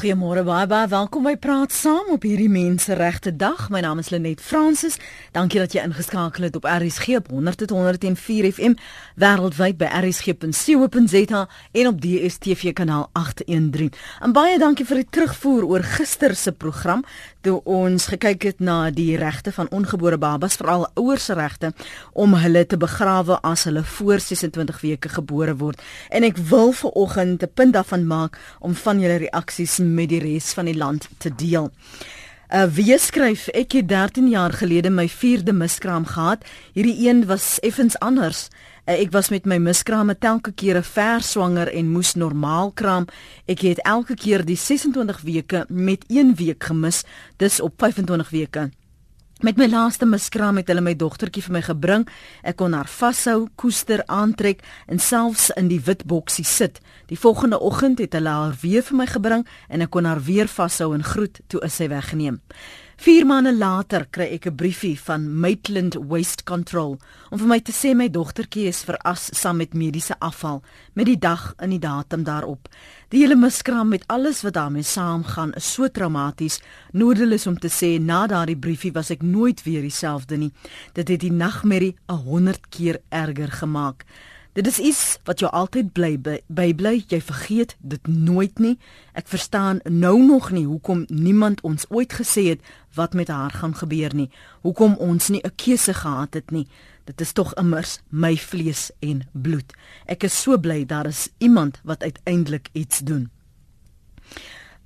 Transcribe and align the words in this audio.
Goeiemôre 0.00 0.46
baie 0.48 0.64
baie 0.64 0.88
welkom 0.88 1.26
by 1.28 1.34
Praat 1.36 1.74
Saam 1.76 2.06
op 2.14 2.22
hierdie 2.24 2.48
Menseregte 2.48 3.34
Dag. 3.36 3.66
My 3.68 3.82
naam 3.84 3.98
is 4.00 4.08
Lenet 4.08 4.40
Fransis. 4.40 4.94
Dankie 5.36 5.60
dat 5.60 5.74
jy 5.76 5.82
ingeskakel 5.84 6.46
het 6.46 6.56
op 6.56 6.64
RSG 6.64 7.18
op 7.18 7.28
100.104 7.28 8.48
FM 8.48 8.78
wêreldwyd 9.20 9.76
by 9.76 9.90
rsg.co.za 10.00 11.42
en 11.82 11.90
op 11.90 12.00
DStv 12.00 12.72
kanaal 12.80 13.10
813. 13.12 13.92
En 14.24 14.32
baie 14.32 14.56
dankie 14.62 14.88
vir 14.88 15.02
die 15.02 15.10
terugvoer 15.18 15.68
oor 15.68 15.84
gister 15.84 16.32
se 16.32 16.56
program 16.56 17.04
toe 17.40 17.60
ons 17.64 18.06
gekyk 18.12 18.42
het 18.42 18.60
na 18.60 18.90
die 18.90 19.16
regte 19.16 19.52
van 19.52 19.70
ongebore 19.70 20.18
babas, 20.18 20.56
veral 20.60 20.86
ouers 20.94 21.24
se 21.24 21.34
regte 21.34 21.72
om 22.12 22.34
hulle 22.34 22.66
te 22.66 22.76
begrawe 22.76 23.38
as 23.42 23.64
hulle 23.68 23.82
voor 23.96 24.20
26 24.20 24.80
weke 24.80 25.08
gebore 25.08 25.56
word. 25.56 25.80
En 26.10 26.24
ek 26.24 26.36
wil 26.50 26.72
vir 26.72 26.90
oggend 26.90 27.42
'n 27.42 27.52
punt 27.54 27.72
daarvan 27.72 28.06
maak 28.06 28.38
om 28.60 28.74
van 28.74 29.00
julle 29.00 29.16
reaksies 29.26 29.78
met 29.78 30.08
die 30.08 30.20
res 30.20 30.52
van 30.52 30.64
die 30.64 30.76
land 30.76 31.08
te 31.18 31.34
deel. 31.34 31.70
Uh 32.50 32.66
wie 32.66 32.98
skryf 32.98 33.48
ek 33.48 33.72
het 33.72 33.88
13 33.88 34.28
jaar 34.28 34.52
gelede 34.52 34.90
my 34.90 35.08
4de 35.08 35.52
miskraam 35.52 36.04
gehad. 36.04 36.44
Hierdie 36.72 37.08
een 37.08 37.26
was 37.26 37.60
effens 37.60 37.98
anders. 37.98 38.48
Uh, 38.88 38.96
ek 38.96 39.12
was 39.12 39.28
met 39.30 39.44
my 39.44 39.58
miskrame 39.60 40.16
telke 40.16 40.52
kere 40.56 40.82
ver 40.82 41.20
swanger 41.20 41.68
en 41.68 41.92
moes 41.92 42.14
normaal 42.16 42.72
kraam. 42.72 43.06
Ek 43.50 43.64
het 43.66 43.82
elke 43.84 44.16
keer 44.16 44.44
die 44.46 44.56
26 44.56 45.20
weke 45.26 45.64
met 45.68 46.04
1 46.08 46.34
week 46.40 46.64
gemis, 46.70 47.04
dis 47.36 47.60
op 47.60 47.76
25 47.78 48.30
weke. 48.30 48.70
Met 49.40 49.56
my 49.56 49.70
laaste 49.72 50.04
miskraam 50.04 50.58
het 50.60 50.68
hulle 50.68 50.82
my 50.84 50.92
dogtertjie 51.00 51.40
vir 51.46 51.54
my 51.54 51.60
gebring. 51.64 52.02
Ek 52.44 52.58
kon 52.60 52.74
haar 52.76 52.88
vashou, 52.92 53.46
koester, 53.56 54.02
aantrek 54.04 54.60
en 54.84 55.00
selfs 55.00 55.48
in 55.56 55.70
die 55.70 55.80
wit 55.86 56.04
boksie 56.04 56.44
sit. 56.44 56.76
Die 57.08 57.16
volgende 57.16 57.56
oggend 57.56 58.02
het 58.04 58.12
hulle 58.18 58.28
haar 58.28 58.58
weer 58.60 58.84
vir 58.84 58.98
my 59.00 59.06
gebring 59.08 59.46
en 59.72 59.80
ek 59.80 59.94
kon 59.96 60.04
haar 60.04 60.20
weer 60.26 60.48
vashou 60.48 60.90
en 60.92 61.04
groet 61.04 61.40
toe 61.48 61.62
is 61.64 61.80
sy 61.80 61.88
weggeneem. 61.88 62.36
4 63.00 63.24
maande 63.24 63.54
later 63.56 64.02
kry 64.12 64.26
ek 64.36 64.46
'n 64.46 64.56
briefie 64.60 65.00
van 65.00 65.22
Maitland 65.40 65.94
Waste 66.10 66.44
Control 66.44 66.98
om 67.30 67.38
vir 67.38 67.48
my 67.48 67.60
te 67.60 67.72
sê 67.72 67.94
my 67.96 68.08
dogtertjie 68.12 68.66
is 68.68 68.84
veras 68.84 69.30
saam 69.32 69.56
met 69.56 69.72
mediese 69.72 70.18
afval 70.20 70.60
met 70.92 71.06
die 71.06 71.16
dag 71.16 71.54
in 71.64 71.70
die 71.70 71.78
datum 71.78 72.24
daarop. 72.24 72.68
Die 73.08 73.22
hele 73.22 73.36
miskraam 73.36 73.88
met 73.88 74.04
alles 74.06 74.42
wat 74.42 74.52
daarmee 74.52 74.82
saamgaan 74.82 75.54
is 75.56 75.72
so 75.72 75.88
traumaties. 75.88 76.60
Nodeloos 76.92 77.46
om 77.46 77.58
te 77.58 77.68
sê 77.68 77.98
na 77.98 78.26
daardie 78.26 78.58
briefie 78.58 78.92
was 78.92 79.10
ek 79.10 79.22
nooit 79.22 79.62
weer 79.62 79.80
dieselfde 79.80 80.36
nie. 80.36 80.52
Dit 80.92 81.08
het 81.08 81.20
die 81.20 81.32
nagmerrie 81.32 81.96
'n 82.06 82.20
100 82.28 82.68
keer 82.68 83.00
erger 83.08 83.48
gemaak. 83.48 84.04
Dit 84.52 84.66
is 84.66 84.78
iets 84.78 85.18
wat 85.24 85.38
jou 85.38 85.50
altyd 85.52 85.92
bly 85.92 86.16
by 86.46 86.72
bly. 86.74 86.96
Jy 87.06 87.20
vergeet 87.22 87.76
dit 87.78 88.06
nooit 88.10 88.58
nie. 88.58 88.78
Ek 89.14 89.28
verstaan 89.30 89.78
nou 89.84 90.16
nog 90.24 90.50
nie 90.50 90.64
hoekom 90.66 91.04
niemand 91.06 91.62
ons 91.62 91.86
ooit 91.88 92.12
gesê 92.18 92.48
het 92.48 92.72
wat 92.98 93.14
met 93.14 93.30
haar 93.30 93.54
gaan 93.54 93.76
gebeur 93.78 94.14
nie. 94.14 94.30
Hoekom 94.66 94.96
ons 94.98 95.28
nie 95.28 95.40
'n 95.44 95.54
keuse 95.54 95.94
gehad 95.94 96.34
het 96.34 96.50
nie. 96.50 96.66
Dit 97.04 97.20
is 97.20 97.32
tog 97.32 97.54
immers 97.54 98.00
my 98.08 98.36
vlees 98.36 98.90
en 98.98 99.22
bloed. 99.32 99.72
Ek 100.06 100.22
is 100.22 100.42
so 100.42 100.58
bly 100.58 100.84
daar 100.86 101.06
is 101.06 101.28
iemand 101.38 101.80
wat 101.84 102.02
uiteindelik 102.02 102.68
iets 102.72 102.98
doen. 102.98 103.30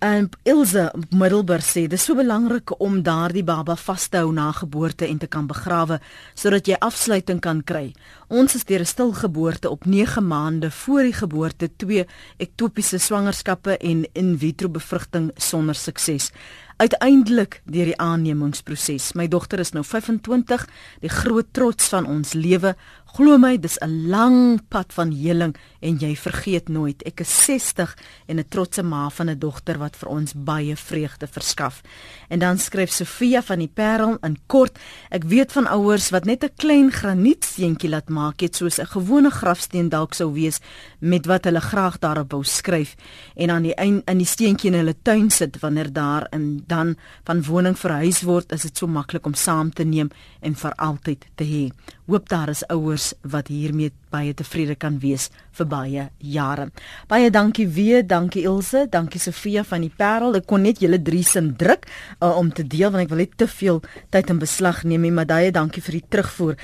En 0.04 0.26
Ilse 0.42 0.90
Middelburg 1.16 1.64
sê 1.64 1.86
dis 1.88 2.02
so 2.04 2.12
belangrik 2.18 2.74
om 2.84 2.98
daardie 3.06 3.44
baba 3.46 3.72
vas 3.86 4.02
te 4.12 4.20
hou 4.20 4.34
na 4.36 4.50
geboorte 4.52 5.06
en 5.08 5.16
te 5.22 5.28
kan 5.32 5.46
begrawe 5.48 5.96
sodat 6.34 6.68
jy 6.68 6.76
afsluiting 6.76 7.40
kan 7.40 7.62
kry. 7.64 7.86
Ons 8.28 8.54
is 8.58 8.66
deur 8.68 8.84
'n 8.84 8.92
stilgeboorte 8.92 9.70
op 9.70 9.86
9 9.86 10.26
maande 10.26 10.70
voor 10.70 11.02
die 11.08 11.16
geboorte 11.22 11.70
twee 11.76 12.04
ektopiese 12.36 12.98
swangerskappe 12.98 13.78
en 13.78 14.04
in 14.12 14.38
vitro 14.38 14.68
bevrugting 14.68 15.30
sonder 15.36 15.74
sukses 15.74 16.32
uiteindelik 16.76 17.60
deur 17.64 17.90
die 17.90 17.98
aannemingsproses. 18.02 19.12
My 19.14 19.28
dogter 19.30 19.62
is 19.62 19.72
nou 19.74 19.84
25, 19.86 20.66
die 21.04 21.12
groot 21.12 21.52
trots 21.54 21.90
van 21.92 22.06
ons 22.10 22.34
lewe. 22.34 22.74
Glo 23.14 23.36
my, 23.38 23.54
dis 23.62 23.78
'n 23.78 24.08
lang 24.10 24.58
pad 24.68 24.90
van 24.92 25.12
heling 25.14 25.54
en 25.80 25.98
jy 26.02 26.16
vergeet 26.16 26.68
nooit. 26.68 27.02
Ek 27.06 27.20
is 27.20 27.44
60 27.44 27.96
en 28.26 28.38
'n 28.38 28.48
trotse 28.48 28.82
ma 28.82 29.08
van 29.08 29.30
'n 29.30 29.38
dogter 29.38 29.78
wat 29.78 29.96
vir 29.96 30.08
ons 30.08 30.32
baie 30.34 30.76
vreugde 30.76 31.26
verskaf. 31.26 31.80
En 32.28 32.38
dan 32.38 32.58
skryf 32.58 32.90
Sofia 32.90 33.42
van 33.42 33.58
die 33.58 33.70
Parel 33.74 34.18
in 34.22 34.36
kort: 34.46 34.78
Ek 35.10 35.24
weet 35.24 35.52
van 35.52 35.66
ouers 35.66 36.10
wat 36.10 36.24
net 36.24 36.42
'n 36.42 36.50
klein 36.56 36.90
granietsteentjie 36.90 37.88
laat 37.88 38.08
maak, 38.08 38.40
net 38.40 38.56
soos 38.56 38.80
'n 38.80 38.86
gewone 38.86 39.30
grafsteen 39.30 39.88
dalk 39.88 40.14
sou 40.14 40.32
wees 40.32 40.58
met 40.98 41.26
wat 41.26 41.44
hulle 41.44 41.60
graag 41.60 41.98
daarop 41.98 42.32
wou 42.32 42.42
skryf 42.42 42.96
en 43.36 43.50
aan 43.50 43.62
die 43.62 43.74
eind 43.74 44.02
in 44.10 44.18
die 44.18 44.26
steentjie 44.26 44.70
in 44.70 44.78
hulle 44.78 44.94
tuin 45.02 45.30
sit 45.30 45.60
wanneer 45.60 45.92
daar 45.92 46.26
in 46.32 46.64
dan 46.66 46.96
van 47.24 47.42
woning 47.42 47.78
verhuis 47.78 48.22
word, 48.22 48.52
is 48.52 48.62
dit 48.62 48.76
so 48.76 48.86
maklik 48.86 49.26
om 49.26 49.34
saam 49.34 49.70
te 49.70 49.84
neem 49.84 50.10
en 50.40 50.54
vir 50.54 50.72
altyd 50.74 51.24
te 51.36 51.44
hê. 51.44 51.70
Hoop 52.06 52.28
daar 52.28 52.48
is 52.48 52.66
ouers 52.68 53.03
wat 53.22 53.50
hiermee 53.52 53.92
baie 54.14 54.32
tevrede 54.36 54.76
kan 54.78 54.96
wees 55.02 55.28
vir 55.58 55.68
baie 55.68 56.06
jare. 56.18 56.68
Baie 57.10 57.30
dankie 57.34 57.66
weer, 57.68 58.04
dankie 58.06 58.46
Ilse, 58.48 58.86
dankie 58.90 59.20
Sofia 59.20 59.64
van 59.66 59.84
die 59.84 59.92
Parel. 59.92 60.38
Ek 60.38 60.48
kon 60.50 60.64
net 60.64 60.80
julle 60.82 61.00
drie 61.02 61.24
sin 61.26 61.52
druk 61.60 61.88
uh, 62.20 62.32
om 62.36 62.52
te 62.54 62.64
deel 62.64 62.92
want 62.94 63.04
ek 63.04 63.12
wil 63.12 63.24
net 63.24 63.36
te 63.40 63.50
veel 63.50 63.82
tyd 64.14 64.32
in 64.32 64.42
beslag 64.42 64.84
neem, 64.88 65.06
maar 65.14 65.28
baie 65.28 65.52
dankie 65.54 65.82
vir 65.84 66.00
die 66.00 66.06
terugvoer. 66.16 66.58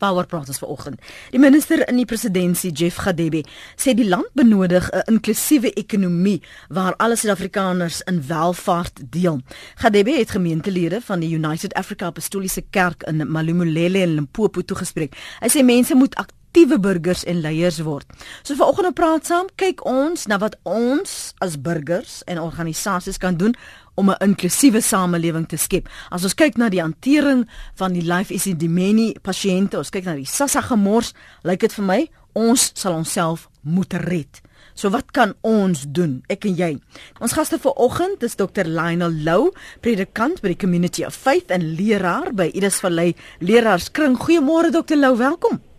Power 0.00 0.26
praat 0.26 0.48
ons 0.48 0.58
vanoggend. 0.62 1.00
Die 1.30 1.40
minister 1.40 1.82
in 1.88 2.00
die 2.00 2.08
presidentskap, 2.08 2.76
Jeff 2.76 2.96
Gadebe, 3.04 3.44
sê 3.76 3.92
die 3.96 4.08
land 4.08 4.32
benodig 4.34 4.88
'n 4.90 5.14
inklusiewe 5.14 5.72
ekonomie 5.76 6.40
waar 6.68 6.96
alle 6.96 7.16
Suid-Afrikaners 7.16 8.00
in 8.08 8.22
welvaart 8.26 9.00
deel. 9.10 9.40
Gadebe 9.74 10.10
het 10.10 10.30
gemeentelede 10.30 11.00
van 11.00 11.20
die 11.20 11.34
United 11.34 11.74
Africa 11.74 12.06
Apostoliese 12.06 12.62
Kerk 12.70 13.02
in 13.02 13.30
Malumulele 13.30 13.98
in 13.98 14.14
Limpopo 14.14 14.62
toegespreek. 14.62 15.16
Hy 15.40 15.48
sê 15.48 15.64
mense 15.64 15.94
moet 15.94 16.16
aktiewe 16.50 16.80
burgers 16.82 17.22
en 17.24 17.40
leiers 17.40 17.78
word. 17.86 18.06
So 18.42 18.56
vanoggend 18.58 18.96
praat 18.98 19.28
saam, 19.28 19.46
kyk 19.60 19.84
ons 19.86 20.26
na 20.26 20.40
wat 20.42 20.56
ons 20.66 21.30
as 21.38 21.54
burgers 21.54 22.24
en 22.26 22.40
organisasies 22.42 23.20
kan 23.22 23.36
doen 23.38 23.54
om 23.94 24.10
'n 24.10 24.18
inklusiewe 24.18 24.80
samelewing 24.80 25.46
te 25.46 25.56
skep. 25.56 25.88
As 26.10 26.24
ons 26.24 26.34
kyk 26.34 26.56
na 26.56 26.68
die 26.68 26.80
hantering 26.80 27.48
van 27.76 27.92
die 27.92 28.02
life 28.02 28.34
is 28.34 28.44
die 28.44 28.68
many 28.68 29.16
pasiënte, 29.22 29.78
ons 29.78 29.90
kyk 29.90 30.04
na 30.04 30.14
die 30.14 30.26
sassa 30.26 30.60
gemors, 30.60 31.12
lyk 31.44 31.60
dit 31.60 31.72
vir 31.72 31.84
my 31.84 32.08
ons 32.34 32.70
sal 32.74 32.94
onsself 32.94 33.48
moet 33.62 33.92
red. 33.94 34.40
So 34.74 34.90
wat 34.90 35.12
kan 35.12 35.34
ons 35.42 35.84
doen, 35.88 36.22
ek 36.28 36.44
en 36.44 36.56
jy? 36.56 36.80
Ons 37.20 37.32
gaste 37.32 37.58
vir 37.58 37.72
oggend 37.76 38.22
is 38.22 38.36
Dr. 38.36 38.64
Lionel 38.64 39.12
Lou, 39.12 39.52
predikant 39.80 40.40
by 40.42 40.48
die 40.48 40.56
Community 40.56 41.04
of 41.04 41.14
Faith 41.14 41.50
en 41.50 41.74
leraar 41.76 42.32
by 42.32 42.50
Idris 42.54 42.80
Valley 42.80 43.14
Leraarskring. 43.38 44.16
Goeiemôre 44.16 44.70
Dr. 44.70 44.96
Lou, 44.96 45.16
welkom. 45.16 45.69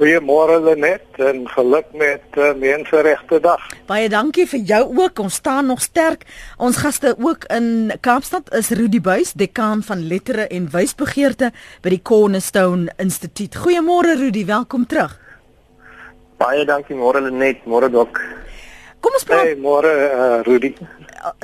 Goeiemôre 0.00 0.62
Lenet 0.64 1.18
en 1.20 1.42
geluk 1.48 1.90
met 1.92 2.22
uh, 2.40 2.54
Menseregte 2.56 3.36
Dag. 3.44 3.60
Baie 3.84 4.08
dankie 4.08 4.46
vir 4.48 4.62
jou 4.64 4.78
ook. 4.96 5.20
Ons 5.20 5.34
staan 5.42 5.66
nog 5.68 5.82
sterk. 5.84 6.24
Ons 6.56 6.78
gaste 6.80 7.12
ook 7.20 7.44
in 7.52 7.92
Kaapstad 8.00 8.48
is 8.56 8.70
Rudy 8.72 9.02
Buys, 9.04 9.34
dekaan 9.36 9.82
van 9.84 10.06
lettere 10.08 10.46
en 10.48 10.70
wysbegeerte 10.72 11.50
by 11.84 11.92
die 11.92 12.00
Cornerstone 12.00 12.88
Instituut. 12.96 13.60
Goeiemôre 13.60 14.16
Rudy, 14.22 14.46
welkom 14.48 14.88
terug. 14.88 15.18
Baie 16.40 16.64
dankie 16.64 16.96
môre 16.96 17.20
Lenet, 17.20 17.68
môre 17.68 17.92
dok. 17.92 18.22
Kom 19.04 19.20
ons 19.20 19.28
praat. 19.28 19.50
Hey, 19.50 19.60
môre 19.60 19.92
uh, 20.08 20.40
Rudy 20.48 20.72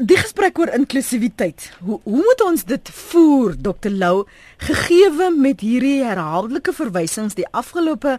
die 0.03 0.17
gesprek 0.17 0.59
oor 0.59 0.73
inklusiwiteit. 0.75 1.71
Hoe 1.85 2.01
hoe 2.05 2.23
moet 2.23 2.43
ons 2.45 2.65
dit 2.65 2.89
voer, 2.89 3.57
Dr. 3.57 3.91
Lou, 3.91 4.25
gegeewe 4.57 5.31
met 5.37 5.61
hierdie 5.61 6.03
herhaaldelike 6.05 6.73
verwysings 6.77 7.37
die 7.37 7.49
afgelope 7.51 8.19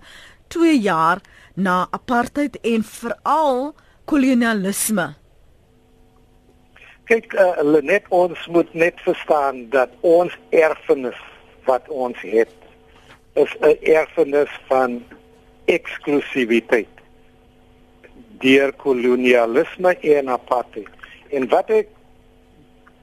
2 0.54 0.76
jaar 0.80 1.22
na 1.56 1.88
apartheid 1.92 2.60
en 2.62 2.84
veral 2.84 3.74
kolonialisme? 4.06 5.14
Kyk, 7.08 7.34
uh, 7.40 7.80
net 7.82 8.06
ons 8.12 8.48
moet 8.52 8.74
net 8.76 9.00
verstaan 9.06 9.70
dat 9.72 9.94
ons 10.02 10.34
erfenis 10.52 11.20
wat 11.68 11.88
ons 11.90 12.20
het 12.22 12.54
is 13.38 13.52
'n 13.62 13.78
erfenis 13.82 14.52
van 14.68 15.04
eksklusiwiteit 15.66 16.94
deur 18.40 18.74
kolonialisme 18.74 19.98
en 20.02 20.30
apartheid. 20.30 20.97
En 21.30 21.48
wat 21.50 21.70
ek 21.70 21.90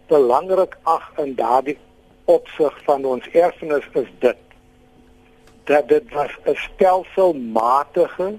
belangrik 0.08 0.76
ag 0.82 1.12
in 1.20 1.34
daardie 1.34 1.78
opsig 2.24 2.76
van 2.84 3.04
ons 3.04 3.28
erfenis 3.32 3.86
is 3.92 4.08
dit 4.18 4.40
dat 5.64 5.88
dit 5.88 6.12
was 6.12 6.32
'n 6.44 6.56
stelselmatige 6.56 8.38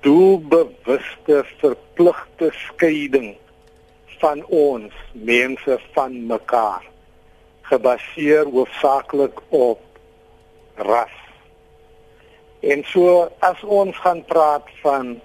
doelbewuste 0.00 1.44
verpligte 1.58 2.50
skeiding 2.52 3.36
van 4.18 4.44
ons 4.46 4.94
mense 5.12 5.78
van 5.92 6.26
mekaar 6.26 6.82
gebaseer 7.62 8.46
hoofsaaklik 8.46 9.40
op 9.48 9.80
ras. 10.74 11.16
En 12.60 12.84
so 12.84 13.28
as 13.38 13.62
ons 13.62 13.96
gaan 13.96 14.24
praat 14.24 14.66
van 14.82 15.20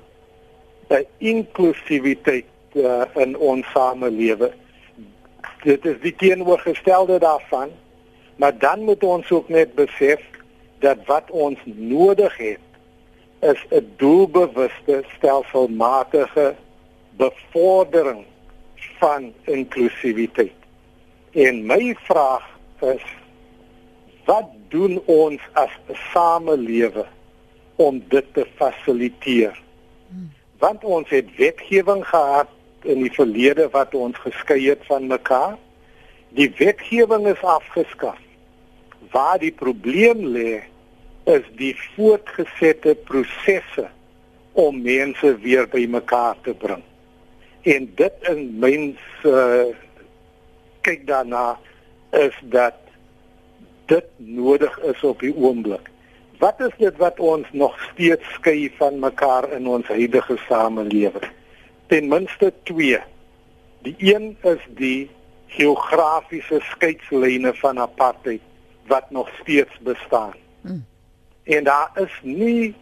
'n 0.90 1.06
inklusiwiteit 1.18 2.46
uh, 2.74 3.02
in 3.16 3.38
ons 3.38 3.72
samelewe 3.72 4.54
dit 5.64 5.86
is 5.86 6.00
die 6.02 6.16
teenoorgestelde 6.16 7.20
daarvan. 7.20 7.70
Maar 8.36 8.58
dan 8.58 8.84
moet 8.84 9.04
ons 9.04 9.32
ook 9.32 9.50
net 9.50 9.76
besef 9.76 10.22
dat 10.80 10.98
wat 11.06 11.32
ons 11.32 11.60
nodig 11.66 12.38
het 12.38 12.60
is 13.40 13.66
'n 13.70 13.94
doelbewuste 13.98 15.04
stelselmatige 15.16 16.56
bevordering 17.10 18.26
van 19.00 19.34
inklusiwiteit. 19.44 20.60
En 21.32 21.66
my 21.66 21.96
vraag 22.00 22.60
is 22.80 23.04
wat 24.26 24.50
doen 24.68 25.02
ons 25.06 25.42
as 25.54 25.72
'n 25.88 25.96
samelewe 26.12 27.06
om 27.76 28.04
dit 28.08 28.26
te 28.34 28.48
fasiliteer? 28.56 29.62
Want 30.58 30.84
ons 30.84 31.10
het 31.10 31.36
wetgewing 31.36 32.08
gehad 32.08 32.48
in 32.84 33.02
die 33.04 33.14
verlede 33.14 33.70
wat 33.74 33.96
ons 33.96 34.18
geskei 34.24 34.60
het 34.68 34.84
van 34.90 35.08
mekaar. 35.08 35.58
Die 36.38 36.50
wetgewing 36.58 37.28
is 37.32 37.42
afgeskaf. 37.42 38.20
Waar 39.12 39.40
die 39.40 39.52
probleem 39.52 40.26
lê 40.34 40.64
is 41.30 41.46
die 41.60 41.74
voortgesette 41.96 42.96
prosesse 43.08 43.88
om 44.54 44.82
mense 44.84 45.36
weer 45.44 45.70
by 45.70 45.86
mekaar 45.90 46.36
te 46.46 46.54
bring. 46.54 46.84
En 47.64 47.88
dit 47.96 48.28
in 48.30 48.42
mense 48.60 49.30
uh, 49.30 49.70
kyk 50.84 51.06
daarna 51.08 51.54
is 52.12 52.36
dat 52.52 52.76
dit 53.86 54.10
nodig 54.18 54.76
is 54.90 55.04
op 55.04 55.24
die 55.24 55.34
oomblik. 55.36 55.88
Wat 56.42 56.60
is 56.60 56.74
dit 56.78 56.98
wat 57.00 57.20
ons 57.24 57.48
nog 57.52 57.78
steeds 57.92 58.34
skei 58.36 58.68
van 58.78 59.00
mekaar 59.00 59.48
in 59.56 59.68
ons 59.68 59.88
huidige 59.88 60.38
samelewing? 60.48 61.30
Ten 61.88 62.08
minste 62.08 62.54
2. 62.64 63.00
Die 63.82 63.96
een 63.98 64.38
is 64.42 64.68
die 64.68 65.10
geografiese 65.48 66.60
skeidslyne 66.64 67.54
van 67.54 67.80
apartheid 67.80 68.42
wat 68.88 69.12
nog 69.12 69.30
steeds 69.42 69.80
bestaan. 69.80 70.34
Hmm. 70.62 70.86
En 71.44 71.64
daar 71.64 71.92
is 71.96 72.20
nie 72.22 72.76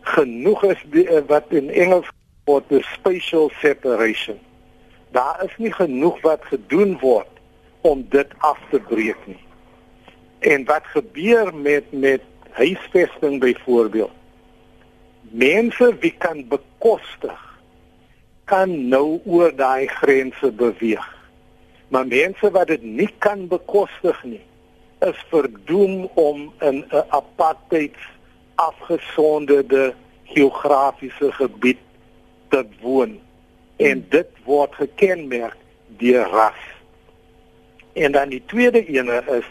genoeg 0.00 0.64
is 0.64 0.84
die, 0.90 1.08
eh, 1.08 1.22
wat 1.26 1.44
in 1.48 1.70
Engels 1.70 2.08
word 2.44 2.68
the 2.68 2.82
spatial 2.92 3.50
separation. 3.60 4.38
Daar 5.10 5.44
is 5.44 5.56
nie 5.56 5.72
genoeg 5.72 6.20
wat 6.20 6.44
gedoen 6.44 6.98
word 6.98 7.28
om 7.80 8.06
dit 8.08 8.28
af 8.38 8.58
te 8.70 8.80
breek 8.80 9.26
nie. 9.26 9.40
En 10.38 10.64
wat 10.64 10.86
gebeur 10.86 11.54
met 11.54 11.92
met 11.92 12.22
huisvesting 12.50 13.40
byvoorbeeld? 13.40 14.10
Mense 15.20 15.96
wie 16.00 16.14
kan 16.18 16.48
bekostig 16.48 17.47
kan 18.48 18.72
nou 18.88 19.20
oor 19.28 19.52
daai 19.56 19.86
grense 20.00 20.50
beweeg. 20.52 21.04
Maar 21.88 22.06
mense 22.06 22.50
wat 22.52 22.68
dit 22.72 22.82
nie 22.82 23.10
kan 23.24 23.46
bekostig 23.48 24.18
nie, 24.24 24.44
is 25.04 25.18
verdoem 25.30 26.08
om 26.14 26.48
in 26.60 26.84
'n 26.90 27.04
apartheid 27.08 27.96
afgesonderde 28.54 29.94
geografiese 30.24 31.32
gebied 31.32 31.78
te 32.48 32.64
woon. 32.80 33.18
En 33.76 34.06
dit 34.08 34.28
word 34.44 34.74
gekenmerk 34.74 35.56
deur 35.86 36.26
ras. 36.26 36.62
En 37.92 38.12
dan 38.12 38.28
die 38.28 38.42
tweede 38.46 38.86
ene 38.86 39.22
is 39.38 39.46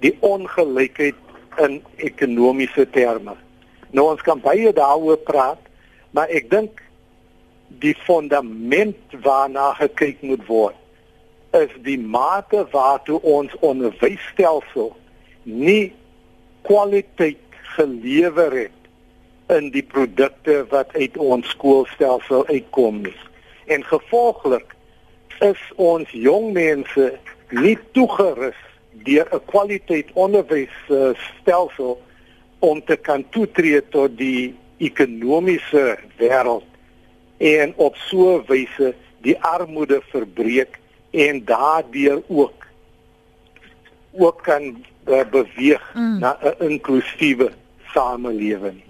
die 0.00 0.16
ongelykheid 0.20 1.14
in 1.56 1.82
ekonomiese 1.96 2.90
terme. 2.90 3.34
Nou 3.90 4.10
ons 4.10 4.22
kan 4.22 4.40
baie 4.40 4.72
daaroor 4.72 5.18
praat, 5.18 5.60
maar 6.10 6.28
ek 6.28 6.50
dink 6.50 6.82
die 7.68 7.94
fundament 7.94 9.16
waarna 9.22 9.72
gekyk 9.78 10.22
moet 10.22 10.46
word 10.46 10.74
is 11.56 11.72
die 11.84 11.98
mate 11.98 12.66
waartoe 12.72 13.20
ons 13.22 13.54
onderwysstelsel 13.64 14.90
nie 15.44 15.92
kwaliteit 16.68 17.60
gelewer 17.76 18.52
het 18.52 19.56
in 19.56 19.70
die 19.72 19.82
produkte 19.82 20.60
wat 20.72 20.92
uit 20.92 21.16
ons 21.16 21.48
skoolstelsel 21.54 22.44
uitkom 22.50 23.00
nie. 23.06 23.16
En 23.72 23.84
gevolglik 23.84 24.74
is 25.44 25.60
ons 25.76 26.10
jong 26.12 26.52
mense 26.52 27.06
nie 27.56 27.78
toegerus 27.96 28.58
deur 29.08 29.28
'n 29.32 29.44
kwaliteit 29.46 30.08
onderwysstelsel 30.12 31.96
om 32.58 32.84
te 32.84 32.96
kan 32.96 33.24
toetree 33.30 33.80
tot 33.88 34.18
die 34.18 34.54
ekonomiese 34.78 35.96
wêreld 36.18 36.67
en 37.38 37.72
op 37.76 37.96
so 37.96 38.36
'n 38.38 38.44
wyse 38.46 38.94
die 39.20 39.40
armoede 39.40 40.02
verbreek 40.10 40.78
en 41.10 41.44
daardeur 41.44 42.22
ook 42.26 42.66
ook 44.12 44.42
kan 44.42 44.84
uh, 45.06 45.20
beweeg 45.30 45.94
mm. 45.94 46.18
na 46.18 46.38
'n 46.42 46.68
inklusiewe 46.68 47.50
samelewing. 47.92 48.82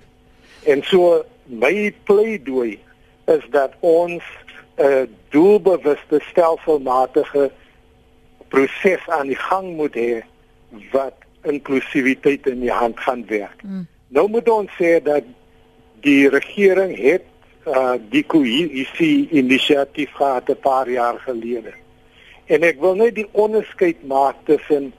En 0.62 0.82
so 0.82 1.24
my 1.44 1.94
pleidooi 2.04 2.78
is 3.24 3.44
dat 3.50 3.72
ons 3.80 4.22
'n 4.76 4.82
uh, 4.82 5.02
doelbewuste 5.28 6.20
stelselmatige 6.30 7.50
proses 8.48 9.08
aan 9.08 9.26
die 9.26 9.36
gang 9.36 9.76
moet 9.76 9.94
hê 9.94 10.22
wat 10.90 11.14
inklusiwiteit 11.42 12.46
in 12.46 12.60
die 12.60 12.72
hand 12.72 13.00
gaan 13.00 13.26
werk. 13.26 13.62
Mm. 13.62 13.86
Nou 14.08 14.28
moet 14.28 14.48
ons 14.48 14.70
sê 14.80 15.02
dat 15.02 15.22
die 16.00 16.28
regering 16.28 16.96
het 16.96 17.22
uh, 17.68 17.94
die 18.10 18.24
kohesie 18.24 19.28
inisiatief 19.30 20.10
gehad 20.12 20.48
'n 20.48 20.60
paar 20.60 20.90
jaar 20.90 21.18
gelede. 21.18 21.72
En 22.46 22.62
ek 22.62 22.80
wil 22.80 22.94
net 22.94 23.14
die 23.14 23.28
onderskeid 23.32 24.02
maak 24.06 24.36
tussen 24.44 24.92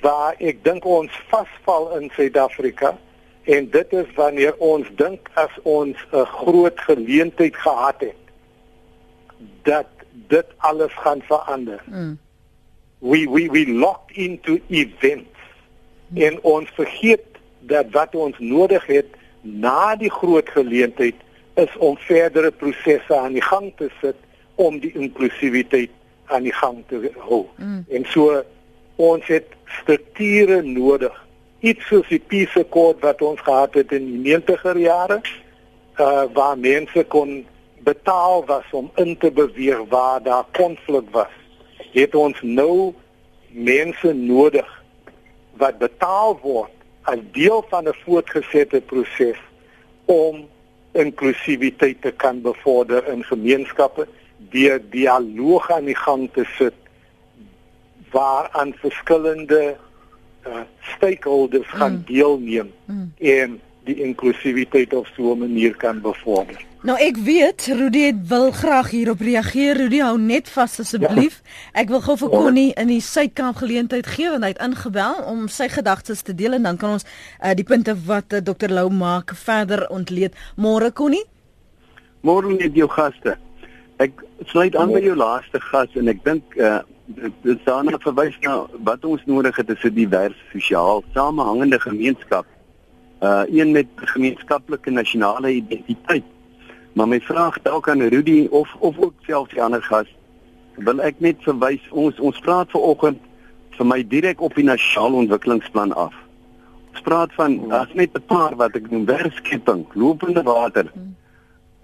waar 0.00 0.34
ek 0.38 0.64
dink 0.64 0.84
ons 0.84 1.12
vasval 1.28 1.96
in 1.98 2.10
Suid-Afrika 2.14 2.98
en 3.44 3.70
dit 3.70 3.92
is 3.92 4.10
wanneer 4.14 4.54
ons 4.58 4.86
dink 4.96 5.30
as 5.34 5.52
ons 5.62 5.96
'n 6.12 6.24
groot 6.24 6.80
geleentheid 6.80 7.56
gehad 7.56 8.00
het 8.00 8.22
dat 9.62 9.88
dit 10.28 10.46
alles 10.58 10.92
gaan 10.92 11.22
verander. 11.22 11.82
Mm 11.86 12.18
we 13.00 13.26
we 13.26 13.48
we 13.48 13.66
locked 13.66 14.16
into 14.16 14.60
events 14.68 15.38
hmm. 16.08 16.22
en 16.22 16.42
ons 16.42 16.68
vergeet 16.74 17.24
dat 17.60 17.90
wat 17.90 18.14
ons 18.14 18.38
nodig 18.38 18.86
het 18.86 19.16
na 19.40 19.96
die 19.96 20.10
groot 20.10 20.48
geleentheid 20.48 21.16
is 21.54 21.76
om 21.76 21.96
verdere 21.98 22.50
prosesse 22.50 23.16
aan 23.16 23.32
die 23.32 23.42
gang 23.42 23.72
te 23.76 23.90
sit 24.00 24.16
om 24.54 24.78
die 24.80 24.92
inklusiwiteit 24.92 25.90
aan 26.26 26.42
die 26.42 26.54
gang 26.54 26.82
te 26.88 27.10
hou. 27.18 27.46
Mm. 27.56 27.84
En 27.88 28.04
so 28.04 28.42
ons 28.96 29.26
het 29.26 29.46
strukture 29.82 30.62
nodig. 30.62 31.14
Iets 31.60 31.86
soos 31.86 32.08
die 32.08 32.20
Peace 32.20 32.60
Accord 32.60 33.00
wat 33.00 33.22
ons 33.22 33.40
gehad 33.40 33.74
het 33.74 33.92
in 33.92 34.06
die 34.10 34.36
90er 34.36 34.78
jare, 34.78 35.20
uh 36.00 36.24
waar 36.32 36.58
mense 36.58 37.04
kon 37.04 37.46
betaal 37.84 38.44
was 38.46 38.64
om 38.70 38.90
in 38.94 39.16
te 39.18 39.30
beweeg 39.30 39.80
waar 39.88 40.22
daar 40.22 40.44
konflik 40.52 41.10
was 41.10 41.32
het 41.92 42.14
ons 42.14 42.40
nou 42.42 42.92
mense 43.48 44.12
nodig 44.12 44.68
wat 45.60 45.78
betaal 45.78 46.38
word 46.42 46.72
as 47.02 47.18
deel 47.32 47.64
van 47.68 47.88
'n 47.88 47.96
voortgesette 48.04 48.80
proses 48.80 49.40
om 50.04 50.48
inklusiwiteit 50.92 52.02
te 52.02 52.10
kan 52.10 52.40
bevorder 52.42 53.08
in 53.08 53.24
gemeenskappe 53.24 54.06
deur 54.50 54.80
dialoog 54.90 55.70
aan 55.70 55.84
die 55.84 55.96
gang 55.96 56.28
te 56.32 56.44
sit 56.56 56.74
waar 58.10 58.48
aan 58.50 58.72
verskillende 58.74 59.76
uh, 60.46 60.62
stakeholders 60.80 61.68
gaan 61.68 61.92
mm. 61.92 62.02
deelneem 62.06 62.72
mm. 62.84 63.12
en 63.18 63.60
die 63.84 64.02
inklusiwiteit 64.02 64.94
op 64.94 65.06
so 65.06 65.34
'n 65.34 65.38
manier 65.38 65.76
kan 65.76 66.00
bevorder. 66.00 66.69
Nou 66.80 66.94
ek 66.96 67.18
weet 67.20 67.66
Rudy 67.76 68.06
wil 68.24 68.46
graag 68.56 68.86
hierop 68.94 69.20
reageer. 69.20 69.76
Rudy 69.76 69.98
hou 70.00 70.14
net 70.16 70.46
vas 70.48 70.78
asseblief. 70.80 71.42
Ja. 71.44 71.82
Ek 71.82 71.90
wil 71.92 72.00
gou 72.00 72.14
vir 72.22 72.30
Connie 72.32 72.70
in 72.80 72.88
die 72.88 73.02
Suidkamp 73.04 73.58
geleentheid 73.60 74.08
gee 74.08 74.30
want 74.32 74.46
hy 74.46 74.54
het 74.54 74.62
ingebel 74.64 75.20
om 75.28 75.42
sy 75.52 75.68
gedagtes 75.68 76.24
te 76.24 76.32
deel 76.32 76.56
en 76.56 76.64
dan 76.70 76.80
kan 76.80 76.96
ons 76.96 77.04
uh, 77.04 77.52
die 77.52 77.68
punte 77.68 77.92
wat 78.08 78.32
uh, 78.32 78.40
Dr 78.40 78.72
Lou 78.72 78.86
maak 78.88 79.36
verder 79.36 79.84
ontleed. 79.92 80.32
Môre 80.56 80.88
Connie? 80.88 81.26
Môre 82.24 82.56
met 82.56 82.72
jou 82.72 82.88
gaste. 82.96 83.36
Ek 84.00 84.24
sluit 84.48 84.72
aan 84.72 84.96
by 84.96 85.04
jou 85.04 85.20
laaste 85.20 85.60
gas 85.68 86.00
en 86.00 86.08
ek 86.08 86.24
dink 86.24 86.56
uh, 86.56 86.80
dit 87.44 87.60
staan 87.60 87.92
net 87.92 88.00
verwys 88.08 88.40
na 88.40 88.62
wat 88.88 89.04
ons 89.04 89.20
nodig 89.28 89.52
het 89.60 89.76
is 89.76 89.84
'n 89.84 89.98
diverse 90.00 90.48
sosiaal 90.56 91.04
samehangende 91.12 91.76
gemeenskap 91.76 92.48
uh 93.20 93.44
een 93.52 93.76
met 93.76 93.88
gemeenskaplike 94.16 94.90
nasionale 94.90 95.52
identiteit. 95.60 96.24
Maar 96.92 97.08
my 97.08 97.20
vraag 97.20 97.62
dalk 97.62 97.88
aan 97.88 98.02
Rudy 98.02 98.46
of 98.50 98.74
of 98.78 98.98
ook 98.98 99.14
selfs 99.26 99.54
die 99.54 99.62
ander 99.62 99.82
gas, 99.82 100.06
wil 100.74 101.00
ek 101.00 101.20
net 101.20 101.42
verwys 101.46 101.84
ons 101.90 102.18
ons 102.20 102.40
praat 102.44 102.70
vanoggend 102.70 103.20
vir 103.76 103.86
my 103.86 104.00
direk 104.04 104.40
op 104.40 104.54
die 104.58 104.66
nasionale 104.66 105.22
ontwikkelingsplan 105.24 105.94
af. 105.94 106.14
Ons 106.90 107.04
praat 107.06 107.32
van 107.38 107.72
as 107.72 107.92
net 107.94 108.16
'n 108.16 108.26
paar 108.26 108.56
wat 108.56 108.74
ek 108.74 108.90
noem 108.90 109.04
werkskepping, 109.04 109.86
lopende 109.94 110.42
water. 110.42 110.92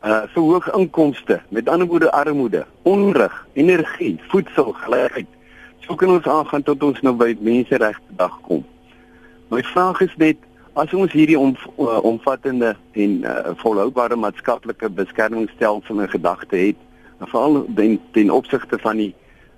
Uh 0.05 0.23
verhoog 0.35 0.71
inkomste, 0.75 1.41
met 1.49 1.69
ander 1.69 1.87
woorde 1.87 2.13
armoede, 2.13 2.67
onreg, 2.83 3.47
energie, 3.53 4.21
voedsel, 4.29 4.73
gelykheid. 4.73 5.27
So 5.81 5.95
kan 5.95 6.11
ons 6.11 6.27
aangaan 6.27 6.63
tot 6.63 6.83
ons 6.83 7.01
nou 7.01 7.15
by 7.15 7.37
menseregte 7.41 8.13
dag 8.17 8.41
kom. 8.43 8.65
My 9.49 9.63
vraag 9.63 10.01
is 10.01 10.15
net 10.17 10.37
as 10.76 10.92
ons 10.92 11.12
hierdie 11.12 11.38
om, 11.38 11.54
uh, 11.80 11.99
omvattende 12.04 12.75
en 12.92 13.12
uh, 13.25 13.54
volhoubare 13.62 14.16
maatskaplike 14.16 14.90
beskermingsstelsel 14.92 16.00
in 16.04 16.09
gedagte 16.12 16.56
het, 16.56 16.80
veral 17.33 17.62
ten, 17.76 17.99
ten 18.12 18.30
opsigte 18.30 18.78
van 18.78 19.00
die 19.00 19.12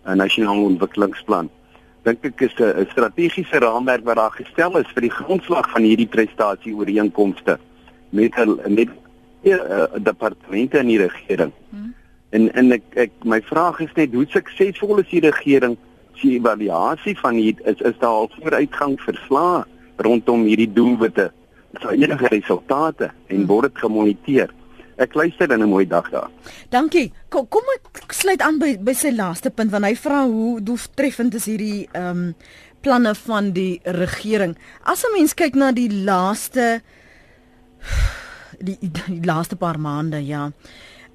uh, 0.06 0.14
nasionale 0.14 0.68
ontwikkelingsplan 0.72 1.50
dink 2.06 2.24
ek 2.24 2.40
is 2.46 2.54
'n 2.56 2.86
strategiese 2.92 3.58
raamwerk 3.58 4.04
wat 4.04 4.16
daar 4.16 4.32
gestel 4.32 4.78
is 4.78 4.92
vir 4.94 5.02
die 5.08 5.16
grondslag 5.20 5.66
van 5.74 5.82
hierdie 5.82 6.06
prestasie 6.06 6.74
ooreenkomste 6.74 7.58
met 8.10 8.32
met 8.68 8.88
die 9.42 9.52
uh, 9.52 9.84
departemente 9.98 10.78
in 10.78 10.86
die 10.86 10.98
regering. 10.98 11.52
Hmm. 11.70 11.94
En 12.30 12.52
en 12.54 12.72
ek, 12.72 12.84
ek 12.94 13.12
my 13.24 13.40
vraag 13.42 13.80
is 13.80 13.92
net 13.94 14.14
hoe 14.14 14.26
suksesvol 14.28 14.98
is 14.98 15.10
die 15.10 15.20
regering 15.20 15.76
se 16.14 16.28
evaluasie 16.38 17.16
van 17.18 17.34
hier 17.34 17.54
is 17.64 17.80
is 17.80 17.98
daar 17.98 18.16
al 18.22 18.30
vooruitgang 18.40 19.00
verslae 19.00 19.64
rondom 20.00 20.44
hierdie 20.48 20.72
doelwitte? 20.72 21.30
Is 21.72 21.82
daar 21.82 21.92
enige 21.92 22.30
resultate 22.32 23.10
en 23.26 23.36
hmm. 23.36 23.46
word 23.46 23.72
dit 23.72 23.82
gemoniteer? 23.82 24.54
Ek 24.98 25.14
luister 25.14 25.50
en 25.50 25.62
'n 25.62 25.68
mooi 25.68 25.86
dag 25.86 26.10
daar. 26.10 26.30
Dankie. 26.68 27.12
Kom, 27.28 27.48
kom 27.48 27.62
ek 27.76 28.12
sluit 28.12 28.42
aan 28.42 28.58
by 28.58 28.78
by 28.82 28.92
sy 28.92 29.12
laaste 29.14 29.50
punt 29.50 29.70
want 29.70 29.84
hy 29.84 29.94
vra 29.94 30.24
hoe 30.26 30.60
doeltreffend 30.60 31.34
is 31.34 31.46
hierdie 31.46 31.88
ehm 31.92 32.16
um, 32.16 32.34
planne 32.80 33.14
van 33.14 33.52
die 33.52 33.80
regering. 33.84 34.56
As 34.82 35.04
'n 35.04 35.14
mens 35.14 35.34
kyk 35.34 35.54
na 35.54 35.72
die 35.72 35.90
laaste 35.90 36.80
die, 38.58 38.78
die 38.80 39.24
laaste 39.24 39.56
paar 39.56 39.78
maande, 39.78 40.26
ja. 40.26 40.50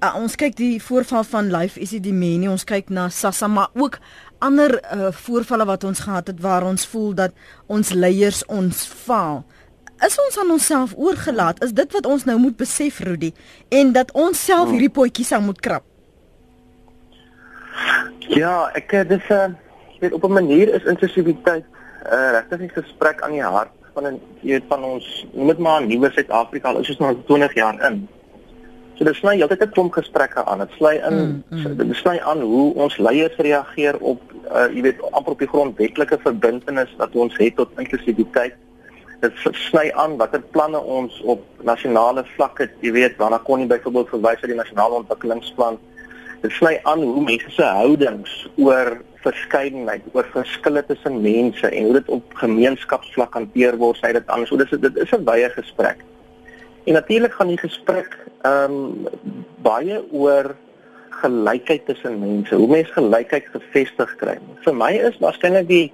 Uh, 0.02 0.10
ons 0.20 0.34
kyk 0.36 0.56
die 0.58 0.82
voorval 0.82 1.24
van 1.24 1.50
Life 1.52 1.80
is 1.80 1.94
die 1.96 2.12
menie, 2.12 2.50
ons 2.50 2.66
kyk 2.68 2.90
na 2.92 3.08
Sassa 3.08 3.48
maar 3.48 3.70
ook 3.72 3.98
ander 4.44 4.76
uh, 4.76 5.10
voorvalle 5.24 5.66
wat 5.68 5.84
ons 5.88 6.04
gehad 6.06 6.30
het 6.32 6.40
waar 6.44 6.66
ons 6.68 6.86
voel 6.92 7.14
dat 7.14 7.32
ons 7.66 7.92
leiers 7.92 8.44
ons 8.52 8.84
faal 8.86 9.44
is 10.02 10.18
ons 10.18 10.38
aan 10.38 10.50
onsself 10.50 10.92
oorgelaat? 10.96 11.62
Is 11.62 11.72
dit 11.72 11.92
wat 11.92 12.06
ons 12.06 12.24
nou 12.24 12.38
moet 12.38 12.56
besef, 12.56 12.98
Rudy, 13.06 13.32
en 13.68 13.92
dat 13.92 14.10
ons 14.12 14.44
self 14.44 14.72
hierdie 14.72 14.92
potjie 14.92 15.26
sou 15.26 15.40
moet 15.44 15.60
krap? 15.64 15.86
Ja, 18.34 18.70
ek 18.74 18.92
eh, 18.92 19.06
dis 19.08 19.28
'n 19.30 19.34
uh, 19.34 19.48
jy 19.94 20.00
weet 20.00 20.12
op 20.12 20.24
'n 20.24 20.32
manier 20.32 20.68
is 20.74 20.84
inklusiwiteit 20.84 21.64
'n 21.64 22.14
uh, 22.14 22.30
regtig 22.36 22.60
'n 22.60 22.82
gesprek 22.82 23.22
aan 23.22 23.32
die 23.32 23.42
hart 23.42 23.72
van 23.94 24.06
'n 24.06 24.20
weet 24.42 24.64
van 24.68 24.84
ons 24.84 25.26
noem 25.32 25.46
dit 25.46 25.58
maar 25.58 25.80
'n 25.80 25.88
nuwe 25.88 26.10
Suid-Afrika 26.10 26.68
al 26.68 26.80
is 26.80 26.88
ons 26.88 26.98
nou 26.98 27.16
20 27.26 27.54
jaar 27.54 27.76
in. 27.90 28.08
So 28.94 29.04
dit 29.04 29.16
sny 29.16 29.36
heeltyd 29.36 29.62
'n 29.62 29.70
klomp 29.70 29.92
gesprekke 29.92 30.44
aan. 30.44 30.58
Dit 30.58 30.76
sny 30.78 30.94
in 31.02 31.14
mm, 31.14 31.42
mm. 31.50 31.76
dit 31.76 31.96
sny 31.96 32.18
aan 32.18 32.40
hoe 32.40 32.74
ons 32.74 32.96
leiers 32.98 33.36
reageer 33.36 33.98
op 34.00 34.20
uh, 34.50 34.68
jy 34.74 34.82
weet 34.82 35.02
amper 35.10 35.32
op 35.32 35.38
die 35.38 35.48
grondwetlike 35.48 36.18
verbintenis 36.22 36.94
wat 36.96 37.14
ons 37.14 37.36
het 37.36 37.56
tot 37.56 37.70
inklusiwiteit 37.78 38.54
dit 39.24 39.56
sny 39.68 39.88
aan 40.00 40.18
watter 40.20 40.42
planne 40.54 40.80
ons 40.80 41.16
op 41.30 41.42
nasionale 41.64 42.24
vlak 42.34 42.60
het, 42.64 42.72
jy 42.84 42.92
weet, 42.96 43.16
waarna 43.20 43.40
kon 43.46 43.62
jy 43.62 43.68
byvoorbeeld 43.70 44.12
verwys 44.12 44.42
na 44.42 44.50
die 44.50 44.60
nasionale 44.60 45.00
ontwikkelingsplan. 45.00 45.78
Dit 46.44 46.52
sny 46.58 46.74
aan 46.90 47.02
hoe 47.04 47.22
mense 47.24 47.52
se 47.56 47.68
houdings 47.78 48.34
oor 48.60 48.98
verskeidenheid, 49.24 50.04
oor 50.12 50.26
verskille 50.34 50.82
tussen 50.84 51.22
mense 51.24 51.70
en 51.70 51.88
hoe 51.88 51.94
dit 51.96 52.10
op 52.12 52.34
gemeenskapsvlak 52.42 53.38
hanteer 53.38 53.78
word, 53.80 54.00
sê 54.02 54.12
dit 54.12 54.34
anders. 54.34 54.52
So 54.52 54.60
dis 54.60 54.74
dit 54.76 55.00
is 55.00 55.14
'n 55.16 55.24
baie 55.24 55.48
gesprek. 55.56 56.04
En 56.84 56.92
natuurlik 56.92 57.32
gaan 57.32 57.52
die 57.52 57.60
gesprek 57.60 58.18
ehm 58.44 58.72
um, 58.72 59.08
baie 59.64 60.02
oor 60.12 60.52
gelykheid 61.08 61.86
tussen 61.86 62.18
mense, 62.20 62.54
hoe 62.54 62.68
mense 62.68 62.92
gelykheid 62.92 63.46
gevestig 63.52 64.16
kry. 64.20 64.34
Vir 64.66 64.76
my 64.76 64.90
is 65.08 65.16
waarskynlik 65.22 65.68
die 65.70 65.86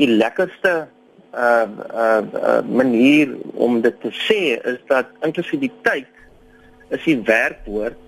die 0.00 0.08
lekkerste 0.08 0.86
uh 1.32 1.66
uh, 2.04 2.22
uh 2.22 2.60
manier 2.64 3.34
om 3.54 3.80
dit 3.84 4.00
te 4.00 4.12
sê 4.24 4.40
is 4.72 4.80
dat 4.88 5.12
inklusiwiteit 5.28 6.08
is 6.96 7.04
die 7.04 7.18
werkwoord 7.28 8.00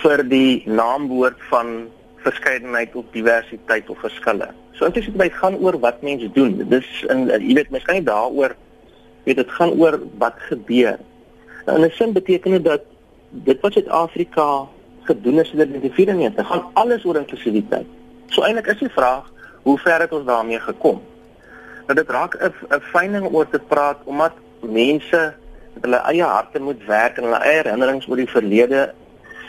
vir 0.00 0.24
die 0.28 0.62
naamwoord 0.68 1.40
van 1.50 1.74
verskeidenheid 2.24 2.96
of 2.96 3.04
diversiteit 3.12 3.88
of 3.92 4.00
verskille. 4.00 4.48
So 4.72 4.88
inklusiwiteit 4.88 5.36
gaan 5.40 5.60
oor 5.60 5.76
wat 5.80 6.00
mense 6.02 6.30
doen. 6.32 6.56
Dis 6.72 6.88
in 7.12 7.28
jy 7.28 7.60
weet 7.60 7.72
mens 7.72 7.84
kan 7.84 8.00
nie 8.00 8.08
daaroor 8.08 8.56
weet 9.24 9.36
dit 9.36 9.50
gaan 9.50 9.70
oor 9.70 10.00
wat 10.18 10.34
gebeur. 10.36 10.98
Nou 11.66 11.78
in 11.78 11.84
'n 11.84 11.90
sin 11.90 12.12
beteken 12.12 12.50
dit 12.50 12.64
dat 12.64 12.82
dit 13.30 13.60
wat 13.60 13.72
Suid-Afrika 13.72 14.66
gedoen 15.02 15.36
het 15.36 15.46
sedert 15.46 15.68
1994 15.68 16.46
gaan 16.46 16.70
alles 16.72 17.04
oor 17.04 17.16
inklusiwiteit. 17.16 17.86
So 18.26 18.42
eintlik 18.42 18.66
is 18.66 18.78
die 18.78 18.88
vraag 18.88 19.32
hoe 19.62 19.78
ver 19.78 20.00
het 20.00 20.12
ons 20.12 20.26
daarmee 20.26 20.60
gekom? 20.60 21.02
Nou 21.86 21.94
dit 21.94 22.10
raak 22.10 22.34
'n 22.34 22.52
'n 22.70 22.80
fyn 22.80 23.12
ding 23.12 23.32
oor 23.32 23.48
te 23.48 23.58
praat 23.58 23.98
omdat 24.04 24.32
mense 24.60 25.34
met 25.74 25.84
hulle 25.84 26.00
eie 26.10 26.22
harte 26.22 26.60
moet 26.60 26.84
werk 26.86 27.16
en 27.16 27.24
hulle 27.24 27.42
eie 27.42 27.62
herinnerings 27.62 28.08
oor 28.08 28.16
die 28.16 28.30
verlede 28.30 28.92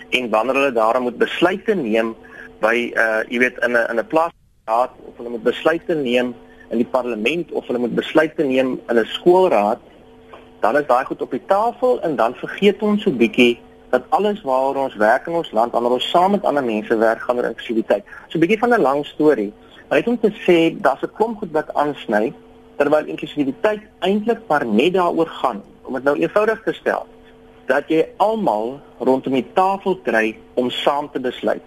en 0.09 0.29
wanneer 0.29 0.55
hulle 0.55 0.71
daarom 0.71 1.03
moet 1.03 1.17
besluite 1.17 1.75
neem 1.75 2.15
by 2.59 2.91
uh 2.95 3.21
jy 3.29 3.39
weet 3.39 3.57
in 3.67 3.71
'n 3.71 3.85
in 3.91 3.99
'n 3.99 4.07
plaasraad 4.07 4.91
of 5.07 5.17
hulle 5.17 5.29
moet 5.29 5.43
besluite 5.43 5.95
neem 5.95 6.35
in 6.69 6.77
die 6.77 6.91
parlement 6.91 7.51
of 7.51 7.67
hulle 7.67 7.79
moet 7.79 7.95
besluite 7.95 8.43
neem 8.43 8.79
in 8.89 8.99
'n 8.99 9.05
skoolraad 9.05 9.79
dan 10.59 10.77
is 10.77 10.87
daai 10.87 11.05
goed 11.05 11.21
op 11.21 11.31
die 11.31 11.45
tafel 11.45 12.01
en 12.01 12.15
dan 12.15 12.33
vergeet 12.35 12.81
ons 12.81 13.03
so 13.03 13.11
bietjie 13.11 13.59
dat 13.89 14.03
alles 14.09 14.41
waaroor 14.41 14.75
ons 14.75 14.95
werk 14.95 15.27
in 15.27 15.33
ons 15.33 15.51
land 15.51 15.71
wanneer 15.71 15.97
ons 15.97 16.09
saam 16.09 16.31
met 16.31 16.45
ander 16.45 16.63
mense 16.63 16.97
werk 16.97 17.21
gaan 17.21 17.37
oor 17.37 17.49
inklusiwiteit. 17.51 18.03
So 18.27 18.37
'n 18.37 18.41
bietjie 18.43 18.59
van 18.59 18.73
'n 18.73 18.81
lang 18.81 19.05
storie. 19.05 19.53
Hy 19.89 19.97
het 19.97 20.07
om 20.07 20.19
te 20.19 20.31
sê 20.45 20.57
daar's 20.81 21.03
'n 21.03 21.13
klomp 21.17 21.37
goed 21.37 21.51
wat 21.51 21.73
aansny 21.73 22.33
terwyl 22.77 23.05
inklusiwiteit 23.05 23.81
eintlik 23.99 24.41
maar 24.47 24.65
net 24.65 24.93
daaroor 24.93 25.27
gaan 25.27 25.61
om 25.83 25.93
dit 25.93 26.03
nou 26.03 26.17
eenvoudig 26.17 26.63
te 26.63 26.73
stel 26.73 27.05
dat 27.65 27.83
jy 27.87 28.05
almal 28.17 28.79
rondom 28.99 29.33
die 29.33 29.47
tafel 29.53 29.97
kry 30.03 30.37
om 30.53 30.69
saam 30.69 31.09
te 31.11 31.19
besluit. 31.19 31.61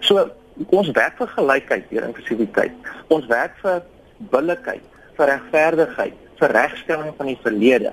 So 0.00 0.30
ons 0.70 0.90
werk 0.90 1.16
vir 1.16 1.26
gelykheid 1.26 1.84
hier 1.90 2.04
inklusiwiteit. 2.04 2.72
Ons 3.08 3.26
werk 3.26 3.56
vir 3.62 3.82
billikheid, 4.18 4.82
vir 5.16 5.26
regverdigheid, 5.26 6.16
vir 6.38 6.52
regstelling 6.52 7.14
van 7.16 7.26
die 7.26 7.38
verlede. 7.42 7.92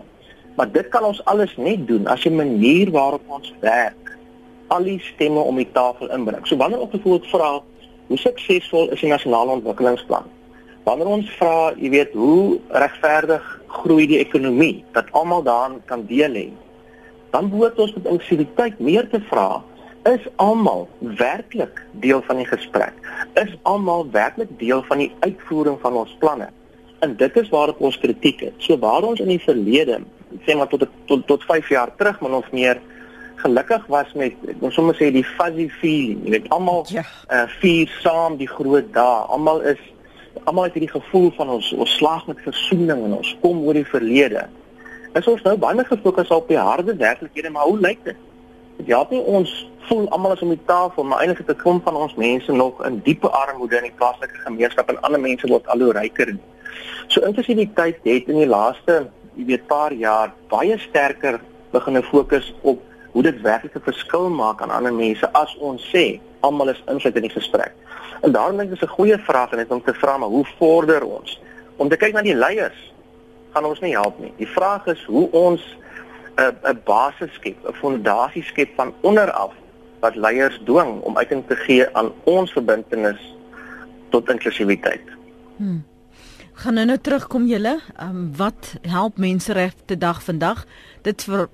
Maar 0.56 0.72
dit 0.72 0.88
kan 0.90 1.04
ons 1.04 1.22
alles 1.26 1.54
net 1.58 1.88
doen 1.88 2.08
as 2.08 2.26
'n 2.26 2.36
manier 2.36 2.92
waarop 2.92 3.22
ons 3.28 3.54
werk 3.60 4.18
al 4.68 4.84
die 4.84 5.00
stemme 5.00 5.40
om 5.40 5.56
die 5.56 5.72
tafel 5.72 6.10
inbring. 6.10 6.48
So 6.48 6.58
wanneer 6.58 6.80
op 6.80 6.94
'n 6.94 7.02
voorbeeld 7.02 7.30
vra 7.30 7.62
hoe 8.08 8.18
suksesvol 8.18 8.90
is 8.90 9.00
die 9.00 9.10
nasionale 9.10 9.52
ontwikkelingsplan? 9.52 10.24
Wanneer 10.84 11.08
ons 11.08 11.30
vra, 11.38 11.74
jy 11.78 11.90
weet, 11.90 12.14
hoe 12.14 12.60
regverdig 12.68 13.62
groei 13.68 14.08
die 14.08 14.18
ekonomie 14.18 14.84
dat 14.92 15.12
almal 15.12 15.44
daaraan 15.44 15.82
kan 15.86 16.06
deel 16.06 16.34
hê? 16.34 16.50
Dan 17.32 17.46
moet 17.46 17.80
ons 17.80 17.94
met 17.94 18.06
inklusiwiteit 18.06 18.80
meer 18.80 19.10
te 19.10 19.22
vra, 19.30 19.62
is 20.04 20.26
almal 20.36 20.88
werklik 21.00 21.82
deel 21.92 22.22
van 22.22 22.42
die 22.42 22.46
gesprek? 22.46 22.94
Is 23.34 23.54
almal 23.62 24.08
werklik 24.12 24.50
deel 24.60 24.84
van 24.84 24.98
die 24.98 25.12
uitvoering 25.20 25.78
van 25.82 25.94
ons 25.94 26.16
planne? 26.20 26.50
En 27.00 27.16
dit 27.18 27.38
is 27.38 27.50
waarop 27.50 27.82
ons 27.82 27.98
kritiek 27.98 28.40
het. 28.40 28.54
So 28.58 28.78
waar 28.78 29.04
ons 29.04 29.20
in 29.20 29.30
die 29.34 29.42
verlede, 29.42 30.02
sê 30.46 30.58
maar 30.58 30.70
tot 30.70 30.88
tot 31.06 31.28
tot 31.28 31.46
5 31.46 31.70
jaar 31.70 31.94
terug, 31.96 32.20
maar 32.20 32.30
nog 32.30 32.52
meer 32.52 32.82
gelukkig 33.42 33.86
was 33.90 34.14
met 34.14 34.34
ons 34.60 34.74
sommer 34.74 34.96
sê 34.98 35.10
die 35.14 35.26
fuzzy 35.26 35.68
feeling. 35.82 36.22
Jy 36.26 36.36
weet 36.38 36.50
almal 36.54 36.86
ja. 36.94 37.06
uh, 37.30 37.46
vier 37.62 37.90
saam 38.02 38.38
die 38.38 38.50
groot 38.50 38.90
dae. 38.94 39.26
Almal 39.34 39.62
is 39.74 39.82
almal 40.46 40.70
het 40.70 40.78
hierdie 40.78 40.94
gevoel 40.94 41.30
van 41.38 41.50
ons 41.58 41.72
ons 41.74 41.96
slag 41.98 42.28
met 42.30 42.42
versoening 42.46 43.06
en 43.08 43.18
ons 43.20 43.34
kom 43.42 43.64
oor 43.66 43.78
die 43.78 43.88
verlede. 43.88 44.48
Is 45.18 45.28
ons 45.28 45.42
nou 45.44 45.58
baie 45.60 45.86
gefokus 45.86 46.30
op 46.32 46.48
die 46.48 46.60
harde 46.60 46.96
werklikhede, 46.96 47.50
maar 47.52 47.68
hoe 47.68 47.80
lyk 47.82 48.00
dit? 48.06 48.20
Dit 48.78 48.94
help 48.94 49.12
nie 49.12 49.20
ons 49.20 49.52
voel 49.88 50.10
almal 50.10 50.34
is 50.34 50.42
om 50.42 50.50
die 50.50 50.66
tafel, 50.66 51.04
maar 51.04 51.20
eintlik 51.20 51.48
het 51.48 51.58
'n 51.58 51.62
klomp 51.62 51.84
van 51.84 51.96
ons 51.96 52.16
mense 52.16 52.52
nog 52.52 52.86
in 52.86 53.02
diepe 53.04 53.30
armoede 53.30 53.76
in 53.78 53.84
die 53.84 53.98
plaaslike 53.98 54.38
gemeenskap 54.44 54.90
en 54.90 55.02
ander 55.02 55.20
mense 55.20 55.48
word 55.48 55.68
al 55.68 55.80
hoe 55.80 55.92
ryker. 55.92 56.38
So 57.08 57.22
inklusiwiteit 57.22 57.98
het 58.04 58.28
in 58.28 58.38
die 58.38 58.48
laaste, 58.48 59.08
jy 59.36 59.46
weet, 59.46 59.68
paar 59.68 59.94
jaar 59.94 60.34
baie 60.50 60.78
sterker 60.78 61.40
begin 61.72 62.04
fokus 62.04 62.54
op 62.62 62.82
hoe 63.12 63.24
dit 63.24 63.42
werklik 63.42 63.76
'n 63.76 63.84
verskil 63.84 64.30
maak 64.30 64.62
aan 64.62 64.72
ander 64.72 64.94
mense 64.94 65.34
as 65.34 65.58
ons 65.58 65.90
sê 65.96 66.20
almal 66.40 66.70
is 66.70 66.84
insluit 66.88 67.16
in 67.16 67.22
die 67.22 67.38
gesprek. 67.40 67.74
En 68.22 68.32
daarom 68.32 68.58
dink 68.58 68.72
ek 68.72 68.80
dis 68.80 68.90
'n 68.90 68.96
goeie 68.96 69.18
vraag 69.18 69.52
net 69.52 69.72
om 69.72 69.84
te 69.84 69.94
vra 69.94 70.18
maar 70.18 70.30
hoe 70.30 70.46
vorder 70.58 71.04
ons? 71.04 71.42
Om 71.76 71.90
te 71.90 71.98
kyk 71.98 72.14
na 72.14 72.22
die 72.22 72.36
leiers 72.36 72.94
gaan 73.54 73.66
ons 73.66 73.80
nie 73.80 73.92
help 73.92 74.20
nie. 74.20 74.34
Die 74.38 74.48
vraag 74.48 74.86
is 74.86 75.04
hoe 75.06 75.32
ons 75.32 75.62
'n 76.38 76.56
'n 76.64 76.82
basis 76.86 77.34
skep, 77.34 77.58
'n 77.68 77.74
fondasie 77.74 78.44
skep 78.44 78.70
van 78.76 78.94
onder 79.02 79.32
af 79.32 79.54
wat 80.02 80.16
leiers 80.16 80.58
dwing 80.66 81.00
om 81.02 81.18
uiting 81.18 81.46
te 81.48 81.56
gee 81.56 81.86
aan 81.98 82.12
ons 82.30 82.52
verbintenis 82.52 83.22
tot 84.12 84.30
inklusiwiteit. 84.30 85.08
Hmm. 85.58 85.84
gaan 86.62 86.76
nou 86.78 86.86
nou 86.86 86.98
terugkom 86.98 87.48
julle. 87.50 87.80
Ehm 87.98 88.10
um, 88.10 88.26
wat 88.38 88.76
help 88.86 89.18
menseregte 89.18 89.98
dag 89.98 90.20
vandag? 90.24 90.66
Dit 91.02 91.24
vir 91.24 91.48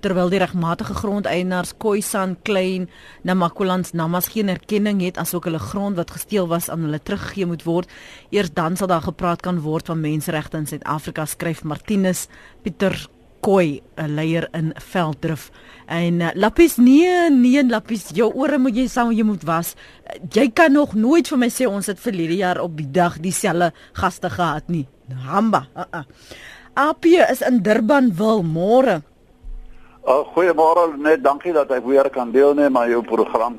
terwyl 0.00 0.30
die 0.32 0.38
regmatige 0.40 0.94
grondeienaars 0.94 1.74
Khoisan 1.78 2.36
Klein 2.42 2.88
Namakolans 3.22 3.92
Namas 3.92 4.28
geen 4.28 4.48
erkenning 4.48 5.02
het 5.04 5.18
asook 5.18 5.44
hulle 5.44 5.58
grond 5.58 5.96
wat 5.96 6.10
gesteel 6.10 6.48
was 6.48 6.70
aan 6.70 6.86
hulle 6.86 7.02
teruggegee 7.02 7.46
moet 7.46 7.62
word. 7.62 7.92
Eers 8.30 8.52
dan 8.52 8.76
sal 8.76 8.86
daar 8.86 9.04
gepraat 9.04 9.42
kan 9.42 9.60
word 9.60 9.86
van 9.86 10.00
menseregte 10.00 10.56
in 10.56 10.66
Suid-Afrika 10.66 11.26
skryf 11.26 11.64
Martinus 11.64 12.28
Pieter 12.62 13.08
Koi, 13.40 13.80
'n 13.96 14.14
leier 14.14 14.48
in 14.52 14.72
Velddrif. 14.74 15.50
En 15.86 16.20
uh, 16.20 16.28
Lappies 16.34 16.76
nee, 16.76 17.30
nee 17.30 17.64
Lappies, 17.64 18.10
jou 18.14 18.32
ore 18.34 18.58
moet 18.58 18.76
jy 18.76 18.86
saam 18.88 19.12
jy 19.12 19.22
moet 19.22 19.44
was. 19.44 19.74
Uh, 20.04 20.18
jy 20.32 20.50
kan 20.50 20.72
nog 20.72 20.94
nooit 20.94 21.28
vir 21.28 21.38
my 21.38 21.48
sê 21.48 21.66
ons 21.66 21.86
het 21.86 22.00
verlede 22.00 22.36
jaar 22.36 22.60
op 22.60 22.76
die 22.76 22.90
dag 22.90 23.20
dieselfde 23.20 23.72
gaste 23.92 24.30
gehad 24.30 24.68
nie. 24.68 24.86
Hamba. 25.26 25.66
Uh 25.76 25.84
-uh. 25.92 26.04
Apie 26.74 27.24
is 27.30 27.40
in 27.40 27.62
Durban 27.62 28.12
wil 28.14 28.42
môre. 28.42 29.02
Uh, 30.06 30.22
Goeiemôre 30.34 30.96
net, 30.96 31.22
dankie 31.24 31.52
dat 31.52 31.70
ek 31.70 31.84
weer 31.84 32.10
kan 32.10 32.30
deelneem 32.30 32.76
aan 32.76 32.90
jou 32.90 33.02
program. 33.02 33.58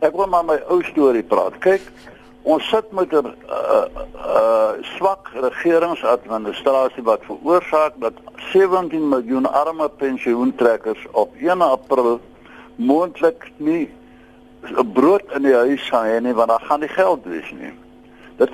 Ek 0.00 0.14
wil 0.16 0.26
maar 0.26 0.44
my 0.44 0.56
ou 0.68 0.82
storie 0.82 1.22
praat. 1.22 1.58
Kyk, 1.58 1.82
ons 2.44 2.68
sit 2.68 2.92
met 2.92 3.12
'n 3.12 3.26
uh, 3.48 3.84
uh, 4.16 4.72
swak 4.96 5.30
regeringsadministrasie 5.32 7.02
wat 7.02 7.20
veroorsaak 7.24 7.92
dat 7.98 8.12
17 8.52 9.08
miljoen 9.08 9.46
arme 9.52 9.88
pensioentrekkers 9.88 11.06
op 11.12 11.34
1 11.40 11.60
April 11.60 12.20
moontlik 12.76 13.50
nie 13.56 13.88
'n 14.62 14.92
brood 14.92 15.24
in 15.36 15.42
die 15.42 15.54
huis 15.54 15.88
gaan 15.88 16.06
hê 16.06 16.20
nie 16.20 16.34
want 16.34 16.48
dan 16.48 16.60
gaan 16.60 16.80
die 16.80 16.88
geld 16.88 17.24
wees 17.24 17.50
nie. 17.50 17.72
Dit 18.36 18.50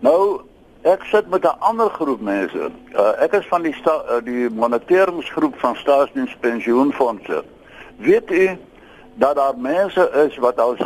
nou 0.00 0.40
ek 0.82 1.04
sit 1.04 1.28
met 1.28 1.44
'n 1.44 1.58
ander 1.58 1.90
groep 1.90 2.20
mense. 2.20 2.70
Uh, 2.92 3.22
ek 3.22 3.32
is 3.32 3.46
van 3.46 3.62
die 3.62 3.74
sta, 3.74 4.02
uh, 4.08 4.24
die 4.24 4.50
moniteringsgroep 4.50 5.58
van 5.58 5.76
staatsdienspensioenfondse. 5.76 7.44
Weet 7.96 8.30
u 8.30 8.58
dat 9.14 9.36
daar 9.36 9.56
mense 9.56 10.10
is 10.28 10.36
wat 10.36 10.58
al 10.58 10.76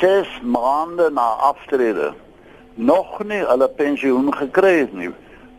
6 0.00 0.40
maande 0.42 1.10
na 1.10 1.28
aftrede 1.50 2.12
nog 2.74 3.24
nie 3.24 3.40
hulle 3.42 3.68
pensioen 3.68 4.30
gekry 4.34 4.78
het 4.78 4.92
nie. 4.94 5.10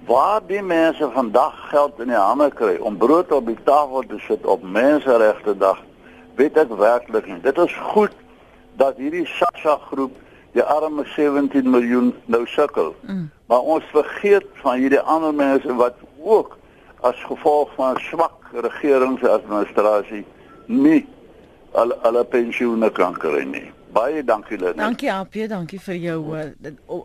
Waar 0.07 0.41
die 0.47 0.61
mense 0.61 1.09
vandag 1.13 1.57
geld 1.69 1.99
in 1.99 2.07
die 2.07 2.17
hande 2.17 2.47
kry 2.55 2.77
om 2.79 2.97
brood 2.97 3.31
op 3.31 3.45
die 3.45 3.57
tafel 3.63 4.05
te 4.07 4.19
sit 4.27 4.45
op 4.45 4.63
menseregte 4.63 5.57
dag, 5.57 5.81
weet 6.39 6.57
ek 6.57 6.71
werklik 6.79 7.27
nie. 7.27 7.41
Dit 7.43 7.57
is 7.59 7.75
goed 7.91 8.15
dat 8.79 8.97
hierdie 8.97 9.25
SASSA 9.27 9.75
groep 9.89 10.15
die 10.55 10.63
arme 10.63 11.03
17 11.15 11.69
miljoen 11.69 12.13
nou 12.25 12.45
sukkel. 12.47 12.93
Mm. 13.01 13.27
Maar 13.51 13.59
ons 13.75 13.91
vergeet 13.91 14.47
van 14.63 14.79
hierdie 14.79 15.01
ander 15.01 15.33
mense 15.35 15.75
wat 15.75 15.99
ook 16.23 16.55
as 17.05 17.19
gevolg 17.27 17.73
van 17.75 17.99
swak 18.09 18.53
regeringsadministrasie 18.53 20.23
nie 20.65 21.03
al 21.71 21.93
alle 22.07 22.23
pensioene 22.25 22.89
kan 22.89 23.13
kry 23.19 23.43
nie. 23.43 23.67
Baie 23.93 24.23
dankie 24.23 24.57
Lynn. 24.57 24.77
Dankie 24.77 25.11
AP, 25.11 25.33
dankie 25.49 25.79
vir 25.81 25.95
jou 25.97 26.37
uh, 26.37 26.43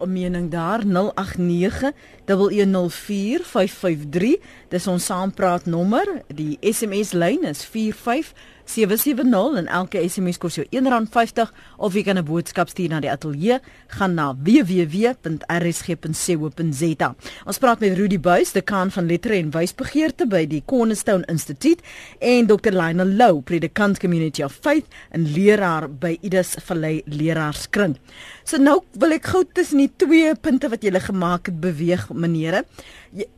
mening 0.06 0.50
daar 0.52 0.84
089 0.84 1.92
1104553. 2.28 4.36
Dis 4.68 4.86
ons 4.86 5.04
saampraat 5.04 5.66
nommer. 5.66 6.22
Die 6.28 6.58
SMS 6.60 7.12
lyn 7.16 7.44
is 7.48 7.64
45 7.64 8.32
770 8.64 9.56
en 9.60 9.66
elke 9.66 10.08
SMS 10.08 10.38
kos 10.40 10.54
jou 10.56 10.66
R1.50 10.70 11.50
of 11.76 11.94
jy 11.94 12.02
kan 12.02 12.18
'n 12.18 12.24
boodskap 12.24 12.68
stuur 12.68 12.88
na 12.88 13.00
die 13.00 13.10
ateljee 13.10 13.58
gaan 13.88 14.14
na 14.14 14.32
www.rsg.co.za. 14.32 17.14
Ons 17.46 17.58
praat 17.58 17.80
met 17.80 17.96
Rudy 17.96 18.18
Buys, 18.18 18.52
dekaan 18.52 18.90
van 18.90 19.06
lettere 19.06 19.36
en 19.36 19.50
wysbegeerte 19.50 20.26
by 20.26 20.46
die 20.46 20.62
Cornerstone 20.66 21.24
Instituut 21.28 21.80
en 22.20 22.46
Dr. 22.46 22.72
Lionel 22.72 23.06
Lou, 23.06 23.42
predikant 23.42 23.98
Community 23.98 24.42
of 24.42 24.52
Faith 24.52 24.86
en 25.10 25.32
leraar 25.32 25.90
by 25.90 26.18
Idus 26.22 26.56
Vallei 26.64 27.02
Leraarskring. 27.04 27.96
So 28.44 28.56
nou 28.56 28.80
wil 28.92 29.12
ek 29.12 29.26
gou 29.26 29.44
tussen 29.52 29.78
die 29.78 29.92
twee 29.96 30.34
punte 30.34 30.68
wat 30.68 30.82
jy 30.82 30.94
gele 30.94 31.00
gemaak 31.00 31.46
het 31.46 31.60
beweeg, 31.60 32.08
menere. 32.12 32.64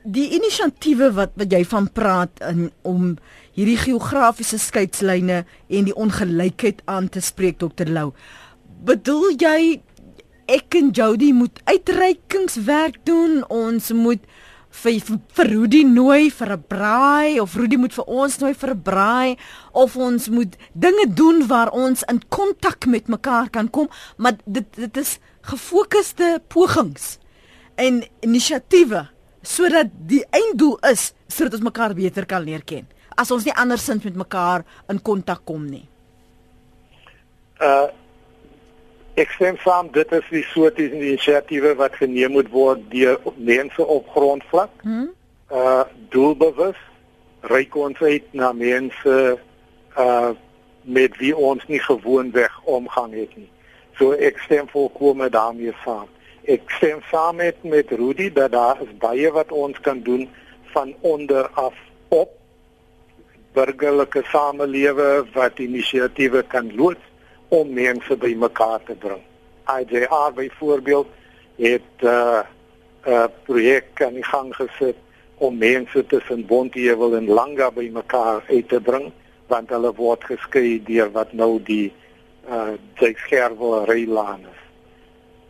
Die 0.04 0.30
inisiatiewe 0.36 1.12
wat 1.16 1.32
wat 1.36 1.52
jy 1.52 1.64
van 1.64 1.88
praat 1.92 2.42
om 2.82 3.16
hierdie 3.56 3.78
geografiese 3.80 4.58
skeidslyne 4.60 5.44
en 5.44 5.88
die 5.88 5.96
ongelykheid 5.96 6.82
aan 6.84 7.08
te 7.08 7.22
spreek 7.24 7.58
Dr 7.62 7.88
Lou. 7.88 8.10
Bedoel 8.84 9.36
jy 9.40 9.60
ek 10.52 10.76
en 10.78 10.92
Jody 10.94 11.32
moet 11.34 11.62
uitreikingswerk 11.64 13.00
doen? 13.08 13.40
Ons 13.48 13.90
moet 13.96 14.22
vir 14.76 15.00
vir 15.38 15.48
Rudy 15.48 15.82
nooi 15.88 16.30
vir 16.30 16.52
'n 16.52 16.64
braai 16.68 17.40
of 17.40 17.56
Rudy 17.56 17.76
moet 17.76 17.94
vir 17.96 18.04
ons 18.04 18.38
nooi 18.38 18.52
vir 18.54 18.70
'n 18.70 18.82
braai 18.82 19.36
of 19.72 19.96
ons 19.96 20.28
moet 20.28 20.56
dinge 20.74 21.06
doen 21.14 21.46
waar 21.46 21.70
ons 21.72 22.04
in 22.12 22.20
kontak 22.28 22.86
met 22.86 23.08
mekaar 23.08 23.48
kan 23.50 23.70
kom, 23.70 23.88
maar 24.18 24.36
dit 24.44 24.66
dit 24.76 24.96
is 24.96 25.18
gefokusde 25.40 26.42
pogings 26.48 27.18
en 27.76 28.04
inisiatiewe 28.20 29.08
sodat 29.42 29.88
die 30.06 30.24
einddoel 30.30 30.78
is 30.90 31.12
sodat 31.28 31.54
ons 31.54 31.68
mekaar 31.68 31.94
beter 31.94 32.26
kan 32.26 32.44
leer 32.44 32.64
ken 32.64 32.86
as 33.16 33.30
ons 33.34 33.44
nie 33.44 33.54
andersins 33.56 34.04
met 34.04 34.16
mekaar 34.16 34.64
in 34.92 35.02
kontak 35.02 35.44
kom 35.44 35.64
nie. 35.70 35.86
Uh 37.60 37.88
ek 39.16 39.30
stem 39.32 39.56
saam 39.64 39.86
dit 39.94 40.10
is 40.12 40.26
die 40.28 40.42
soort 40.50 40.76
inisiatiewe 40.76 41.70
wat 41.78 41.94
geneem 41.96 42.34
moet 42.36 42.50
word 42.52 42.82
deur 42.92 43.16
mense 43.36 43.80
op 43.80 44.10
grondvlak. 44.12 44.72
Hmm? 44.84 45.08
Uh 45.48 45.84
doelbewus 46.12 46.76
reik 47.48 47.76
ons 47.76 48.02
uit 48.04 48.26
na 48.36 48.52
mense 48.52 49.16
uh 49.96 50.32
met 50.86 51.16
wie 51.18 51.32
ons 51.36 51.64
nie 51.66 51.80
gewoonweg 51.82 52.60
omgang 52.64 53.14
het 53.16 53.32
nie. 53.36 53.48
So 53.98 54.12
ek 54.12 54.38
stem 54.44 54.68
volkome 54.70 55.30
daarmee 55.32 55.72
saam. 55.84 56.06
Ek 56.44 56.68
stem 56.76 57.00
saam 57.10 57.40
met 57.40 57.64
met 57.64 57.90
Rudy 57.90 58.28
dat 58.32 58.52
daar 58.52 58.82
is 58.84 58.92
baie 59.00 59.32
wat 59.32 59.52
ons 59.52 59.80
kan 59.80 60.04
doen 60.04 60.28
van 60.76 60.92
onder 61.00 61.48
af 61.56 61.74
op 62.08 62.35
burgerlike 63.56 64.22
samelewe 64.32 65.24
wat 65.34 65.58
inisiatiewe 65.64 66.42
kan 66.52 66.68
loods 66.76 67.04
om 67.48 67.72
mense 67.72 68.16
bymekaar 68.16 68.82
te 68.84 68.94
bring. 68.94 69.22
IJR 69.66 70.32
byvoorbeeld 70.34 71.08
het 71.56 71.92
'n 72.00 72.06
uh, 72.06 72.40
uh, 73.06 73.24
projek 73.44 74.02
aan 74.02 74.14
die 74.14 74.24
gang 74.24 74.54
gesit 74.54 74.96
om 75.38 75.58
mense 75.58 76.06
tussen 76.06 76.46
Bontheuwel 76.46 77.16
en 77.16 77.28
Langa 77.28 77.70
bymekaar 77.70 78.44
uit 78.48 78.68
te 78.68 78.80
bring 78.80 79.12
want 79.46 79.70
hulle 79.70 79.92
word 79.94 80.24
geskei 80.26 80.80
deur 80.82 81.10
wat 81.14 81.32
nou 81.32 81.58
die 81.62 81.92
uh 82.50 82.74
die 82.98 83.14
skerwe 83.18 83.84
reilaan 83.84 84.42
is. 84.50 84.62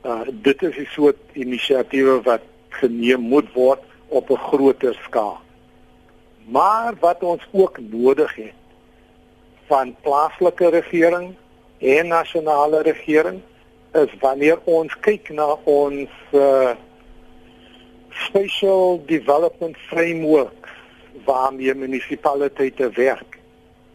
Uh 0.05 0.25
dit 0.29 0.62
is 0.62 0.77
'n 0.77 0.88
soort 0.90 1.21
inisiatiewe 1.33 2.21
wat 2.23 2.45
geneem 2.69 3.21
moet 3.21 3.53
word 3.53 3.81
op 4.09 4.31
'n 4.31 4.37
groter 4.37 4.95
skaal. 5.05 5.40
Maar 6.46 6.94
wat 7.00 7.22
ons 7.22 7.48
ook 7.52 7.78
nodig 7.80 8.35
het 8.35 8.54
van 9.66 9.96
plaaslike 10.00 10.68
regering 10.68 11.35
en 11.78 12.06
nasionale 12.06 12.82
regering 12.82 13.40
is 13.92 14.14
wanneer 14.20 14.59
ons 14.64 14.98
kyk 15.00 15.28
na 15.35 15.56
ons 15.64 16.11
uh, 16.32 16.70
special 18.09 19.02
development 19.06 19.76
framework 19.76 20.68
waarmee 21.24 21.74
munisipaliteite 21.74 22.90
werk. 22.94 23.38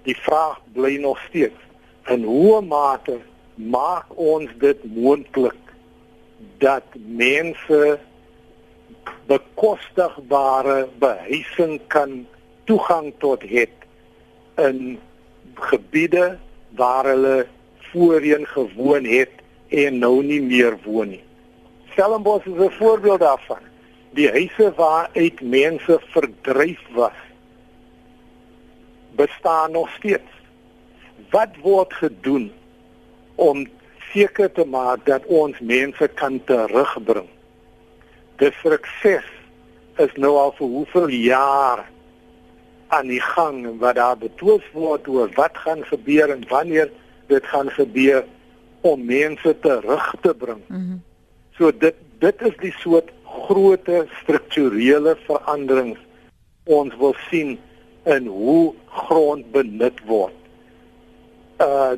Die 0.03 0.17
vraag 0.17 0.59
bly 0.73 0.97
nog 0.99 1.19
steeds: 1.29 1.59
in 2.05 2.23
hoe 2.23 2.61
mate 2.61 3.19
maak 3.55 4.05
ons 4.15 4.51
dit 4.59 4.83
moontlik 4.95 5.59
dat 6.57 6.83
mense 6.95 7.99
bekostigbare 9.29 10.87
behuising 10.99 11.79
kan 11.87 12.25
toegang 12.71 13.11
tot 13.19 13.43
het 13.43 13.73
in 14.55 14.99
gebiede 15.55 16.37
waar 16.79 17.05
hulle 17.05 17.47
voorheen 17.91 18.45
gewoon 18.47 19.03
het 19.05 19.31
en 19.67 19.99
nou 19.99 20.23
nie 20.23 20.39
meer 20.41 20.77
woon 20.85 21.11
nie. 21.15 21.23
Stellenbosch 21.91 22.47
is 22.47 22.59
'n 22.59 22.77
voorbeeld 22.79 23.19
daarvan. 23.19 23.63
Die 24.15 24.29
huise 24.29 24.73
waar 24.75 25.09
uit 25.13 25.41
mense 25.41 25.99
verdryf 26.13 26.81
was 26.91 27.19
bestaan 29.15 29.71
nog 29.71 29.89
steeds. 29.97 30.31
Wat 31.29 31.51
word 31.61 31.93
gedoen 31.93 32.51
om 33.35 33.67
seker 34.13 34.51
te 34.51 34.65
maak 34.65 35.05
dat 35.05 35.25
ons 35.25 35.59
mense 35.59 36.07
kan 36.07 36.43
terugbring? 36.43 37.29
Dis 38.35 38.55
sukses 38.63 39.27
is 39.95 40.13
nou 40.15 40.37
al 40.37 40.51
vir 40.51 40.67
hoeveel 40.67 41.07
jare 41.07 41.90
aan 42.91 43.07
die 43.07 43.21
gang 43.23 43.63
wat 43.79 43.95
daar 43.95 44.17
betwis 44.19 44.65
word 44.75 45.07
oor 45.07 45.31
wat 45.35 45.57
gaan 45.63 45.83
gebeur 45.87 46.29
en 46.29 46.43
wanneer 46.49 46.91
dit 47.31 47.45
gaan 47.45 47.71
gebeur 47.71 48.25
om 48.81 49.05
mense 49.05 49.55
terug 49.59 50.13
te 50.21 50.33
bring. 50.35 50.61
Mm 50.67 50.77
-hmm. 50.77 51.01
So 51.57 51.71
dit 51.77 51.95
dit 52.19 52.41
is 52.41 52.55
die 52.59 52.73
soort 52.77 53.09
groot 53.47 53.89
strukturele 54.21 55.15
veranderings 55.25 55.99
ons 56.63 56.95
wil 56.97 57.15
sien 57.29 57.59
in 58.03 58.25
hoe 58.25 58.73
grond 58.87 59.51
benut 59.51 59.99
word. 60.05 60.35
Uh 61.59 61.95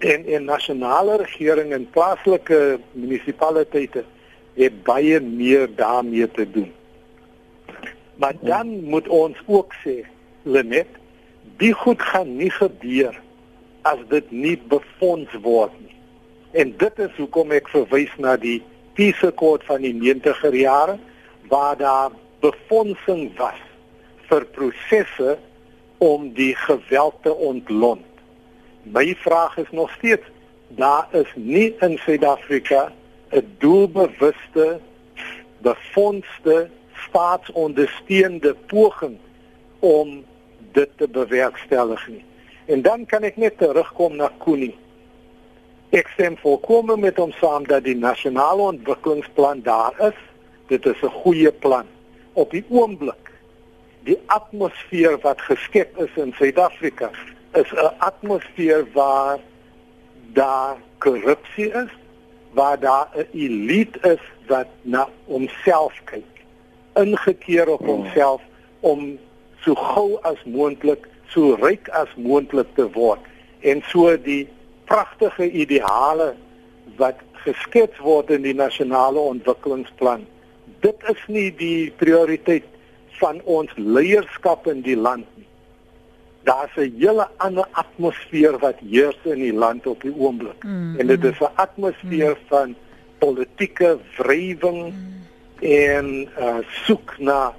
en 0.00 0.24
en 0.26 0.44
nasionale 0.44 1.16
regering 1.16 1.72
en 1.72 1.90
plaaslike 1.90 2.78
munisipaliteite 2.92 4.04
het 4.54 4.82
baie 4.82 5.20
meer 5.20 5.68
daarmee 5.76 6.30
te 6.30 6.50
doen. 6.50 6.72
Maar 8.16 8.34
dan 8.40 8.84
moet 8.84 9.08
ons 9.08 9.36
ook 9.46 9.74
sê, 9.84 10.04
Lenet, 10.50 10.98
die 11.60 11.72
goed 11.72 12.02
gaan 12.02 12.36
nie 12.36 12.50
gebeur 12.50 13.14
as 13.88 14.00
dit 14.10 14.30
nie 14.30 14.56
befonds 14.70 15.32
word 15.44 15.74
nie. 15.80 15.96
En 16.52 16.72
dit 16.76 16.98
is 16.98 17.14
hoekom 17.16 17.52
ek 17.54 17.70
verwys 17.72 18.12
na 18.18 18.34
die 18.40 18.58
Peace 18.98 19.26
Accord 19.26 19.64
van 19.68 19.84
die 19.86 19.94
90er 19.94 20.56
jare 20.56 20.98
waar 21.50 21.76
daar 21.78 22.10
befondsing 22.42 23.30
was 23.38 23.60
vir 24.30 24.46
prosesse 24.56 25.38
om 26.00 26.30
die 26.34 26.54
geweld 26.56 27.16
te 27.22 27.32
ontlont. 27.34 28.06
My 28.82 29.14
vraag 29.20 29.58
is 29.60 29.70
nog 29.70 29.90
steeds, 29.98 30.26
daar 30.68 31.08
is 31.12 31.30
nie 31.34 31.74
in 31.84 31.98
Suid-Afrika 31.98 32.92
'n 33.30 33.46
doelbewuste 33.58 34.80
befondste 35.62 36.68
staatsondersteunde 37.08 38.56
poging 38.66 39.18
om 39.78 40.24
dit 40.72 40.90
te 40.96 41.08
bewerkstellig 41.08 42.08
nie. 42.08 42.24
En 42.66 42.82
dan 42.82 43.06
kan 43.06 43.22
ek 43.22 43.36
net 43.36 43.58
terugkom 43.58 44.16
na 44.16 44.30
Koenie. 44.38 44.76
Ek 45.90 46.08
stem 46.14 46.36
volkome 46.38 46.96
met 46.96 47.16
hom 47.18 47.32
saam 47.32 47.66
dat 47.66 47.84
die 47.84 47.96
nasionale 47.96 48.62
ontwikkelingsplan 48.62 49.62
daar 49.62 49.94
is. 49.98 50.18
Dit 50.68 50.86
is 50.86 51.02
'n 51.02 51.16
goeie 51.22 51.52
plan. 51.52 51.86
Op 52.32 52.50
die 52.50 52.64
oomblik 52.68 53.30
die 54.08 54.18
atmosfeer 54.26 55.18
wat 55.20 55.40
geskep 55.40 55.98
is 56.00 56.16
in 56.16 56.32
Suid-Afrika 56.38 57.10
is 57.52 57.72
'n 57.72 57.94
atmosfeer 57.98 58.86
waar 58.92 59.38
daar 60.32 60.76
korrupsie 60.98 61.70
is, 61.72 61.92
waar 62.52 62.78
daar 62.80 63.08
'n 63.14 63.26
elite 63.32 63.98
is 64.00 64.22
wat 64.46 64.66
na 64.82 65.08
homself 65.24 66.00
kyk, 66.04 66.32
ingekeer 66.94 67.68
op 67.68 67.84
homself 67.86 68.42
om 68.80 69.18
so 69.64 69.74
gou 69.74 70.18
as 70.22 70.40
moontlik, 70.44 71.06
so 71.28 71.54
ryk 71.60 71.88
as 71.94 72.08
moontlik 72.16 72.74
te 72.74 72.88
word 72.94 73.20
en 73.60 73.82
so 73.90 74.16
die 74.16 74.48
pragtige 74.90 75.50
ideale 75.50 76.34
wat 76.96 77.20
geskets 77.44 77.98
word 78.04 78.30
in 78.30 78.42
die 78.42 78.56
nasionale 78.56 79.20
ontwikkelingsplan. 79.20 80.26
Dit 80.80 81.04
is 81.08 81.20
nie 81.28 81.50
die 81.56 81.90
prioriteit 82.00 82.66
van 83.20 83.40
ons 83.44 83.70
leierskap 83.76 84.66
in 84.66 84.82
die 84.84 84.96
land 84.96 85.28
nie 85.36 85.40
daar's 86.42 86.76
'n 86.76 86.94
hele 86.98 87.28
ander 87.36 87.66
atmosfeer 87.70 88.58
wat 88.58 88.78
heers 88.90 89.18
in 89.22 89.38
die 89.38 89.52
land 89.52 89.86
op 89.86 90.02
die 90.02 90.14
oomblik. 90.16 90.64
Mm, 90.64 90.98
en 90.98 91.06
dit 91.06 91.24
is 91.24 91.38
'n 91.40 91.54
atmosfeer 91.54 92.36
mm. 92.40 92.46
van 92.46 92.74
politieke 93.18 93.98
wrywing 94.16 94.92
mm. 94.92 95.26
en 95.60 96.28
uh, 96.38 96.56
soek 96.84 97.18
na 97.18 97.54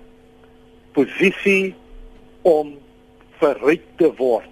posisie 0.92 1.76
om 2.42 2.74
verryk 3.42 3.84
te 3.96 4.12
word. 4.18 4.50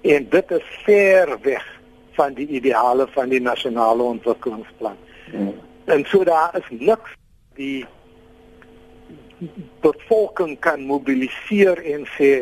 En 0.00 0.28
dit 0.28 0.50
is 0.50 0.66
ver 0.84 1.38
weg 1.42 1.66
van 2.18 2.34
die 2.34 2.46
ideale 2.46 3.06
van 3.10 3.28
die 3.28 3.40
nasionale 3.40 4.02
ontwikkelingsplan. 4.02 4.96
Mm. 5.32 5.54
En 5.84 6.04
so 6.04 6.24
daar 6.24 6.56
is 6.56 6.68
niks 6.78 7.16
die 7.54 7.86
bevolking 9.80 10.58
kan 10.58 10.82
mobiliseer 10.84 11.80
en 11.94 12.06
sê 12.16 12.32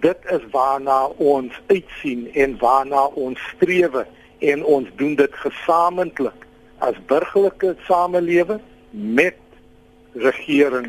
dit 0.00 0.30
is 0.32 0.44
waarna 0.50 1.06
ons 1.06 1.60
uitsien 1.66 2.28
en 2.32 2.56
waarna 2.58 3.04
ons 3.20 3.40
streef 3.54 3.96
en 4.38 4.64
ons 4.64 4.88
doen 4.96 5.14
dit 5.14 5.34
gesamentlik 5.44 6.46
as 6.78 6.96
burgerlike 7.06 7.74
samelewing 7.88 8.62
met 8.90 9.36
regering 10.16 10.88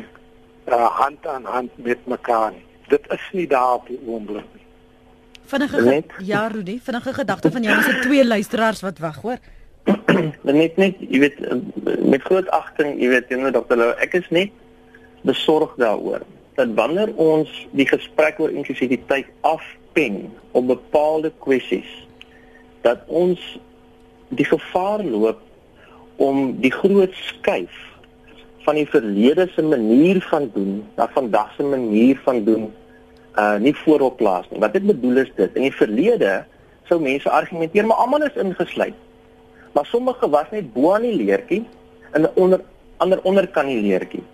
uh, 0.68 0.88
hand 0.96 1.26
aan 1.26 1.44
hand 1.44 1.70
met 1.76 2.06
mekaar. 2.06 2.54
Dit 2.92 3.08
is 3.14 3.24
nie 3.32 3.46
daar 3.48 3.78
op 3.80 3.88
die 3.88 3.98
oomblik 4.06 4.44
nie. 4.52 4.66
Vinnige 5.52 6.02
ja 6.24 6.46
Rudy, 6.52 6.78
vinnige 6.82 7.12
gedagte 7.12 7.50
van 7.50 7.62
jou 7.62 7.78
is 7.78 7.86
dit 7.86 8.02
twee 8.02 8.26
luisteraars 8.26 8.80
wat 8.84 8.98
wag, 8.98 9.20
hoor. 9.24 9.40
net 10.42 10.76
net, 10.76 11.00
jy 11.00 11.18
weet 11.24 11.40
met 12.04 12.22
groot 12.22 12.48
agting, 12.54 12.94
jy 13.00 13.08
weet 13.10 13.26
teenoor 13.28 13.54
Dr. 13.54 13.76
Lou, 13.80 13.90
ek 14.04 14.14
is 14.20 14.28
net 14.30 14.52
besorg 15.26 15.74
daaroor 15.80 16.22
dat 16.54 16.74
wanneer 16.76 17.14
ons 17.16 17.50
die 17.72 17.86
gesprek 17.88 18.40
oor 18.42 18.52
inklusiwiteit 18.52 19.28
afpen 19.40 20.26
op 20.52 20.66
bepaalde 20.68 21.32
kwessies 21.40 21.88
dat 22.84 23.06
ons 23.06 23.40
die 24.36 24.46
gevaar 24.48 25.04
loop 25.04 25.40
om 26.20 26.52
die 26.60 26.72
groot 26.72 27.14
skuif 27.28 27.78
van 28.66 28.78
die 28.78 28.86
verlede 28.86 29.48
se 29.54 29.64
manier 29.64 30.20
van 30.28 30.50
doen 30.54 30.82
na 30.96 31.08
vandag 31.14 31.54
se 31.56 31.66
manier 31.66 32.20
van 32.24 32.44
doen 32.44 32.68
uh 33.36 33.56
nie 33.56 33.74
voorop 33.84 34.16
plaas 34.16 34.48
nie. 34.50 34.60
Wat 34.60 34.76
ek 34.76 34.86
bedoel 34.86 35.24
is 35.24 35.30
dit, 35.36 35.54
in 35.56 35.68
die 35.68 35.74
verlede 35.74 36.44
sou 36.88 37.00
mense 37.00 37.30
argumenteer 37.30 37.86
maar 37.86 38.02
almal 38.04 38.26
is 38.26 38.36
ingesluit. 38.36 38.96
Maar 39.72 39.86
sommige 39.86 40.28
was 40.28 40.50
net 40.50 40.72
bo 40.72 40.92
aan 40.92 41.06
die 41.06 41.16
leertjie 41.16 41.64
en 42.12 42.28
onder 42.34 42.60
ander 42.96 43.22
onder 43.22 43.48
kan 43.48 43.66
die 43.66 43.80
leertjie. 43.80 44.24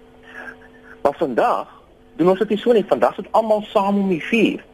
Maar 1.02 1.14
vandag 1.18 1.68
doen 2.16 2.28
ons 2.28 2.38
dit 2.42 2.48
nie 2.48 2.58
so 2.58 2.72
nie. 2.74 2.84
Vandag 2.88 3.14
sit 3.14 3.28
almal 3.30 3.62
saam 3.70 4.02
om 4.02 4.08
die 4.10 4.22
vuur. 4.22 4.64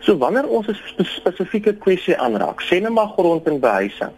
So 0.00 0.16
wanneer 0.16 0.48
ons 0.48 0.68
'n 0.68 1.04
spesifieke 1.04 1.74
kwessie 1.74 2.16
aanraak, 2.16 2.62
sê 2.62 2.80
net 2.80 2.92
maar 2.92 3.12
grond 3.16 3.46
en 3.46 3.60
behuising. 3.60 4.14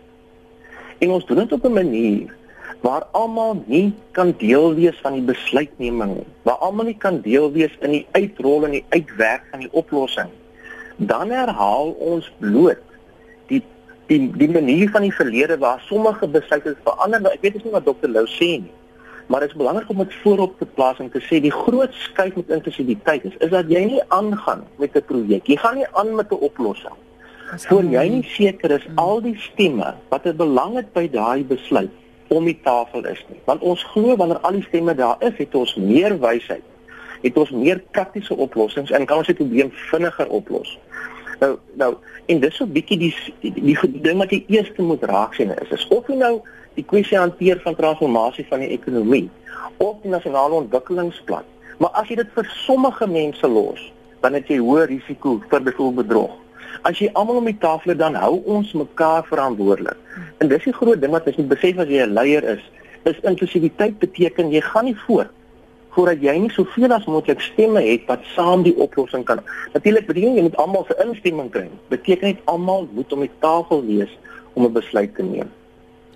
En 0.99 1.11
ons 1.11 1.27
doen 1.27 1.37
dit 1.37 1.53
op 1.53 1.65
'n 1.65 1.73
manier 1.73 2.35
waar 2.81 3.05
almal 3.13 3.63
nie 3.67 3.93
kan 4.17 4.35
deel 4.39 4.75
wees 4.75 4.99
van 5.03 5.19
die 5.19 5.25
besluitneming 5.27 6.15
nie. 6.21 6.27
Waar 6.43 6.61
almal 6.65 6.91
nie 6.91 6.99
kan 6.99 7.21
deel 7.25 7.51
wees 7.53 7.75
in 7.81 7.97
die 7.99 8.07
uitrol 8.13 8.65
en 8.69 8.79
die 8.79 8.85
uitwerk 8.89 9.47
van 9.51 9.65
die 9.65 9.73
oplossing. 9.73 10.31
Dan 10.97 11.31
herhaal 11.35 11.95
ons 12.13 12.31
bloot 12.39 12.83
die 13.53 13.63
die 14.11 14.27
die 14.41 14.51
manier 14.51 14.91
van 14.91 15.07
die 15.07 15.15
verlede 15.15 15.59
waar 15.59 15.83
sommige 15.87 16.29
besluite 16.29 16.77
verander. 16.85 17.33
Ek 17.33 17.43
weet 17.45 17.61
nie 17.63 17.75
wat 17.75 17.89
dokter 17.89 18.11
Lou 18.11 18.27
sê 18.27 18.57
nie. 18.65 18.75
Maar 19.31 19.45
dit 19.45 19.53
is 19.53 19.61
belangrik 19.61 19.91
om 19.93 20.01
dit 20.03 20.15
voorop 20.25 20.57
te 20.59 20.67
plaas 20.67 20.99
en 20.99 21.11
te 21.11 21.21
sê 21.23 21.39
die 21.39 21.55
groot 21.55 21.95
skuif 21.95 22.35
met 22.35 22.51
inklusiwiteit 22.57 23.29
is 23.29 23.37
is 23.39 23.53
dat 23.53 23.71
jy 23.71 23.85
nie 23.93 24.03
aangaan 24.09 24.65
met 24.83 24.97
'n 24.97 25.07
projek. 25.07 25.47
Jy 25.47 25.57
gaan 25.57 25.77
nie 25.77 25.87
aan 25.93 26.15
met 26.15 26.33
'n 26.33 26.43
oplossing. 26.49 26.99
Voor 27.69 27.85
jy 27.85 28.09
nie 28.09 28.25
seker 28.25 28.71
is 28.71 28.87
al 28.95 29.21
die 29.23 29.37
stemme 29.39 29.95
wat 30.09 30.27
'n 30.27 30.37
belang 30.37 30.75
het 30.75 30.93
by 30.93 31.09
daai 31.09 31.45
besluit 31.45 31.91
om 32.31 32.45
die 32.47 32.59
tafel 32.63 33.07
is 33.11 33.23
nie. 33.29 33.41
Want 33.45 33.63
ons 33.67 33.83
glo 33.93 34.17
wanneer 34.17 34.39
al 34.47 34.59
die 34.59 34.67
stemme 34.69 34.95
daar 34.95 35.19
is, 35.27 35.35
het 35.39 35.55
ons 35.59 35.75
meer 35.75 36.15
wysheid. 36.23 36.63
Het 37.25 37.37
ons 37.37 37.51
meer 37.51 37.83
praktiese 37.91 38.37
oplossings 38.37 38.93
en 38.97 39.07
kan 39.07 39.21
ons 39.21 39.29
die 39.29 39.37
probleem 39.37 39.73
vinniger 39.91 40.31
oplos. 40.31 40.79
Nou 41.41 41.57
nou 41.81 41.95
en 42.31 42.41
dis 42.41 42.57
so 42.57 42.65
'n 42.65 42.73
bietjie 42.73 42.99
die 42.99 43.15
die, 43.41 43.53
die, 43.53 43.77
die 43.83 44.01
ding 44.01 44.19
wat 44.19 44.31
jy 44.31 44.45
eers 44.49 44.71
moet 44.77 45.03
raak 45.03 45.35
sien 45.35 45.51
is, 45.51 45.71
is 45.71 45.89
of 45.89 46.07
jy 46.07 46.17
nou 46.17 46.41
die 46.75 46.85
kwessie 46.85 47.19
hanteer 47.19 47.61
van 47.65 47.75
transformasie 47.75 48.47
van 48.49 48.61
die 48.61 48.71
ekonomie 48.77 49.29
op 49.77 50.03
die 50.03 50.11
nasionale 50.11 50.55
ontwikkelingsplan. 50.55 51.45
Maar 51.79 51.91
as 51.91 52.09
jy 52.09 52.17
dit 52.21 52.31
vir 52.35 52.47
sommige 52.67 53.07
mense 53.07 53.49
los, 53.49 53.93
dan 54.21 54.37
het 54.37 54.49
jy 54.49 54.59
hoë 54.61 54.87
risiko 54.87 55.41
vir 55.51 55.93
bedrog. 55.97 56.37
As 56.83 56.99
jy 57.01 57.11
almal 57.13 57.41
om 57.41 57.49
die 57.49 57.59
tafel 57.61 57.97
dan 57.97 58.15
hou 58.15 58.41
ons 58.45 58.73
mekaar 58.73 59.25
verantwoordelik. 59.29 59.97
En 60.41 60.49
dis 60.49 60.65
die 60.65 60.73
groot 60.73 61.01
ding 61.01 61.13
wat 61.13 61.27
jy 61.29 61.35
moet 61.37 61.53
besef 61.53 61.79
as 61.83 61.91
jy 61.93 62.01
'n 62.07 62.15
leier 62.17 62.45
is, 62.57 62.63
is 63.05 63.21
inklusiwiteit 63.29 63.99
beteken 64.01 64.53
jy 64.53 64.61
gaan 64.61 64.85
nie 64.85 64.97
voort 65.07 65.31
voordat 65.95 66.23
jy 66.23 66.37
nie 66.39 66.51
soveel 66.55 66.93
as 66.95 67.07
moontlik 67.11 67.41
stemme 67.43 67.81
het 67.83 68.05
wat 68.07 68.27
saam 68.35 68.63
die 68.63 68.75
oplossing 68.79 69.25
kan. 69.27 69.41
Natuurlik 69.75 70.07
beteken 70.07 70.37
jy 70.39 70.45
moet 70.47 70.59
almal 70.63 70.85
se 70.87 70.95
instemming 71.03 71.51
kry. 71.51 71.67
Beteken 71.91 72.29
dit 72.35 72.45
almal 72.45 72.87
moet 72.95 73.13
om 73.13 73.25
die 73.25 73.33
tafel 73.43 73.83
wees 73.87 74.13
om 74.55 74.65
'n 74.65 74.73
besluit 74.73 75.15
te 75.17 75.23
neem. 75.23 75.51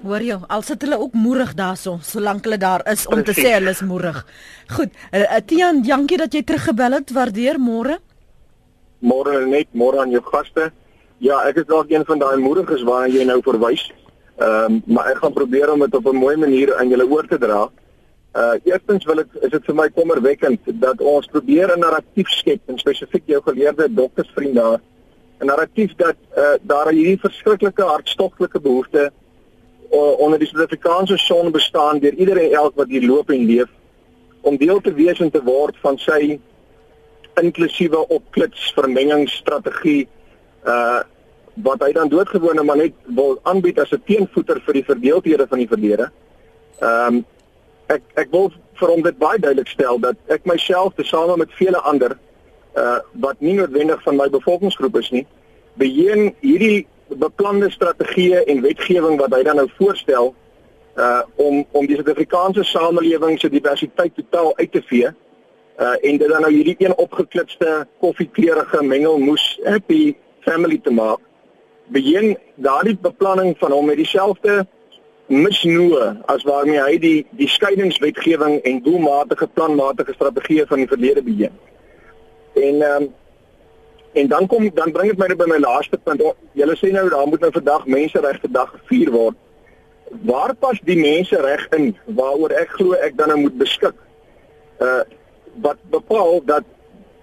Hoor 0.05 0.21
jy, 0.21 0.39
al 0.49 0.63
sit 0.63 0.83
hulle 0.83 0.99
ook 0.99 1.13
moerig 1.13 1.55
daarso, 1.55 1.99
solank 2.03 2.45
hulle 2.45 2.59
daar 2.59 2.83
is 2.93 3.07
om 3.07 3.23
Precies. 3.23 3.35
te 3.35 3.41
sê 3.41 3.53
hulle 3.55 3.71
is 3.71 3.81
moerig. 3.81 4.27
Goed, 4.69 4.91
uh, 5.13 5.37
Tian, 5.47 5.83
dankie 5.83 6.19
dat 6.19 6.33
jy 6.33 6.43
teruggebel 6.43 6.93
het. 6.93 7.11
Waardeer 7.11 7.59
môre. 7.59 7.99
Môre 9.01 9.47
net, 9.47 9.67
môre 9.73 10.01
aan 10.01 10.11
jou 10.11 10.23
gaste. 10.23 10.73
Ja, 11.19 11.43
ek 11.49 11.57
is 11.57 11.67
dalk 11.67 11.91
een 11.91 12.05
van 12.05 12.19
daai 12.19 12.37
moeriges 12.37 12.83
waar 12.83 13.09
jy 13.09 13.25
nou 13.25 13.41
verwys. 13.43 13.93
Ehm, 14.37 14.73
um, 14.73 14.83
maar 14.87 15.11
ek 15.11 15.23
gaan 15.23 15.33
probeer 15.33 15.73
om 15.73 15.81
dit 15.81 15.95
op 15.95 16.07
'n 16.07 16.17
mooi 16.17 16.37
manier 16.37 16.75
aan 16.75 16.89
julle 16.89 17.11
oor 17.11 17.27
te 17.27 17.39
dra. 17.39 17.71
Uh 18.35 18.55
eerstens 18.65 19.05
wil 19.05 19.19
ek 19.19 19.29
is 19.41 19.51
dit 19.51 19.65
vir 19.65 19.75
my 19.75 19.89
kommerwekkend 19.95 20.61
dat 20.83 21.01
ons 21.01 21.27
probeer 21.27 21.71
'n 21.71 21.79
narratief 21.81 22.29
skep 22.29 22.61
en 22.67 22.79
spesifiek 22.79 23.23
jou 23.27 23.43
geleerde 23.43 23.95
doktersvriend 23.95 24.55
daar 24.55 24.81
'n 25.41 25.47
narratief 25.47 25.95
dat 25.97 26.17
uh 26.37 26.57
daar 26.63 26.91
hierdie 26.91 27.21
verskriklike 27.21 27.83
hartstogtelike 27.83 28.61
behoefte 28.61 29.13
uh, 29.93 30.19
onder 30.19 30.39
die 30.39 30.49
Suid-Afrikaanse 30.49 31.17
son 31.17 31.53
bestaan 31.53 31.99
deur 31.99 32.15
iedereen 32.15 32.53
elk 32.53 32.75
wat 32.75 32.89
hier 32.89 33.07
loop 33.07 33.31
en 33.31 33.45
leef 33.45 33.71
om 34.41 34.57
deel 34.57 34.81
te 34.81 34.95
wees 34.95 35.21
en 35.21 35.31
te 35.31 35.43
word 35.43 35.77
van 35.81 35.99
sy 35.99 36.41
inklusiewe 37.41 38.09
opklits 38.09 38.73
vermengingsstrategie 38.75 40.09
uh 40.67 41.03
wat 41.63 41.83
hy 41.83 41.93
dan 41.93 42.09
doodgewone 42.09 42.63
maar 42.63 42.77
net 42.77 42.93
wil 43.05 43.39
aanbied 43.43 43.79
as 43.81 43.93
'n 43.93 44.03
teenvoeter 44.07 44.61
vir 44.67 44.75
die 44.75 44.85
verdeeldhede 44.85 45.47
van 45.49 45.59
die 45.59 45.69
verlede. 45.69 46.11
Ehm 46.81 47.15
um, 47.15 47.25
ek 47.87 48.03
ek 48.15 48.31
wil 48.31 48.53
vir 48.79 48.89
hom 48.89 49.03
dit 49.03 49.19
baie 49.19 49.39
duidelik 49.39 49.69
stel 49.69 49.99
dat 50.01 50.17
ek 50.27 50.47
myself 50.47 50.95
tesame 50.95 51.37
met 51.37 51.53
vele 51.53 51.79
ander 51.79 52.17
uh 52.77 52.99
wat 53.13 53.41
nie 53.41 53.55
noodwendig 53.55 54.03
van 54.03 54.17
my 54.17 54.29
bevolkingsgroep 54.29 54.97
is 54.99 55.11
nie, 55.11 55.27
beheen 55.75 56.35
hierdie 56.41 56.87
beplande 57.09 57.71
strategieë 57.71 58.45
en 58.51 58.63
wetgewing 58.63 59.19
wat 59.21 59.35
hy 59.35 59.43
dan 59.43 59.57
nou 59.57 59.69
voorstel 59.79 60.35
uh 60.97 61.23
om 61.37 61.65
om 61.73 61.87
die 61.87 61.97
Suid-Afrikaanse 61.97 62.65
samelewing 62.65 63.39
se 63.41 63.51
diversiteit 63.51 64.15
totaal 64.15 64.53
uit 64.57 64.73
te 64.73 64.83
vee 64.91 65.11
uh 65.11 65.95
en 66.03 66.19
dit 66.19 66.29
dan 66.29 66.43
nou 66.43 66.53
hierdie 66.53 66.77
een 66.79 66.97
opgeklipste 66.97 67.87
koffiekleurige 68.01 68.83
mengelmoes 68.83 69.47
happy 69.65 70.15
family 70.41 70.79
te 70.79 70.91
maak 70.91 71.21
begin 71.93 72.37
daardie 72.55 72.97
beplanning 73.01 73.55
van 73.59 73.73
hom 73.73 73.87
met 73.87 73.97
dieselfde 74.01 74.65
misnoë 75.29 76.09
as 76.29 76.45
waarmee 76.45 76.81
hy 76.81 76.97
die 77.01 77.19
die 77.39 77.49
skeidingswetgewing 77.49 78.61
en 78.63 78.83
doelmatige 78.85 79.47
planmatige 79.47 80.13
strategieë 80.13 80.67
van 80.69 80.83
die 80.83 80.89
verlede 80.89 81.23
begin. 81.23 81.61
En 82.55 82.83
ehm 82.83 83.03
um, 83.03 83.13
en 84.15 84.29
dan 84.29 84.47
kom 84.47 84.69
dan 84.75 84.93
bring 84.93 85.11
dit 85.11 85.19
my 85.19 85.27
by 85.35 85.47
my 85.51 85.59
laaste 85.59 85.99
punt. 85.99 86.23
Julle 86.55 86.77
sê 86.79 86.93
nou 86.95 87.09
daar 87.11 87.27
moet 87.27 87.41
nou 87.41 87.51
vandag 87.53 87.87
menseregte 87.87 88.51
dag 88.51 88.71
gevier 88.71 89.11
word. 89.11 89.37
Waar 90.23 90.55
pas 90.55 90.79
die 90.87 90.97
mensereg 90.97 91.67
in 91.75 91.97
waaroor 92.05 92.55
ek 92.55 92.77
glo 92.79 92.95
ek 92.95 93.17
dan 93.19 93.29
nou 93.29 93.41
moet 93.41 93.59
beskik? 93.59 93.99
Uh 94.79 95.03
wat 95.63 95.79
bepaal 95.91 96.41
dat 96.45 96.65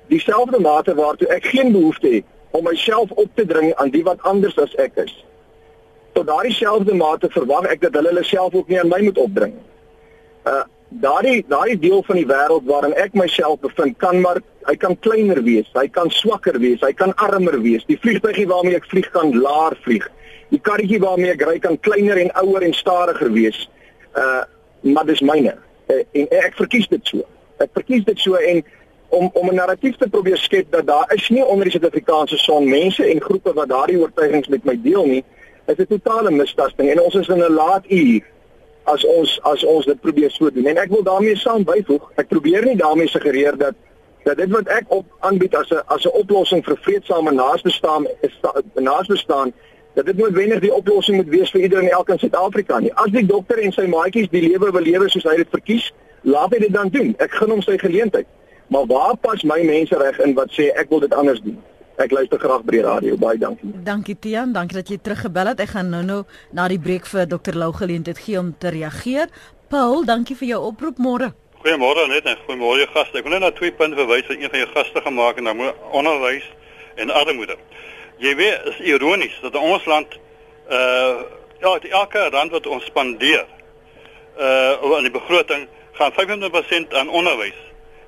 dieselfde 0.08 0.60
mate 0.60 0.96
waartoe 0.96 1.28
ek 1.28 1.46
geen 1.52 1.72
behoefte 1.72 2.08
het 2.08 2.28
om 2.52 2.64
myself 2.64 3.12
op 3.12 3.30
te 3.36 3.46
dring 3.46 3.74
aan 3.76 3.90
die 3.90 4.04
wat 4.04 4.22
anders 4.28 4.58
as 4.60 4.76
ek 4.76 4.98
is. 5.06 5.14
Tot 6.14 6.28
daardie 6.28 6.54
selfde 6.54 6.94
mate 6.94 7.30
verwag 7.32 7.70
ek 7.72 7.84
dat 7.86 7.96
hulle 7.96 8.12
hulle 8.12 8.24
self 8.28 8.56
ook 8.56 8.72
nie 8.72 8.80
aan 8.80 8.92
my 8.92 9.02
moet 9.08 9.20
opdring. 9.22 9.58
Uh 10.46 10.64
daardie 10.92 11.46
daardie 11.48 11.78
deel 11.80 12.02
van 12.04 12.18
die 12.20 12.28
wêreld 12.28 12.66
waarin 12.68 12.94
ek 13.00 13.14
myself 13.16 13.62
bevind 13.64 13.96
kan 14.04 14.18
maar 14.20 14.42
hy 14.68 14.76
kan 14.76 14.98
kleiner 15.00 15.40
wees, 15.46 15.70
hy 15.72 15.86
kan 15.88 16.12
swakker 16.12 16.60
wees, 16.60 16.82
hy 16.84 16.92
kan 16.92 17.14
armer 17.16 17.62
wees. 17.64 17.86
Die 17.88 18.00
vliegtuigie 18.02 18.48
waarmee 18.50 18.76
ek 18.76 18.90
vlieg 18.92 19.08
kan 19.16 19.32
laer 19.32 19.78
vlieg. 19.86 20.10
Die 20.52 20.60
karretjie 20.60 21.00
waarmee 21.00 21.32
ek 21.32 21.46
ry 21.48 21.56
kan 21.64 21.80
kleiner 21.80 22.20
en 22.20 22.34
ouer 22.44 22.68
en 22.68 22.76
stadiger 22.76 23.32
wees. 23.32 23.70
Uh 24.18 24.44
maar 24.82 25.06
dis 25.06 25.22
myne. 25.22 25.54
Uh, 25.94 26.02
en 26.18 26.32
ek 26.42 26.56
verkies 26.58 26.88
dit 26.90 27.10
so. 27.14 27.24
Ek 27.62 27.70
verkies 27.78 28.04
dit 28.08 28.20
so 28.20 28.36
en 28.36 28.64
om 29.12 29.30
om 29.34 29.50
'n 29.50 29.56
narratief 29.56 29.98
te 29.98 30.10
probeer 30.10 30.38
skep 30.38 30.72
dat 30.72 30.88
daar 30.88 31.14
is 31.14 31.30
nie 31.30 31.46
onder 31.46 31.64
die 31.64 31.72
Suid-Afrikaanse 31.72 32.38
son 32.38 32.70
mense 32.70 33.06
en 33.06 33.22
groepe 33.22 33.54
wat 33.54 33.70
daardie 33.70 34.00
oortuigings 34.00 34.48
met 34.48 34.64
my 34.64 34.80
deel 34.82 35.06
nie, 35.06 35.24
is 35.66 35.78
'n 35.78 35.88
totale 35.88 36.32
mistasting 36.32 36.90
en 36.90 37.02
ons 37.02 37.16
is 37.16 37.28
in 37.28 37.44
'n 37.44 37.54
laat 37.54 37.84
uur 37.92 38.22
as 38.84 39.06
ons 39.06 39.40
as 39.44 39.64
ons 39.64 39.86
dit 39.86 40.02
probeer 40.02 40.32
so 40.32 40.50
doen. 40.50 40.66
En 40.66 40.78
ek 40.78 40.90
wil 40.90 41.04
daarmee 41.04 41.36
saam 41.36 41.64
byvoeg, 41.64 42.12
ek 42.16 42.28
probeer 42.28 42.66
nie 42.66 42.76
daarmee 42.76 43.08
suggereer 43.08 43.58
dat 43.58 43.74
dat 44.24 44.38
dit 44.38 44.50
wat 44.50 44.68
ek 44.68 44.84
op 44.88 45.06
aanbied 45.20 45.56
as 45.56 45.70
'n 45.70 45.82
as 45.86 46.06
'n 46.06 46.18
oplossing 46.24 46.66
vir 46.66 46.78
vreedsame 46.78 47.32
naasbestaan 47.32 48.08
is 48.22 48.40
naasbestaan 48.74 49.54
dat 49.94 50.06
dit 50.06 50.18
noodwendig 50.18 50.60
die 50.60 50.74
oplossing 50.74 51.18
moet 51.18 51.28
wees 51.28 51.52
vir 51.52 51.62
iedereen 51.62 51.90
elke 51.90 52.12
in 52.12 52.20
Suid-Afrika 52.20 52.80
nie. 52.80 52.94
As 52.94 53.12
die 53.12 53.26
dokter 53.26 53.58
en 53.58 53.72
sy 53.72 53.86
maatjies 53.88 54.30
die 54.30 54.50
lewe 54.50 54.72
wil 54.72 54.82
lewe 54.82 55.10
soos 55.10 55.24
hy 55.24 55.36
dit 55.36 55.50
verkies, 55.50 55.92
laat 56.22 56.54
hy 56.54 56.60
dit 56.60 56.74
dan 56.74 56.90
doen. 56.90 57.16
Ek 57.18 57.32
gun 57.32 57.50
hom 57.50 57.62
sy 57.62 57.78
geleentheid. 57.78 58.28
Maar 58.72 58.86
waar 58.86 59.18
pas 59.18 59.42
my 59.44 59.60
mense 59.68 59.98
reg 59.98 60.20
in 60.24 60.34
wat 60.34 60.52
sê 60.56 60.70
ek 60.80 60.88
wil 60.90 61.02
dit 61.04 61.14
anders 61.14 61.42
doen? 61.44 61.58
Ek 62.00 62.14
luister 62.16 62.40
graag 62.40 62.62
by 62.64 62.78
die 62.78 62.84
radio. 62.86 63.18
Baie 63.20 63.38
dankie. 63.38 63.68
Dankie 63.84 64.16
Tian, 64.16 64.54
dankie 64.56 64.78
dat 64.78 64.88
jy 64.88 64.96
teruggebel 65.04 65.50
het. 65.52 65.60
Ek 65.60 65.74
gaan 65.74 65.90
nou-nou 65.92 66.22
na 66.56 66.70
die 66.72 66.80
breek 66.80 67.10
vir 67.12 67.28
Dr. 67.28 67.58
Lou 67.60 67.74
geleentheid 67.76 68.22
gee 68.24 68.40
om 68.40 68.54
te 68.56 68.72
reageer. 68.72 69.28
Paul, 69.68 70.06
dankie 70.08 70.38
vir 70.40 70.54
jou 70.54 70.60
oproep 70.70 71.02
môre. 71.04 71.34
Goeiemôre 71.60 72.06
net 72.14 72.30
en 72.32 72.40
goeiemôre 72.46 72.86
gaste. 72.94 73.20
Ek 73.20 73.28
wil 73.28 73.36
net 73.36 73.44
na 73.44 73.50
twee 73.58 73.76
punte 73.76 74.00
verwys 74.00 74.30
wat 74.30 74.40
een 74.40 74.54
van 74.54 74.64
jou 74.64 74.70
gaste 74.72 75.04
gemaak 75.04 75.42
het, 75.42 75.46
naamlik 75.50 75.82
onderwys 75.92 76.48
en 76.96 77.12
armoede. 77.12 77.58
Jy 78.24 78.36
weet, 78.40 78.70
is 78.72 78.80
ironies 78.94 79.36
dat 79.44 79.58
ons 79.60 79.90
land 79.90 80.16
uh 80.72 81.28
ja, 81.62 81.76
elke 81.92 82.24
rand 82.32 82.56
wat 82.56 82.72
ons 82.72 82.88
spandeer 82.88 83.44
uh 84.40 84.88
oor 84.88 85.04
die 85.04 85.12
begroting 85.12 85.68
gaan 86.00 86.16
500% 86.16 86.96
aan 86.96 87.12
onderwys 87.12 87.60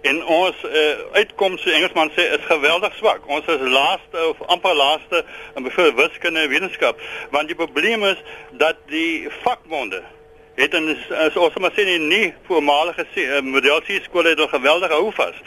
en 0.04 0.26
ons 0.26 0.64
uh, 0.68 0.96
uitkomste 1.20 1.72
Engelsman 1.72 2.12
sê 2.16 2.26
is 2.36 2.50
geweldig 2.50 2.96
swak. 3.00 3.28
Ons 3.28 3.48
is 3.48 3.62
laaste 3.76 4.26
of 4.30 4.42
amper 4.52 4.76
laaste 4.76 5.24
in 5.56 5.64
byvoorbeeld 5.64 6.12
wiskunde 6.12 6.44
en 6.44 6.50
wetenskap, 6.50 7.00
want 7.32 7.48
die 7.48 7.56
probleem 7.56 8.04
is 8.04 8.20
dat 8.52 8.84
die 8.92 9.30
vakbonde 9.44 10.04
het 10.56 10.74
en 10.78 10.92
as 11.18 11.38
ons 11.40 11.56
maar 11.58 11.74
sê 11.74 11.86
nie 11.98 12.34
voormalige 12.46 13.06
uh, 13.16 13.40
model 13.42 13.80
C 13.88 13.98
skole 14.04 14.30
het 14.30 14.40
'n 14.40 14.52
geweldige 14.52 14.94
hou 14.94 15.12
vas. 15.12 15.38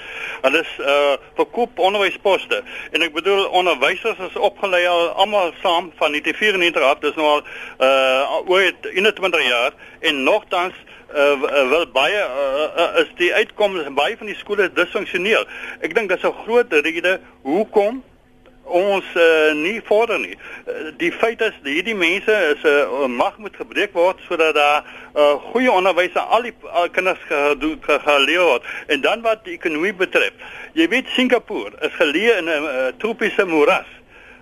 Hulle 0.42 0.60
is 0.60 0.72
uh 0.78 1.14
verkoop 1.34 1.78
onderwysposte 1.78 2.62
en 2.90 3.02
ek 3.02 3.12
bedoel 3.12 3.46
onderwysers 3.46 4.18
is 4.18 4.36
opgelei 4.36 4.86
al 4.86 5.08
almal 5.08 5.52
saam 5.62 5.92
van 5.96 6.10
1994 6.10 6.82
af, 6.82 6.98
dis 6.98 7.14
nou 7.14 7.28
al 7.28 7.42
uh 7.78 8.50
oor 8.50 8.72
21 8.82 9.46
jaar 9.48 9.72
en 10.00 10.22
nogtans 10.22 10.74
wel 11.16 11.86
baie 11.92 12.18
uh, 12.20 12.66
uh, 12.76 13.00
is 13.00 13.12
die 13.16 13.32
uitkomste 13.34 13.90
baie 13.96 14.16
van 14.16 14.26
die 14.26 14.36
skole 14.36 14.68
disfunksioneel. 14.72 15.46
Ek 15.80 15.94
dink 15.96 16.12
dit 16.12 16.18
is 16.18 16.28
'n 16.28 16.42
groot 16.44 16.72
rede 16.72 17.20
hoekom 17.42 18.02
ons 18.66 19.04
uh, 19.14 19.54
nie 19.54 19.80
vorder 19.86 20.18
nie. 20.18 20.36
Uh, 20.66 20.90
die 20.98 21.12
feit 21.12 21.40
is 21.40 21.54
dat 21.62 21.70
hierdie 21.70 21.94
mense 21.94 22.32
is 22.52 22.62
'n 22.62 22.68
uh, 22.68 23.06
mag 23.06 23.38
moet 23.38 23.56
gebreek 23.56 23.92
word 23.92 24.20
sodat 24.28 24.54
daar 24.54 24.84
uh, 25.14 25.34
goeie 25.52 25.72
onderwys 25.72 26.14
aan 26.14 26.28
al 26.28 26.42
die 26.42 26.54
uh, 26.64 26.88
kinders 26.92 27.20
geleer 27.28 28.42
word. 28.42 28.64
En 28.86 29.00
dan 29.00 29.22
wat 29.22 29.44
die 29.44 29.54
ekonomie 29.54 29.94
betref. 29.94 30.32
Jy 30.72 30.88
weet 30.88 31.08
Singapore 31.08 31.72
is 31.80 31.94
geleë 31.94 32.38
in 32.38 32.44
'n 32.44 32.64
uh, 32.64 32.88
tropiese 32.98 33.46
moeras. 33.46 33.86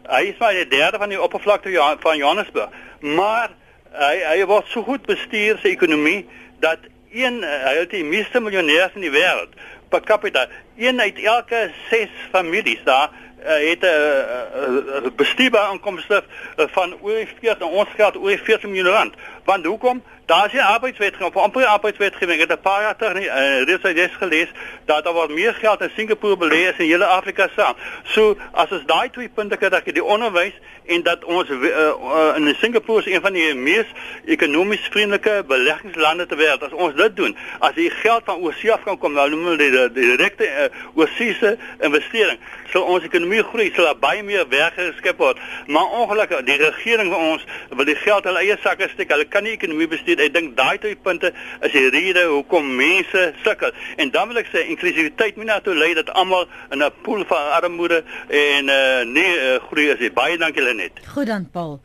Hy 0.08 0.22
is 0.32 0.38
maar 0.38 0.52
die 0.52 0.68
derde 0.68 0.98
van 0.98 1.08
die 1.08 1.20
oppervlakte 1.20 1.96
van 2.00 2.16
Johannesburg. 2.16 2.70
Maar 3.00 3.50
hy 3.92 4.16
hy 4.26 4.46
word 4.46 4.66
so 4.66 4.82
goed 4.82 5.06
bestuur 5.06 5.58
sy 5.62 5.68
ekonomie 5.68 6.24
dat 6.64 6.78
een 7.12 7.42
hy 7.44 7.74
het 7.78 7.92
die 7.92 8.04
meeste 8.04 8.40
miljonêers 8.40 8.96
in 8.98 9.04
die 9.04 9.12
wêreld 9.14 9.52
per 9.92 10.02
capita 10.02 10.48
een 10.80 11.00
uit 11.00 11.20
elke 11.22 11.70
6 11.90 12.08
families 12.32 12.82
daar 12.84 13.10
uh, 13.44 13.70
het 13.70 13.82
'n 13.82 13.86
uh, 13.86 15.04
uh, 15.04 15.10
bestuurbare 15.16 15.72
inkomste 15.72 16.24
uh, 16.24 16.64
van 16.76 16.96
oor 17.00 17.26
40 17.40 17.66
ons 17.66 17.88
geld 17.96 18.16
oor 18.16 18.38
40 18.38 18.68
miljoen 18.68 18.92
rand 18.92 19.14
want 19.44 19.66
hoekom 19.66 20.02
daar 20.26 20.46
is 20.46 20.52
'n 20.52 20.58
arbeidswetgewing 20.58 21.34
of 21.34 21.42
amper 21.42 21.64
arbeidswetgewing 21.64 22.40
het 22.40 22.50
'n 22.50 22.60
paar 22.60 22.82
jaar 22.82 22.96
terug 22.96 23.14
nie 23.14 23.26
uh, 23.26 23.62
reeds 23.62 23.82
uit 23.82 23.96
des 23.96 24.10
gelees 24.18 24.50
dat 24.84 25.04
daar 25.04 25.12
wat 25.12 25.30
meer 25.30 25.54
geld 25.54 25.80
in 25.80 25.90
Singapore 25.96 26.36
belê 26.36 26.68
is 26.70 26.78
in 26.78 26.86
hele 26.86 27.06
Afrika 27.06 27.48
saam 27.56 27.74
so 28.04 28.36
as 28.52 28.70
ons 28.70 28.86
daai 28.86 29.10
twee 29.10 29.28
punte 29.28 29.56
kry 29.56 29.68
dat 29.68 29.84
die 29.84 30.04
onderwys 30.04 30.54
en 30.84 31.02
dat 31.02 31.24
ons 31.24 31.48
uh, 31.48 31.62
uh, 31.62 32.36
in 32.36 32.54
Singapore 32.60 33.00
is 33.00 33.14
een 33.14 33.20
van 33.20 33.32
die 33.32 33.54
mees 33.54 33.86
ekonomies 34.24 34.88
vriendelike 34.90 35.44
beleggingslande 35.48 36.26
ter 36.26 36.36
wêreld. 36.36 36.64
As 36.66 36.76
ons 36.76 36.94
dit 36.98 37.16
doen, 37.16 37.36
as 37.64 37.72
die 37.76 37.88
geld 37.90 38.26
van 38.28 38.42
oorsee 38.44 38.72
af 38.72 38.84
kan 38.84 38.98
kom, 39.00 39.14
nou 39.16 39.24
noem 39.32 39.46
hulle 39.52 39.70
dit 39.72 39.96
die 39.96 40.08
direkte 40.12 40.48
uh, 40.48 40.66
oorseese 40.94 41.54
investering, 41.80 42.40
sal 42.72 42.84
ons 42.84 43.06
ekonomie 43.06 43.42
groei, 43.48 43.70
sal 43.72 43.88
daar 43.88 44.00
baie 44.02 44.24
meer 44.26 44.44
werk 44.52 44.76
geskep 44.76 45.22
word. 45.22 45.40
Maar 45.66 45.96
ongelukkig, 46.02 46.44
die 46.48 46.58
regering 46.60 47.12
van 47.12 47.30
ons 47.32 47.48
wil 47.70 47.88
die 47.88 47.98
geld 48.02 48.28
hulle 48.28 48.44
eie 48.44 48.58
sakke 48.60 48.90
steek. 48.92 49.12
Hulle 49.14 49.28
kan 49.34 49.46
nie 49.46 49.56
ekonomie 49.56 49.88
bestuur. 49.90 50.22
Ek 50.22 50.34
dink 50.34 50.54
daai 50.58 50.78
twee 50.82 50.96
punte 51.06 51.32
is 51.66 51.74
die 51.74 51.88
rede 51.94 52.22
hoekom 52.30 52.70
mense 52.78 53.24
sukkel. 53.42 53.74
En 53.98 54.12
dan 54.14 54.30
wil 54.30 54.42
ek 54.42 54.52
sê 54.52 54.64
inklusiwiteit 54.74 55.40
moet 55.40 55.50
natuurlik 55.50 55.82
lei 55.84 55.92
dat 55.98 56.12
almal 56.14 56.46
in 56.70 56.82
'n 56.82 56.92
pool 57.02 57.24
van 57.30 57.50
armoede 57.58 58.04
en 58.28 58.70
uh, 58.70 59.02
nie 59.16 59.30
uh, 59.34 59.58
groei 59.68 59.90
as 59.92 59.98
jy 59.98 60.12
baie 60.12 60.38
dankie 60.38 60.62
net. 60.74 61.02
Goed 61.14 61.26
dan 61.26 61.50
Paul. 61.50 61.80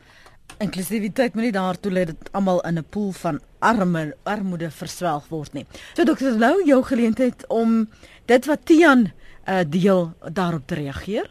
Inklusiwiteit 0.58 1.34
moet 1.34 1.44
nie 1.48 1.52
daartoe 1.52 1.92
lei 1.92 2.04
dat 2.04 2.30
almal 2.32 2.60
in 2.68 2.78
'n 2.78 2.86
pool 2.90 3.12
van 3.12 3.40
arme 3.58 4.14
armoede 4.24 4.70
verswelg 4.70 5.28
word 5.28 5.52
nie. 5.52 5.66
So 5.94 6.04
dokter 6.04 6.32
Lou, 6.32 6.64
jou 6.64 6.82
geleentheid 6.82 7.44
om 7.48 7.88
dit 8.26 8.46
wat 8.46 8.64
Tian 8.64 9.10
uh, 9.48 9.60
deel 9.66 10.12
daarop 10.32 10.66
te 10.66 10.74
reageer. 10.74 11.30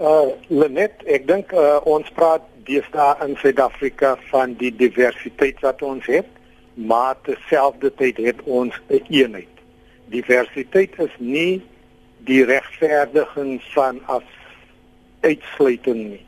Uh 0.00 0.32
Lenet, 0.48 1.02
ek 1.04 1.26
dink 1.28 1.52
uh, 1.52 1.76
ons 1.84 2.08
praat 2.16 2.46
deesdae 2.64 3.26
in 3.26 3.36
Suid-Afrika 3.36 4.16
van 4.30 4.54
die 4.60 4.72
diversiteit 4.76 5.60
wat 5.60 5.82
ons 5.82 6.06
het, 6.06 6.26
maar 6.74 7.16
terselfdertyd 7.22 8.16
het 8.16 8.42
ons 8.44 8.74
'n 8.74 8.94
een 8.94 9.06
eenheid. 9.08 9.54
Diversiteit 10.06 10.98
is 10.98 11.14
nie 11.18 11.62
die 12.18 12.44
regverdiging 12.44 13.62
van 13.62 14.00
as 14.06 14.28
uitsluiting 15.20 16.08
nie. 16.08 16.26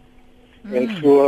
Mm. 0.62 0.74
En 0.74 0.96
so 1.00 1.26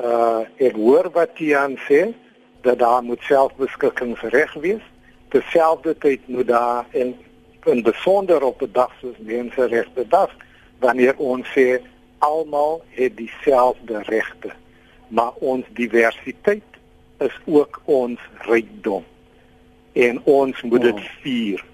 uh 0.00 0.40
ek 0.56 0.74
hoor 0.74 1.10
wat 1.12 1.36
Tian 1.36 1.78
sê 1.88 2.14
dat 2.60 2.78
daar 2.78 3.02
moet 3.02 3.22
selfbeskikkingsreg 3.22 4.52
wees. 4.52 4.82
terselfdertyd 5.34 6.20
moet 6.26 6.46
daar 6.46 6.86
en 6.90 7.16
in 7.64 7.82
besonder 7.82 8.42
op 8.42 8.62
'n 8.62 8.72
dag 8.72 8.92
soos 9.00 9.18
menseregte 9.18 10.04
dag 10.08 10.30
wanneer 10.78 11.14
ons 11.16 11.46
sê 11.56 11.80
almal 12.24 12.82
het 12.96 13.16
dieselfde 13.16 14.02
regte 14.08 14.52
maar 15.08 15.32
ons 15.38 15.64
diversiteit 15.72 16.62
is 17.18 17.36
ook 17.44 17.80
ons 17.84 18.20
rykdom 18.48 19.04
en 19.92 20.20
ons 20.24 20.62
moet 20.62 20.82
dit 20.82 20.94
oh. 20.98 21.10
vier. 21.22 21.64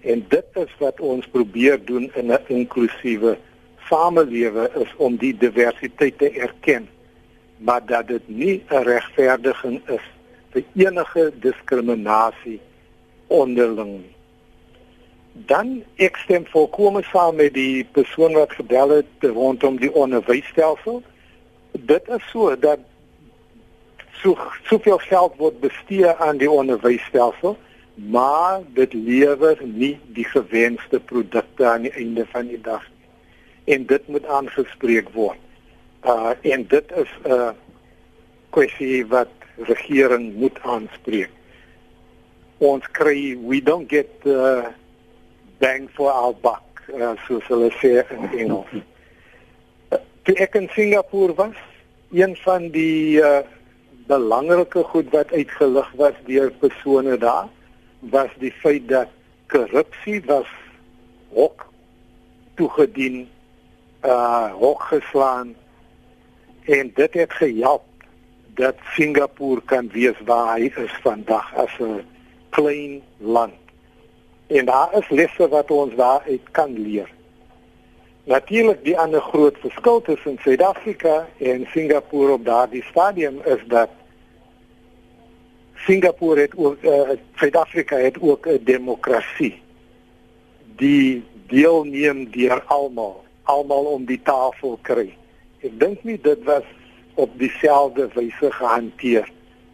En 0.00 0.24
dit 0.28 0.58
is 0.64 0.72
wat 0.78 1.00
ons 1.00 1.26
probeer 1.26 1.78
doen 1.84 2.10
in 2.14 2.32
'n 2.32 2.38
inklusiewe 2.46 3.38
samelewe 3.88 4.70
is 4.84 4.92
om 4.96 5.16
die 5.16 5.36
diversiteit 5.36 6.18
te 6.18 6.30
erken. 6.30 6.88
Maar 7.56 7.86
dat 7.86 8.08
dit 8.08 8.28
nie 8.28 8.64
'n 8.68 8.82
regverdiging 8.82 9.80
is 9.88 10.06
vir 10.50 10.64
enige 10.74 11.32
diskriminasie 11.40 12.60
onderling 13.26 13.92
nie 13.92 14.14
dan 15.32 15.82
ek 15.96 16.16
stem 16.16 16.44
volkome 16.52 17.02
saam 17.08 17.36
met 17.40 17.54
die 17.54 17.84
persoon 17.96 18.36
wat 18.36 18.52
gebel 18.52 18.98
het 18.98 19.24
rondom 19.24 19.78
die 19.80 19.92
onderwysstelsel. 19.94 21.02
Dit 21.72 22.08
is 22.08 22.24
so 22.30 22.56
dat 22.56 22.78
so 24.20 24.36
soveel 24.68 24.98
geld 24.98 25.36
word 25.40 25.60
bestee 25.60 26.08
aan 26.08 26.36
die 26.38 26.50
onderwysstelsel, 26.50 27.56
maar 27.94 28.60
dit 28.76 28.92
lewer 28.92 29.58
nie 29.64 29.98
die 30.14 30.24
gewenste 30.24 31.00
produkte 31.00 31.66
aan 31.66 31.88
die 31.88 31.94
einde 31.96 32.26
van 32.30 32.46
die 32.46 32.60
dag 32.60 32.84
nie. 32.84 33.74
En 33.74 33.86
dit 33.86 34.08
moet 34.08 34.26
aangespreek 34.26 35.10
word. 35.16 35.40
Uh 36.04 36.34
en 36.42 36.66
dit 36.68 36.92
is 36.92 37.10
'n 37.24 37.30
uh, 37.30 37.50
kwessie 38.50 39.06
wat 39.06 39.30
regering 39.56 40.34
moet 40.34 40.58
aanspreek. 40.62 41.30
Ons 42.58 42.90
kry 42.90 43.38
we 43.46 43.62
don't 43.62 43.88
get 43.88 44.10
uh 44.24 44.66
bang 45.62 45.88
for 45.94 46.10
our 46.10 46.34
buck, 46.34 46.82
uh, 46.90 47.14
soos 47.26 47.46
hulle 47.46 47.70
sê 47.78 47.94
in 48.10 48.26
Engels. 48.34 48.72
Toe 50.26 50.34
ek 50.42 50.58
in 50.58 50.66
Singapore 50.74 51.36
was, 51.38 51.58
een 52.10 52.34
van 52.42 52.66
die 52.74 53.22
uh, 53.22 53.44
belangrike 54.10 54.82
goed 54.90 55.12
wat 55.14 55.30
uitgelig 55.32 55.92
was 56.00 56.18
deur 56.26 56.50
persone 56.62 57.14
daar, 57.22 57.46
was 58.10 58.34
die 58.42 58.50
feit 58.64 58.88
dat 58.90 59.14
korrupsie 59.54 60.18
was 60.26 60.50
hok 61.36 61.68
toegedien, 62.58 63.22
uh 64.02 64.50
hok 64.58 64.82
geslaan 64.90 65.54
en 66.66 66.90
dit 66.94 67.14
het 67.14 67.32
gehelp 67.38 67.86
dat 68.58 68.74
Singapore 68.96 69.62
kan 69.70 69.86
wees 69.94 70.18
waar 70.26 70.56
hy 70.56 70.72
is 70.74 70.96
vandag 71.06 71.46
as 71.54 71.78
'n 71.78 72.02
klein 72.50 73.02
land. 73.18 73.61
En 74.52 74.64
daar 74.64 74.96
is 74.98 75.08
lesse 75.08 75.48
wat 75.48 75.70
ons 75.70 75.94
daaruit 75.94 76.50
kan 76.50 76.72
leer. 76.78 77.08
Natuurlik 78.24 78.84
die 78.84 78.98
ander 78.98 79.20
groot 79.20 79.56
verskil 79.58 80.02
tussen 80.02 80.38
Suid-Afrika 80.42 81.26
en 81.38 81.66
Singapore 81.72 82.32
op 82.32 82.44
daardie 82.44 82.82
stadium 82.90 83.40
is 83.44 83.62
dat 83.66 83.88
Singapore 85.74 86.40
het 86.40 86.56
ook 86.56 86.82
uh, 86.82 87.16
Suid-Afrika 87.34 87.96
het 87.96 88.20
ook 88.20 88.46
'n 88.46 88.60
demokrasie. 88.64 89.62
Die 90.76 91.24
deelneem 91.46 92.30
deur 92.30 92.62
almal, 92.66 93.24
almal 93.42 93.84
om 93.84 94.04
die 94.04 94.20
tafel 94.22 94.78
kry. 94.82 95.16
Ek 95.60 95.80
dink 95.80 96.04
nie 96.04 96.20
dit 96.20 96.44
was 96.44 96.64
op 97.14 97.30
dieselfde 97.38 98.08
wyse 98.14 98.52
gehanteer 98.52 99.28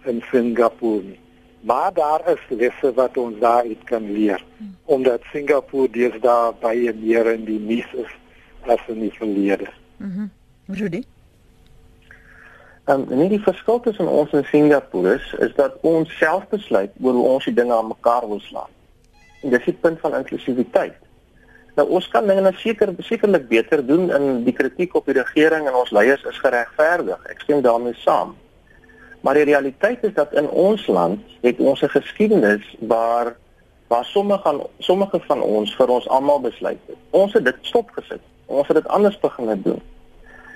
in 0.04 0.22
Singapore 0.30 1.02
nie. 1.02 1.20
Maar 1.60 1.92
daar 1.92 2.22
is 2.30 2.40
lesse 2.48 2.92
wat 2.94 3.16
ons 3.16 3.38
daaruit 3.38 3.84
kan 3.84 4.12
leer 4.12 4.44
hmm. 4.56 4.76
omdat 4.84 5.22
Singapore 5.32 5.90
deesdae 5.90 6.52
baie 6.60 6.94
meer 6.94 7.26
in 7.32 7.44
die 7.44 7.58
nuus 7.58 7.92
is 7.92 8.12
as 8.68 8.80
in 8.88 9.00
die 9.00 9.12
verlede. 9.12 9.68
Mhm. 9.96 10.18
Mm 10.20 10.30
Rudy. 10.74 11.02
Ehm 12.84 13.04
um, 13.10 13.18
nie 13.18 13.28
die 13.28 13.40
verskil 13.40 13.80
tussen 13.80 14.08
ons 14.08 14.32
en 14.36 14.44
Singapore 14.44 15.14
is, 15.14 15.32
is 15.38 15.54
dat 15.56 15.76
ons 15.80 16.12
self 16.18 16.44
besluit 16.48 16.92
oor 17.00 17.16
hoe 17.16 17.26
ons 17.28 17.44
die 17.44 17.54
dinge 17.54 17.74
aan 17.74 17.88
mekaar 17.88 18.26
wil 18.28 18.40
slaan. 18.40 18.72
En 19.42 19.50
dis 19.50 19.64
die 19.64 19.76
punt 19.80 20.00
van 20.00 20.14
inklusiwiteit. 20.14 20.96
Nou 21.76 21.86
ons 21.88 22.08
kan 22.12 22.26
dinge 22.26 22.52
seker 22.56 22.92
sekerlik 22.98 23.48
beter 23.48 23.84
doen 23.86 24.10
in 24.10 24.44
die 24.44 24.52
kritiek 24.52 24.94
op 24.94 25.06
die 25.08 25.16
regering 25.16 25.68
en 25.68 25.76
ons 25.78 25.92
leiers 25.94 26.24
is 26.28 26.40
geregverdig. 26.44 27.24
Ek 27.32 27.44
stem 27.44 27.60
daarmee 27.64 27.96
saam. 28.04 28.36
Maar 29.20 29.34
die 29.34 29.44
realiteit 29.44 30.04
is 30.04 30.14
dat 30.14 30.32
in 30.32 30.48
ons 30.48 30.86
land 30.86 31.20
het 31.40 31.58
ons 31.58 31.82
'n 31.82 31.88
geskiedenis 31.88 32.76
waar 32.78 33.36
waar 33.88 34.04
sommige 34.04 34.42
van 34.42 34.66
sommige 34.78 35.20
van 35.20 35.40
ons 35.40 35.76
vir 35.76 35.88
ons 35.88 36.08
almal 36.08 36.40
besluit 36.40 36.78
het. 36.86 36.96
Ons 37.10 37.32
het 37.32 37.44
dit 37.44 37.56
stopgesit. 37.60 38.20
Ons 38.46 38.66
het 38.66 38.76
dit 38.76 38.88
anders 38.88 39.20
begin 39.20 39.62
doen. 39.62 39.82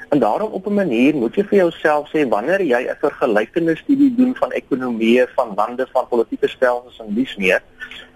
En 0.08 0.18
daarom 0.18 0.52
op 0.52 0.66
'n 0.66 0.74
manier 0.74 1.14
moet 1.14 1.34
jy 1.34 1.44
vir 1.44 1.58
jouself 1.58 2.08
sê 2.08 2.28
wanneer 2.28 2.62
jy 2.62 2.82
'n 2.88 2.96
vergelykende 3.00 3.76
studie 3.76 4.14
doen 4.14 4.36
van 4.36 4.52
ekonomieë 4.52 5.26
van 5.34 5.52
lande 5.56 5.86
van 5.92 6.08
politieke 6.08 6.48
stelsels 6.48 7.00
en 7.00 7.14
dis 7.14 7.36
meer 7.36 7.62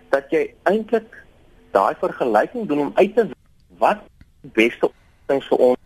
dat 0.09 0.25
jy 0.31 0.55
eintlik 0.63 1.25
daai 1.71 1.95
vergelyking 1.99 2.69
doen 2.69 2.79
om 2.79 2.91
uit 2.95 3.15
te 3.15 3.29
wat 3.79 3.99
beste 4.41 4.89
oplossings 4.89 5.49
vir 5.49 5.59
ons 5.59 5.79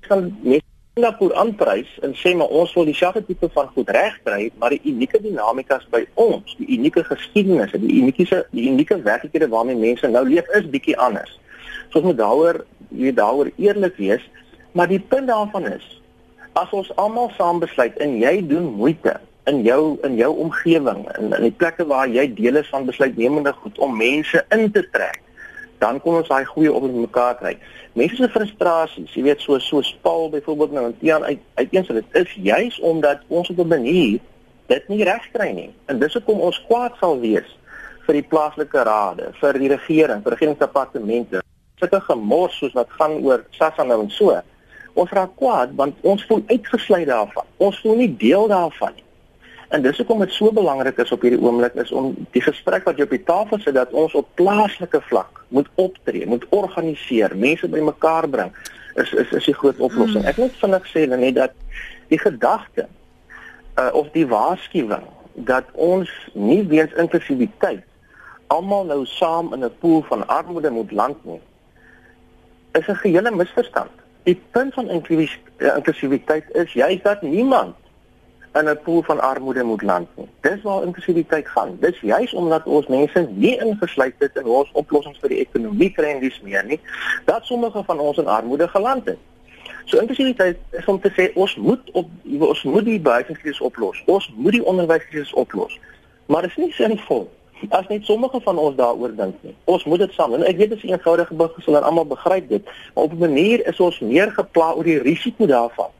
kan 0.00 0.38
net 0.42 0.64
Singapore 0.92 1.32
aanprys 1.40 1.88
en 2.04 2.12
sê 2.20 2.34
maar 2.36 2.50
ons 2.52 2.72
wil 2.76 2.84
dieselfde 2.84 3.22
tipe 3.24 3.48
van 3.54 3.70
goed 3.72 3.88
regkry, 3.96 4.50
maar 4.60 4.74
die 4.74 4.82
unieke 4.90 5.22
dinamikas 5.24 5.86
by 5.94 6.02
ons, 6.20 6.52
die 6.58 6.68
unieke 6.76 7.00
geskiedenis, 7.08 7.72
die 7.80 7.94
unieke 8.02 8.42
die 8.52 8.66
unieke 8.68 8.98
werklikhede 9.06 9.48
waarmee 9.54 9.78
mense 9.80 10.10
nou 10.12 10.26
leef 10.28 10.50
is 10.58 10.68
bietjie 10.74 10.98
anders. 11.00 11.32
So 11.88 12.02
ons 12.02 12.10
moet 12.10 12.20
daaroor 12.20 12.60
jy 12.92 13.14
daaroor 13.16 13.48
eerlik 13.56 13.96
wees, 13.96 14.28
maar 14.76 14.92
die 14.92 15.00
punt 15.00 15.32
daarvan 15.32 15.70
is 15.72 15.88
as 16.60 16.76
ons 16.76 16.92
almal 17.00 17.32
saam 17.38 17.64
besluit 17.64 17.96
en 18.04 18.18
jy 18.20 18.34
doen 18.52 18.68
moeite 18.76 19.16
in 19.48 19.62
jou 19.64 19.96
in 20.04 20.20
jou 20.20 20.28
omgewing 20.44 21.06
in 21.16 21.32
in 21.32 21.48
die 21.48 21.56
plekke 21.62 21.88
waar 21.88 22.12
jy 22.12 22.28
deel 22.36 22.60
is 22.60 22.68
van 22.68 22.84
besluitnemende 22.84 23.56
goed 23.64 23.80
om 23.80 23.96
mense 23.96 24.44
in 24.52 24.68
te 24.76 24.84
trek 24.92 25.21
dan 25.82 26.00
kom 26.00 26.20
ons 26.20 26.28
daai 26.30 26.44
goeie 26.46 26.72
op 26.72 26.86
mekaar 26.86 27.34
kry. 27.40 27.56
Mense 27.98 28.16
se 28.16 28.28
frustrasies, 28.30 29.14
jy 29.16 29.24
weet 29.26 29.42
so 29.42 29.58
so 29.58 29.82
Paul 30.06 30.30
byvoorbeeld 30.30 30.76
nou 30.76 30.84
en 30.88 30.98
Tiaan 31.00 31.26
uit 31.26 31.40
uiteen 31.58 31.88
sê 31.88 31.96
dit 31.98 32.20
is 32.22 32.36
juis 32.50 32.78
omdat 32.80 33.26
ons 33.28 33.50
op 33.50 33.58
'n 33.58 33.68
manier 33.68 34.20
dit 34.66 34.88
nie 34.88 35.04
reg 35.04 35.26
kry 35.32 35.50
nie. 35.50 35.70
En 35.86 35.98
dis 35.98 36.14
hoekom 36.14 36.40
ons 36.40 36.62
kwaad 36.68 36.94
sal 37.00 37.18
wees 37.20 37.50
vir 38.06 38.14
die 38.14 38.28
plaaslike 38.28 38.82
rade, 38.82 39.30
vir 39.40 39.58
die 39.58 39.68
regering, 39.68 40.22
vir 40.22 40.32
regeringsdepartemente. 40.32 41.42
Sulke 41.78 42.00
gemors 42.00 42.58
soos 42.58 42.72
wat 42.72 42.90
gaan 42.98 43.18
oor 43.24 43.44
SASSA 43.50 43.84
nou 43.84 44.02
en 44.02 44.10
so. 44.10 44.40
Ons 44.94 45.10
raak 45.10 45.36
kwaad 45.36 45.74
want 45.74 45.94
ons 46.02 46.24
voel 46.28 46.42
uitgesluit 46.46 47.06
daarvan. 47.06 47.46
Ons 47.56 47.80
voel 47.80 47.96
nie 47.96 48.16
deel 48.16 48.48
daarvan 48.48 48.92
nie. 48.94 49.01
En 49.72 49.82
dis 49.82 49.96
hoekom 49.96 50.18
dit 50.20 50.32
so 50.36 50.52
belangrik 50.52 50.98
is 51.00 51.12
op 51.14 51.22
hierdie 51.24 51.40
oomblik 51.40 51.78
is 51.80 51.92
om 51.96 52.10
die 52.34 52.42
gesprek 52.44 52.84
wat 52.84 52.98
jy 53.00 53.06
op 53.06 53.14
die 53.14 53.22
tafel 53.24 53.60
sit 53.62 53.74
dat 53.74 53.92
ons 53.96 54.12
op 54.18 54.28
plaaslike 54.36 55.00
vlak 55.08 55.40
moet 55.48 55.68
optree, 55.80 56.26
moet 56.28 56.44
organiseer, 56.52 57.32
mense 57.36 57.68
bymekaar 57.72 58.28
bring. 58.28 58.52
Is 59.00 59.14
is 59.16 59.32
is 59.32 59.48
die 59.48 59.56
groot 59.56 59.80
oplossing. 59.80 60.26
Ek 60.28 60.36
moet 60.36 60.58
vinnig 60.60 60.90
sê 60.92 61.06
net 61.08 61.38
dat 61.38 61.56
die 62.12 62.20
gedagte 62.20 62.84
uh, 63.80 63.88
of 63.96 64.12
die 64.12 64.26
waarskuwing 64.28 65.08
dat 65.48 65.72
ons 65.72 66.12
nie 66.36 66.60
weens 66.68 66.92
inklusiwiteit 67.00 67.88
almal 68.52 68.84
nou 68.84 69.06
saam 69.08 69.54
in 69.56 69.64
'n 69.64 69.72
pool 69.80 70.04
van 70.08 70.26
armoede 70.28 70.70
moet 70.70 70.92
land 70.92 71.24
nie 71.24 71.40
is 72.72 72.86
'n 72.88 73.00
gehele 73.04 73.30
misverstand. 73.30 73.90
Die 74.22 74.40
punt 74.50 74.74
van 74.74 74.88
inklusiwiteit 74.88 76.44
is 76.52 76.72
juist 76.72 77.02
dat 77.02 77.22
niemand 77.22 77.74
in 78.54 78.68
'n 78.68 78.78
pool 78.82 79.02
van 79.02 79.20
armoede 79.20 79.62
moet 79.62 79.82
land 79.82 80.08
nie. 80.14 80.28
Dis 80.40 80.62
waar 80.62 80.82
inklusiwiteit 80.82 81.48
gaan. 81.48 81.76
Dis 81.80 82.00
juis 82.00 82.32
omdat 82.34 82.64
ons 82.64 82.86
mense 82.86 83.28
nie 83.30 83.58
ingesluit 83.58 84.14
het 84.18 84.36
in 84.36 84.44
ons 84.44 84.70
oplossings 84.72 85.18
vir 85.18 85.28
die 85.28 85.38
ekonomie 85.38 85.92
kry 85.92 86.04
en 86.04 86.20
dis 86.20 86.40
meer 86.40 86.64
nie, 86.64 86.80
dat 87.24 87.44
sommige 87.44 87.82
van 87.84 87.98
ons 87.98 88.18
in 88.18 88.26
armoede 88.26 88.68
geland 88.68 89.04
het. 89.04 89.18
So 89.84 89.98
inklusiwiteit 89.98 90.58
is 90.70 90.84
om 90.84 91.00
te 91.00 91.10
sê 91.16 91.32
ons 91.34 91.56
moet 91.56 91.90
op 91.92 92.08
ons 92.38 92.62
moet 92.62 92.84
die 92.84 93.00
behuisingskrisis 93.00 93.60
oplos. 93.60 94.02
Ons 94.06 94.32
moet 94.36 94.52
die 94.52 94.64
onderwyskrisis 94.64 95.32
oplos. 95.32 95.80
Maar 96.26 96.42
dit 96.42 96.50
is 96.50 96.56
nie 96.56 96.72
sinvol 96.72 97.30
as 97.68 97.86
net 97.86 98.04
sommige 98.04 98.40
van 98.40 98.58
ons 98.58 98.76
daaroor 98.76 99.14
dink 99.16 99.34
nie. 99.40 99.54
Ons 99.64 99.84
moet 99.84 99.98
dit 99.98 100.12
saam. 100.12 100.34
En 100.34 100.42
ek 100.42 100.56
weet 100.56 100.68
dit 100.68 100.78
is 100.78 100.84
'n 100.84 100.92
eenvoudige 100.92 101.34
beginsel 101.34 101.76
en 101.76 101.82
almal 101.82 102.06
begryp 102.06 102.48
dit, 102.48 102.64
maar 102.94 103.04
op 103.04 103.12
'n 103.12 103.18
manier 103.18 103.66
is 103.66 103.80
ons 103.80 104.00
meer 104.00 104.30
gepla 104.30 104.72
oor 104.72 104.84
die 104.84 104.98
risiko 104.98 105.46
daarvan 105.46 105.90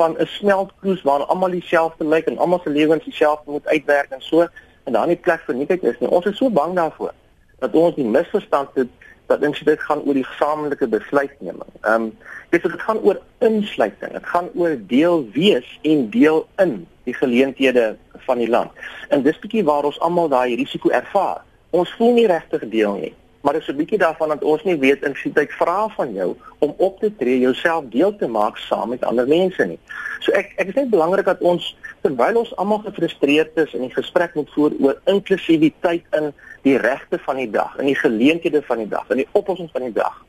van 0.00 0.16
'n 0.18 0.26
smeltkroes 0.26 1.02
waar 1.02 1.24
almal 1.24 1.50
dieselfde 1.50 2.04
lyk 2.04 2.26
en 2.26 2.38
almal 2.38 2.60
se 2.64 2.70
lewens 2.70 3.04
dieselfde 3.04 3.50
moet 3.50 3.66
uitwerk 3.66 4.10
en 4.10 4.22
so 4.22 4.46
en 4.84 4.92
dan 4.92 5.08
nie 5.08 5.16
plek 5.16 5.40
vir 5.46 5.54
niks 5.54 5.82
is 5.90 5.98
nie. 6.00 6.10
Ons 6.10 6.26
is 6.26 6.36
so 6.36 6.50
bang 6.50 6.74
daarvoor 6.74 7.12
dat 7.58 7.74
ons 7.74 7.94
die 7.94 8.04
misverstand 8.04 8.68
het 8.74 8.88
dat 9.26 9.42
inklusiwiteit 9.42 9.86
gaan 9.86 10.02
oor 10.06 10.16
die 10.16 10.24
gesamentlike 10.24 10.88
besluitneming. 10.88 11.72
Ehm 11.80 11.94
um, 12.02 12.16
dit 12.50 12.62
dit 12.62 12.82
gaan 12.82 12.98
oor 12.98 13.20
insluiting. 13.38 14.12
Dit 14.12 14.26
gaan 14.26 14.48
oor 14.54 14.76
deel 14.78 15.28
wees 15.32 15.78
en 15.82 16.10
deel 16.10 16.48
in 16.56 16.86
die 17.04 17.14
geleenthede 17.14 17.96
van 18.26 18.38
die 18.38 18.48
land. 18.48 18.70
En 19.08 19.22
dis 19.22 19.38
bietjie 19.38 19.64
waar 19.64 19.84
ons 19.84 20.00
almal 20.00 20.28
daai 20.28 20.56
risiko 20.56 20.88
ervaar. 20.88 21.44
Ons 21.70 21.92
voel 21.98 22.12
nie 22.12 22.26
regtig 22.26 22.68
deel 22.68 22.94
nie. 23.04 23.14
Maar 23.40 23.52
dis 23.52 23.68
'n 23.68 23.76
bietjie 23.76 23.98
daarvan 23.98 24.28
dat 24.28 24.44
ons 24.44 24.62
nie 24.64 24.78
weet 24.78 25.04
inklusiwiteit 25.04 25.52
vra 25.52 25.88
van 25.88 26.12
jou 26.12 26.36
om 26.58 26.74
op 26.76 27.00
te 27.00 27.16
tree, 27.16 27.38
jouself 27.38 27.84
deel 27.88 28.16
te 28.16 28.28
maak 28.28 28.56
saam 28.56 28.88
met 28.88 29.04
ander 29.04 29.28
mense 29.28 29.64
nie. 29.64 29.78
So 30.20 30.32
ek 30.32 30.52
ek 30.56 30.68
is 30.68 30.74
net 30.74 30.90
belangrik 30.90 31.24
dat 31.24 31.40
ons 31.40 31.76
terwyl 32.00 32.36
ons 32.36 32.56
almal 32.56 32.78
gefrustreerd 32.78 33.56
is 33.56 33.74
in 33.74 33.80
die 33.80 33.94
gesprek 33.94 34.34
moet 34.34 34.50
voer 34.50 34.72
oor 34.80 35.00
inklusiwiteit 35.04 36.04
in 36.10 36.32
die 36.62 36.76
regte 36.76 37.18
van 37.18 37.36
die 37.36 37.50
dag, 37.50 37.78
in 37.78 37.86
die 37.86 37.96
geleenthede 37.96 38.62
van 38.62 38.78
die 38.78 38.88
dag, 38.88 39.10
in 39.10 39.16
die 39.16 39.28
oplossings 39.32 39.72
van 39.72 39.82
die 39.82 39.92
dag. 39.92 40.24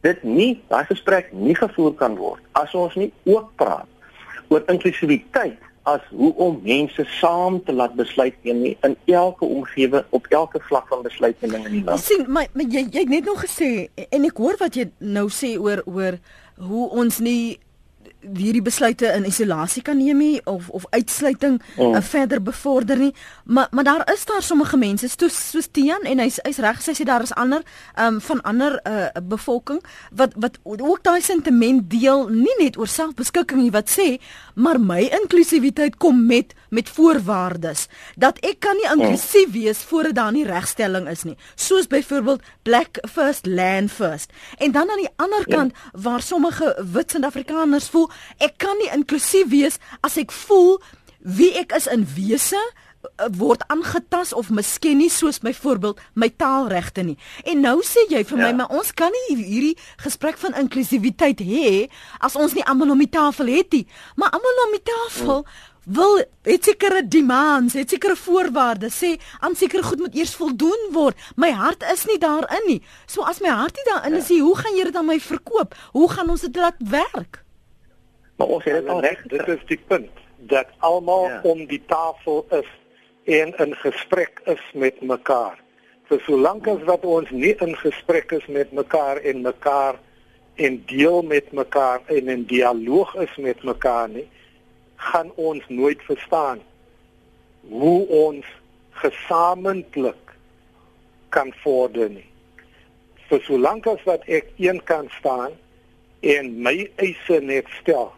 Dit 0.00 0.22
nie 0.22 0.62
daai 0.68 0.84
gesprek 0.84 1.32
nie 1.32 1.54
gevoer 1.54 1.94
kan 1.94 2.16
word 2.16 2.40
as 2.52 2.74
ons 2.74 2.94
nie 2.94 3.12
ook 3.24 3.50
praat 3.56 3.86
oor 4.48 4.62
inklusiwiteit 4.66 5.58
as 5.84 6.00
hoe 6.10 6.32
om 6.40 6.60
mense 6.64 7.04
saam 7.18 7.58
te 7.64 7.72
laat 7.72 7.94
besluit 7.94 8.36
neem 8.42 8.62
in 8.64 8.96
elke 9.04 9.44
omgewing 9.44 10.04
op 10.16 10.26
elke 10.32 10.60
vlak 10.60 10.88
van 10.88 11.02
besluitneming 11.02 11.66
in 11.66 11.72
die 11.72 11.84
land. 11.84 12.00
sien, 12.00 12.24
maar, 12.28 12.48
maar 12.52 12.64
jy 12.64 12.86
jy 12.90 13.04
het 13.04 13.12
net 13.12 13.28
nog 13.28 13.42
gesê 13.44 13.88
en 14.08 14.24
ek 14.24 14.40
hoor 14.40 14.56
wat 14.62 14.78
jy 14.80 14.88
nou 14.98 15.26
sê 15.28 15.54
oor 15.60 15.84
oor 15.84 16.16
hoe 16.56 16.88
ons 17.02 17.18
nie 17.20 17.58
hierdie 18.36 18.62
besluite 18.62 19.06
in 19.16 19.26
isolasie 19.28 19.82
kan 19.82 19.98
neem 19.98 20.18
nie 20.18 20.40
of 20.44 20.68
of 20.68 20.86
uitsluiting 20.90 21.60
mm. 21.76 21.94
uh, 21.94 22.02
verder 22.02 22.42
bevorder 22.42 22.98
nie. 22.98 23.14
Maar 23.44 23.68
maar 23.70 23.84
daar 23.84 24.12
is 24.12 24.24
daar 24.24 24.42
sommige 24.42 24.76
mense 24.76 25.08
soos 25.08 25.50
soos 25.50 25.68
Tian 25.70 26.02
en 26.02 26.18
hy's 26.18 26.38
hy's 26.42 26.58
reg 26.58 26.82
sy 26.82 26.94
sê 26.96 27.04
daar 27.04 27.22
is 27.22 27.34
ander 27.34 27.62
um, 28.00 28.20
van 28.20 28.42
ander 28.42 28.80
uh, 28.86 29.06
bevolking 29.22 29.82
wat 30.10 30.32
wat 30.36 30.58
ook 30.64 31.02
daai 31.02 31.20
sentiment 31.22 31.90
deel 31.90 32.28
nie 32.28 32.56
net 32.58 32.78
oor 32.78 32.88
selfbeskikking 32.88 33.62
nie 33.62 33.74
wat 33.74 33.90
sê 33.90 34.18
maar 34.54 34.80
my 34.80 35.02
inklusiwiteit 35.22 35.96
kom 35.96 36.26
met 36.26 36.54
met 36.74 36.88
voorwaardes. 36.90 37.86
Dat 38.18 38.38
ek 38.42 38.58
kan 38.64 38.74
nie 38.78 38.88
inklusief 38.90 39.52
wees 39.54 39.78
voordat 39.86 40.14
daar 40.18 40.32
nie 40.34 40.44
regstelling 40.46 41.06
is 41.08 41.22
nie. 41.22 41.36
Soos 41.54 41.86
byvoorbeeld 41.86 42.42
black 42.62 42.98
first 43.10 43.46
land 43.46 43.92
first. 43.92 44.32
En 44.58 44.72
dan 44.72 44.90
aan 44.90 45.02
die 45.02 45.12
ander 45.16 45.44
ja. 45.46 45.56
kant 45.56 45.72
waar 45.92 46.22
sommige 46.22 46.74
wit 46.92 47.10
Suid-Afrikaners 47.10 47.88
voel 47.88 48.10
ek 48.38 48.58
kan 48.62 48.78
nie 48.80 48.90
inklusief 48.94 49.50
wees 49.52 49.78
as 50.06 50.18
ek 50.20 50.32
voel 50.32 50.78
wie 51.20 51.52
ek 51.58 51.74
is 51.76 51.86
in 51.90 52.04
wese 52.16 52.60
eh, 52.60 53.28
word 53.38 53.64
aangetas 53.72 54.32
of 54.36 54.50
miskien 54.50 55.00
nie 55.00 55.10
soos 55.12 55.40
byvoorbeeld 55.44 56.00
my 56.14 56.28
taalregte 56.28 57.04
nie. 57.04 57.18
En 57.44 57.60
nou 57.64 57.78
sê 57.84 58.06
jy 58.10 58.24
vir 58.24 58.38
ja. 58.38 58.46
my 58.46 58.52
maar 58.62 58.74
ons 58.74 58.92
kan 58.96 59.12
nie 59.12 59.38
hierdie 59.40 59.76
gesprek 60.04 60.40
van 60.40 60.56
inklusiwiteit 60.64 61.44
hê 61.44 61.68
as 62.20 62.36
ons 62.36 62.56
nie 62.56 62.64
almal 62.64 62.96
om 62.96 63.04
die 63.04 63.12
tafel 63.12 63.52
het 63.52 63.72
nie. 63.72 63.86
Maar 64.16 64.36
almal 64.36 64.66
om 64.66 64.76
die 64.78 64.84
tafel 64.90 65.40
hmm 65.44 65.72
wil 65.84 66.22
het 66.42 66.64
sekere 66.64 67.08
demands, 67.08 67.74
het 67.74 67.90
sekere 67.90 68.16
voorwaardes 68.16 68.96
sê 69.02 69.14
aan 69.40 69.56
sekere 69.56 69.82
goed 69.82 69.98
moet 69.98 70.16
eers 70.16 70.34
voldoen 70.34 70.90
word. 70.92 71.16
My 71.36 71.50
hart 71.52 71.84
is 71.92 72.06
nie 72.08 72.18
daarin 72.18 72.66
nie. 72.66 72.80
So 73.06 73.22
as 73.22 73.40
my 73.40 73.52
hart 73.52 73.76
nie 73.76 73.92
daarin 73.92 74.18
is, 74.20 74.28
ja. 74.28 74.40
hoe 74.40 74.56
gaan 74.56 74.76
jy 74.76 74.84
dit 74.88 74.96
aan 74.96 75.08
my 75.08 75.20
verkoop? 75.20 75.74
Hoe 75.92 76.10
gaan 76.10 76.30
ons 76.30 76.40
dit 76.40 76.56
laat 76.56 76.78
werk? 76.78 77.43
Maar 78.36 78.46
ons 78.46 78.64
het 78.64 78.80
dit 78.80 78.88
al 78.88 79.00
reg, 79.00 79.22
dit 79.30 79.48
is 79.48 79.66
die 79.66 79.80
punt 79.86 80.22
dat 80.36 80.66
almal 80.78 81.28
ja. 81.28 81.40
om 81.42 81.66
die 81.66 81.82
tafel 81.86 82.46
is 82.50 82.70
en 83.24 83.54
in 83.56 83.74
gesprek 83.74 84.40
is 84.44 84.64
met 84.72 85.00
mekaar. 85.00 85.60
Vir 86.10 86.20
solank 86.26 86.66
as 86.68 86.82
wat 86.88 87.06
ons 87.08 87.30
nie 87.30 87.54
in 87.64 87.76
gesprek 87.80 88.34
is 88.36 88.44
met 88.46 88.72
mekaar 88.76 89.22
en 89.24 89.40
mekaar 89.46 90.00
en 90.60 90.82
deel 90.90 91.22
met 91.22 91.52
mekaar 91.52 92.02
en 92.12 92.28
in 92.28 92.44
dialoog 92.50 93.14
is 93.24 93.36
met 93.36 93.62
mekaar 93.62 94.10
nie, 94.12 94.26
gaan 94.96 95.32
ons 95.40 95.64
nooit 95.68 96.02
verstaan 96.04 96.60
hoe 97.70 98.06
ons 98.08 98.46
gesamentlik 99.00 100.34
kan 101.34 101.54
vorder 101.62 102.10
nie. 102.10 102.26
Vir 103.30 103.40
solank 103.46 103.88
as 103.90 104.04
wat 104.04 104.26
ek 104.28 104.52
een 104.60 104.82
kan 104.84 105.08
staan 105.18 105.56
en 106.20 106.52
my 106.62 106.76
eise 107.00 107.40
net 107.40 107.70
stel 107.80 108.12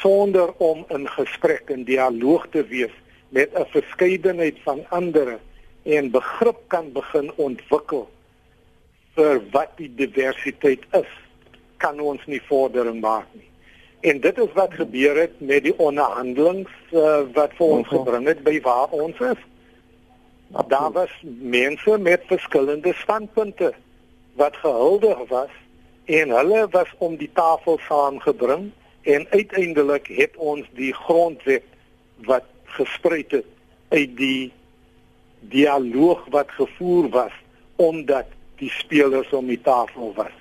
sonder 0.00 0.52
om 0.56 0.84
in 0.88 1.08
gesprek 1.08 1.70
en 1.70 1.84
dialoog 1.84 2.46
te 2.50 2.64
wees 2.66 2.94
met 3.28 3.54
'n 3.54 3.66
verskeidenheid 3.70 4.58
van 4.62 4.84
ander 4.88 5.38
en 5.82 6.10
begrip 6.10 6.58
kan 6.66 6.92
begin 6.92 7.32
ontwikkel 7.36 8.08
vir 9.14 9.40
wat 9.50 9.76
die 9.76 9.94
diversiteit 9.94 10.82
is 10.90 11.10
kan 11.76 12.00
ons 12.00 12.22
nie 12.26 12.42
vordering 12.48 13.00
maak 13.00 13.26
nie. 13.32 13.48
En 14.00 14.20
dit 14.20 14.38
is 14.38 14.52
wat 14.52 14.74
gebeur 14.74 15.16
het 15.16 15.40
met 15.40 15.62
die 15.64 15.78
onderhandelings 15.78 16.70
uh, 16.92 17.24
wat 17.32 17.52
vir 17.58 17.66
ons 17.66 17.88
gebring 17.88 18.26
het 18.26 18.42
by 18.44 18.60
waar 18.60 18.88
ons 18.88 19.20
is. 19.20 19.40
Daar 20.68 20.92
was 20.92 21.12
mense 21.40 21.98
met 21.98 22.26
verskillende 22.26 22.92
standpunte 22.94 23.72
wat 24.34 24.56
gehuldig 24.56 25.28
was 25.28 25.52
en 26.04 26.30
hulle 26.30 26.66
was 26.70 26.90
om 26.98 27.16
die 27.16 27.30
tafel 27.32 27.78
saamgebring 27.88 28.72
en 29.04 29.26
uiteindelik 29.30 30.06
het 30.06 30.36
ons 30.36 30.68
die 30.72 30.92
grondwet 30.94 31.64
wat 32.24 32.44
gespruit 32.64 33.30
het 33.30 33.46
uit 33.88 34.16
die 34.16 34.52
dialoog 35.40 36.24
wat 36.32 36.50
gevoer 36.50 37.08
was 37.08 37.32
omdat 37.76 38.26
die 38.56 38.70
spelers 38.70 39.30
om 39.32 39.46
die 39.46 39.60
tafel 39.60 40.12
was. 40.14 40.32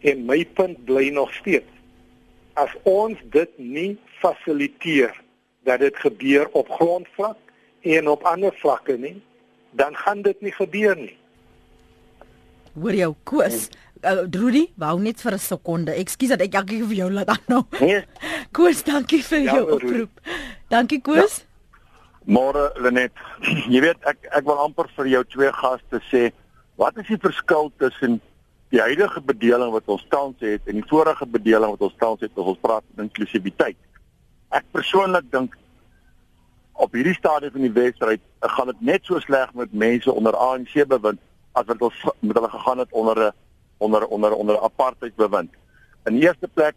En 0.00 0.24
my 0.24 0.44
punt 0.56 0.84
bly 0.84 1.10
nog 1.12 1.32
steeds. 1.34 1.68
As 2.58 2.72
ons 2.82 3.18
dit 3.30 3.58
nie 3.58 3.98
fasiliteer 4.20 5.12
dat 5.68 5.84
dit 5.84 5.96
gebeur 5.96 6.48
op 6.56 6.70
grondvlak 6.70 7.36
en 7.80 8.08
op 8.08 8.24
ander 8.28 8.54
vlakke 8.60 8.96
nie, 8.96 9.20
dan 9.70 9.96
gaan 9.96 10.22
dit 10.22 10.40
nie 10.40 10.52
gebeur 10.52 10.96
nie. 10.96 11.16
Hoor 12.80 12.94
jou 12.94 13.14
Koos, 13.28 13.68
uh, 14.04 14.24
Rudy, 14.30 14.64
wou 14.76 14.96
net 15.00 15.20
vir 15.20 15.34
'n 15.34 15.38
sekonde. 15.38 15.92
Ekskuus 15.92 16.28
dat 16.28 16.40
ek 16.40 16.52
jakkie 16.52 16.82
vir 16.84 16.96
jou 16.96 17.10
laat 17.10 17.28
aanhou. 17.28 17.64
Nee. 17.80 18.04
Koos, 18.56 18.82
dankie 18.82 19.22
vir 19.22 19.38
ja, 19.40 19.54
jou 19.54 19.76
oproep. 19.76 20.10
Dankie 20.68 21.00
Koos. 21.00 21.38
Ja. 21.38 21.46
Môre 22.24 22.72
Lenet, 22.76 23.12
jy 23.72 23.80
weet 23.80 24.00
ek 24.04 24.28
ek 24.30 24.44
wil 24.44 24.58
amper 24.60 24.88
vir 24.96 25.06
jou 25.06 25.24
twee 25.24 25.52
gaste 25.52 26.00
sê, 26.10 26.32
wat 26.76 26.96
is 26.98 27.08
die 27.08 27.20
verskil 27.20 27.72
tussen 27.78 28.20
die 28.70 28.80
huidige 28.80 29.20
bedeling 29.20 29.72
wat 29.72 29.88
ons 29.90 30.04
tans 30.08 30.36
het 30.40 30.62
en 30.68 30.78
die 30.78 30.88
vorige 30.88 31.26
bedeling 31.26 31.72
wat 31.74 31.80
ons 31.80 31.96
tans 31.98 32.20
het 32.20 32.30
as 32.36 32.52
ons 32.54 32.60
praat 32.60 32.84
van 32.94 33.08
inklusiwiteit? 33.08 33.78
Ek 34.50 34.64
persoonlik 34.72 35.26
dink 35.32 35.56
op 36.80 36.94
hierdie 36.96 37.16
stadium 37.16 37.52
van 37.52 37.66
die 37.66 37.76
wedstryd 37.76 38.22
gaan 38.40 38.70
dit 38.72 38.80
net 38.80 39.04
so 39.04 39.20
sleg 39.20 39.52
met 39.54 39.72
mense 39.72 40.12
onder 40.12 40.36
ANC 40.36 40.72
bewind 40.88 41.20
as 41.58 41.66
wat 41.68 41.82
ons 41.82 42.04
met 42.20 42.36
hulle 42.36 42.50
gegaan 42.52 42.78
het 42.78 42.92
onder 42.92 43.18
'n 43.26 43.32
onder 43.80 44.06
onder 44.06 44.32
onder 44.34 44.60
apartheid 44.60 45.16
bewind. 45.16 45.52
In 46.04 46.20
eerste 46.20 46.48
plek 46.48 46.74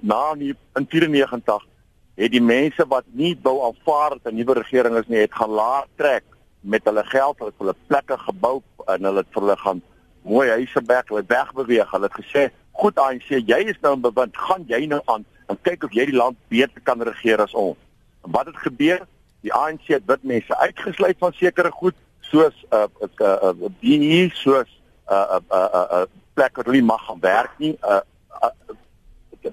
na 0.00 0.34
in 0.38 0.86
94 0.88 1.66
het 2.14 2.32
die 2.32 2.42
mense 2.42 2.84
wat 2.88 3.04
nie 3.16 3.32
wou 3.42 3.56
aanvaar 3.68 4.10
dat 4.10 4.32
'n 4.32 4.36
nuwe 4.36 4.54
regering 4.54 4.96
is 4.96 5.08
nie, 5.08 5.18
het 5.18 5.34
gelaat 5.34 5.88
trek 5.96 6.24
met 6.60 6.84
hulle 6.84 7.04
geld, 7.04 7.38
hulle 7.38 7.50
het 7.50 7.58
hulle 7.58 7.74
plekke 7.86 8.18
gebou 8.18 8.62
en 8.86 9.04
hulle 9.04 9.18
het 9.18 9.32
vir 9.32 9.42
hulle 9.42 9.56
gaan 9.56 9.82
mooi 10.22 10.48
huise 10.50 10.82
bek, 10.82 11.08
hulle 11.08 11.24
wegbeweeg. 11.26 11.90
Hulle 11.90 12.08
het 12.10 12.24
gesê, 12.24 12.50
"Goed 12.72 12.98
ANC, 12.98 13.28
jy 13.28 13.60
is 13.72 13.80
nou 13.80 13.94
in 13.94 14.00
bewind, 14.00 14.36
gaan 14.36 14.64
jy 14.66 14.86
nou 14.86 15.00
aan 15.04 15.24
en 15.46 15.58
kyk 15.62 15.84
of 15.84 15.92
jy 15.92 16.04
die 16.04 16.16
land 16.16 16.36
beter 16.48 16.80
kan 16.82 17.02
regeer 17.02 17.40
as 17.40 17.54
ons." 17.54 17.76
En 18.24 18.30
wat 18.30 18.46
het 18.46 18.56
gebeur? 18.56 19.06
Die 19.40 19.52
ANC 19.52 19.86
het 19.86 20.02
wit 20.06 20.22
mense 20.22 20.56
uitgesluit 20.56 21.16
van 21.18 21.32
sekere 21.32 21.70
goed 21.70 21.94
soos 22.20 22.54
'n 22.70 22.74
uh, 22.74 22.86
'n 23.00 23.10
uh, 23.22 23.36
uh, 23.42 23.70
die 23.80 24.30
soos 24.34 24.80
uh, 25.10 25.38
uh, 25.50 25.58
uh, 25.74 25.84
uh, 25.92 26.02
plek 26.34 26.56
waar 26.56 26.70
hulle 26.70 26.82
mag 26.82 27.04
gaan 27.06 27.20
werk 27.20 27.58
nie. 27.58 27.76
Uh, 27.82 28.00
uh 28.42 28.78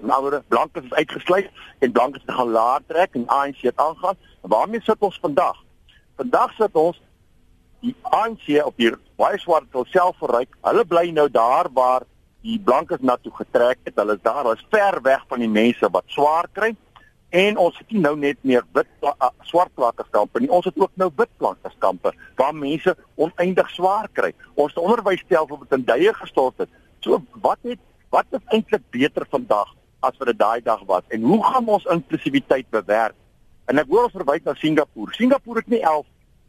nou 0.00 0.40
blankes 0.48 0.84
is 0.86 0.92
uitgesluit 0.92 1.48
en 1.78 1.92
blankes 1.92 2.22
gaan 2.26 2.50
laat 2.50 2.82
trek 2.86 3.14
en 3.18 3.26
ANC 3.26 3.62
het 3.66 3.76
aangaan. 3.76 4.16
Waarmee 4.40 4.80
sit 4.80 4.98
ons 4.98 5.18
vandag? 5.20 5.56
Vandag 6.16 6.52
sit 6.54 6.74
ons 6.78 7.00
die 7.80 7.94
ANC 8.02 8.46
op 8.64 8.76
hier 8.76 8.98
baie 9.16 9.38
swart 9.40 9.66
self 9.88 10.16
verryk. 10.20 10.52
Hulle 10.62 10.84
bly 10.84 11.10
nou 11.16 11.28
daar 11.32 11.68
waar 11.72 12.06
die 12.44 12.58
blankes 12.60 13.00
na 13.00 13.16
toe 13.20 13.32
getrek 13.34 13.80
het. 13.84 13.96
Hulle 13.96 14.16
is 14.16 14.22
daar, 14.22 14.42
hulle 14.44 14.56
is 14.56 14.66
ver 14.70 15.00
weg 15.02 15.24
van 15.28 15.42
die 15.44 15.50
mense 15.50 15.90
wat 15.92 16.04
swaar 16.06 16.48
kry. 16.52 16.74
En 17.30 17.56
ons 17.62 17.76
het 17.78 17.92
nie 17.94 18.00
nou 18.02 18.16
net 18.18 18.38
meer 18.42 18.64
wit 18.74 18.88
uh, 19.06 19.28
swart 19.46 19.70
plakkerskampe 19.78 20.40
nie. 20.42 20.50
Ons 20.50 20.66
het 20.66 20.78
ook 20.78 20.90
nou 20.98 21.10
wit 21.16 21.30
plakkerskampe 21.38 22.10
waar 22.40 22.54
mense 22.54 22.96
oneindig 23.14 23.70
swaar 23.70 24.08
kry. 24.18 24.32
Ons 24.58 24.74
onderwysstelsel 24.74 25.60
het 25.60 25.76
in 25.78 25.84
duie 25.86 26.14
gestort 26.18 26.58
het. 26.58 26.72
So 27.06 27.22
wat 27.44 27.62
het 27.62 27.78
wat 28.10 28.26
is 28.34 28.42
eintlik 28.50 28.82
beter 28.90 29.26
vandag 29.30 29.70
as 30.02 30.16
wat 30.18 30.32
dit 30.32 30.38
daai 30.38 30.60
dag 30.66 30.82
was? 30.88 31.06
En 31.14 31.22
hoe 31.22 31.38
gaan 31.44 31.68
ons 31.70 31.86
inklusiwiteit 31.94 32.66
bewerk? 32.74 33.14
En 33.70 33.78
ek 33.78 33.86
hoor 33.86 34.08
ons 34.08 34.16
verwys 34.16 34.42
na 34.42 34.56
Singapore. 34.58 35.14
Singapore 35.14 35.62
het 35.62 35.70
nie 35.70 35.82
11 35.84 36.06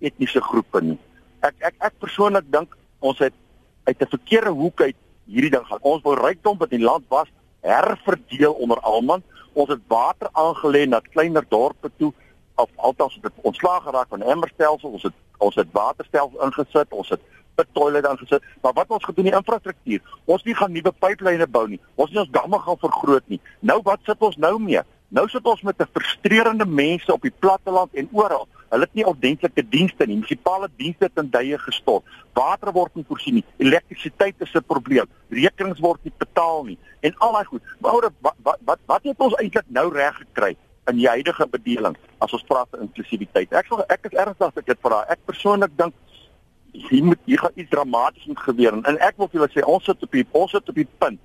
etniese 0.09 0.41
groepe 0.41 0.81
nie. 0.81 0.97
Ek 1.45 1.53
ek 1.69 1.77
ek 1.77 1.99
persoonlik 2.01 2.49
dink 2.49 2.73
ons 3.05 3.21
het 3.21 3.37
uit 3.85 4.01
'n 4.01 4.13
verkeerde 4.17 4.49
hoek 4.49 4.81
uit 4.81 4.97
hierdie 5.29 5.53
ding 5.53 5.65
gaan. 5.65 5.85
Ons 5.85 6.01
wou 6.01 6.17
rykdom 6.17 6.57
wat 6.57 6.73
die 6.73 6.81
land 6.81 7.05
was 7.09 7.29
herverdeel 7.61 8.53
onder 8.53 8.79
almal. 8.79 9.21
Ons 9.53 9.69
het 9.69 9.81
water 9.87 10.29
aangelê 10.31 10.85
na 10.87 10.99
kleiner 10.99 11.45
dorpe 11.47 11.91
toe 11.97 12.13
of 12.55 12.69
althans 12.75 13.17
het 13.21 13.33
ontslaag 13.41 13.83
geraak 13.83 14.07
van 14.07 14.21
emmerstelsel. 14.21 14.89
Ons 14.89 15.03
het 15.03 15.13
ons 15.37 15.55
het 15.55 15.67
waterstelsel 15.71 16.43
ingesit. 16.45 16.93
Ons 16.93 17.09
het 17.09 17.21
toilet 17.71 18.03
dan 18.03 18.17
gesit. 18.17 18.43
Maar 18.61 18.73
wat 18.73 18.87
ons 18.87 19.03
gedoen 19.03 19.25
die 19.29 19.35
infrastruktuur. 19.35 20.01
Ons 20.25 20.43
nie 20.43 20.55
gaan 20.55 20.71
nuwe 20.71 20.93
pyplyne 20.99 21.47
bou 21.47 21.67
nie. 21.67 21.79
Ons 21.95 22.11
nie 22.11 22.21
ons 22.21 22.33
damme 22.33 22.59
gaan 22.59 22.79
vergroot 22.81 23.27
nie. 23.27 23.39
Nou 23.59 23.79
wat 23.83 23.99
sit 24.05 24.21
ons 24.21 24.37
nou 24.37 24.57
mee? 24.59 24.81
Nou 25.07 25.27
sit 25.29 25.45
ons 25.45 25.61
met 25.61 25.81
'n 25.81 25.89
frustrerende 25.93 26.65
mense 26.65 27.13
op 27.13 27.21
die 27.21 27.33
platteland 27.39 27.93
en 27.93 28.09
oral. 28.11 28.47
Hulle 28.71 28.87
het 28.87 28.93
nie 28.95 29.05
ordentlike 29.07 29.63
dienste 29.69 30.07
nie. 30.07 30.15
Munisipale 30.21 30.69
dienste 30.79 31.09
in 31.19 31.29
duie 31.33 31.57
gestort. 31.59 32.07
Water 32.37 32.71
word 32.71 32.95
nie 32.95 33.05
voorsien 33.07 33.39
nie. 33.39 33.45
Elektrisiteit 33.59 34.35
is 34.39 34.53
'n 34.55 34.63
probleem. 34.63 35.07
Rekenings 35.29 35.79
word 35.79 36.03
nie 36.03 36.13
betaal 36.17 36.63
nie. 36.63 36.77
En 37.01 37.15
al 37.17 37.33
daai 37.33 37.45
goed. 37.45 37.63
Maar 37.79 38.11
wat 38.21 38.35
wat 38.41 38.59
wat 38.65 38.79
wat 38.85 39.03
het 39.03 39.19
ons 39.19 39.35
eintlik 39.35 39.67
nou 39.67 39.91
reg 39.93 40.15
gekry 40.15 40.55
in 40.87 40.95
die 40.95 41.07
huidige 41.07 41.47
bedeling 41.47 41.95
as 42.17 42.33
ons 42.33 42.43
praat 42.43 42.67
van 42.71 42.87
inklusiwiteit? 42.87 43.51
Ek 43.53 43.65
sal 43.67 43.83
ek 43.87 44.05
is 44.05 44.17
ernstig 44.17 44.47
as 44.47 44.57
ek 44.57 44.65
dit 44.65 44.79
vra. 44.81 45.05
Ek 45.09 45.19
persoonlik 45.25 45.77
dink 45.77 45.93
hier 46.71 47.03
moet 47.03 47.19
hier 47.25 47.39
gaan 47.39 47.51
iets 47.55 47.69
dramaties 47.69 48.25
moet 48.25 48.39
gebeur 48.39 48.73
en 48.73 48.97
ek 48.99 49.17
wil 49.17 49.27
vir 49.27 49.39
julle 49.39 49.51
sê 49.51 49.65
ons 49.67 49.83
sit 49.83 50.03
op 50.03 50.11
die 50.11 50.25
ons 50.31 50.51
sit 50.51 50.69
op 50.69 50.75
die 50.75 50.87
punt 51.03 51.19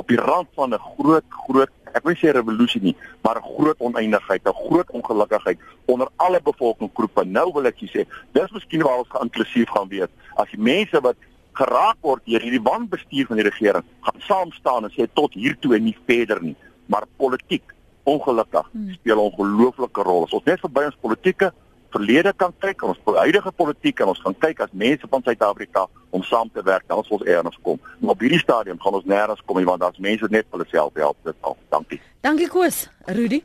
op 0.00 0.08
die 0.08 0.20
rand 0.20 0.48
van 0.54 0.74
'n 0.74 0.78
groot 0.96 1.24
groot 1.46 1.72
ek 1.94 2.04
wil 2.04 2.16
sê 2.16 2.32
revolusie 2.32 2.82
nie 2.82 2.96
maar 3.22 3.36
'n 3.36 3.48
groot 3.56 3.78
oneindigheid 3.78 4.42
'n 4.46 4.60
groot 4.68 4.90
ongelukkigheid 4.90 5.58
onder 5.86 6.08
alle 6.16 6.40
bevolkingsgroepe 6.42 7.24
nou 7.24 7.52
wil 7.52 7.66
ek 7.66 7.76
sê 7.82 8.06
dis 8.32 8.50
miskien 8.50 8.82
waar 8.82 8.98
ons 8.98 9.08
gaan 9.08 9.28
inklusief 9.28 9.68
gaan 9.68 9.88
wees. 9.88 10.10
As 10.34 10.50
die 10.50 10.60
mense 10.60 11.00
wat 11.00 11.16
geraak 11.52 11.98
word 12.00 12.24
deur 12.24 12.40
hierdie 12.40 12.62
wanbestuur 12.62 13.26
van 13.26 13.40
die 13.40 13.48
regering 13.48 13.84
gaan 14.00 14.20
saam 14.28 14.52
staan 14.52 14.84
en 14.84 14.94
sê 14.94 15.06
tot 15.12 15.34
hier 15.34 15.56
toe 15.60 15.76
en 15.76 15.84
nie 15.84 15.96
verder 16.06 16.42
nie. 16.42 16.56
Maar 16.86 17.04
politiek 17.16 17.64
ongelukkig 18.04 18.68
hmm. 18.72 18.92
speel 18.92 19.16
'n 19.16 19.30
ongelooflike 19.30 20.02
rol. 20.02 20.24
As 20.24 20.32
ons 20.32 20.44
net 20.44 20.60
verby 20.60 20.84
ons 20.84 21.00
politieke 21.00 21.52
verlede 21.92 22.32
kan 22.36 22.52
kyk, 22.64 22.82
ons 22.86 23.00
huidige 23.04 23.52
politiek 23.56 24.00
en 24.00 24.12
ons 24.12 24.20
gaan 24.24 24.36
kyk 24.44 24.60
as 24.64 24.74
mense 24.84 25.08
van 25.10 25.22
Suid-Afrika 25.24 25.86
om 26.10 26.24
saam 26.26 26.50
te 26.52 26.64
werk, 26.66 26.84
dan 26.88 27.04
sal 27.04 27.18
ons 27.18 27.28
eers 27.28 27.58
kom. 27.62 27.80
Maar 28.00 28.16
op 28.16 28.24
hierdie 28.24 28.40
stadium 28.42 28.80
gaan 28.80 28.98
ons 28.98 29.08
nêrens 29.08 29.42
kom 29.46 29.60
nie 29.60 29.68
want 29.68 29.82
daar's 29.84 30.02
mense 30.02 30.28
net 30.30 30.48
vir 30.48 30.58
hulle 30.58 30.68
self 30.72 31.00
help 31.00 31.18
dit 31.28 31.48
al. 31.48 31.56
Dankie. 31.74 32.00
Dankie 32.26 32.48
Koos. 32.52 32.86
Rudy. 33.06 33.42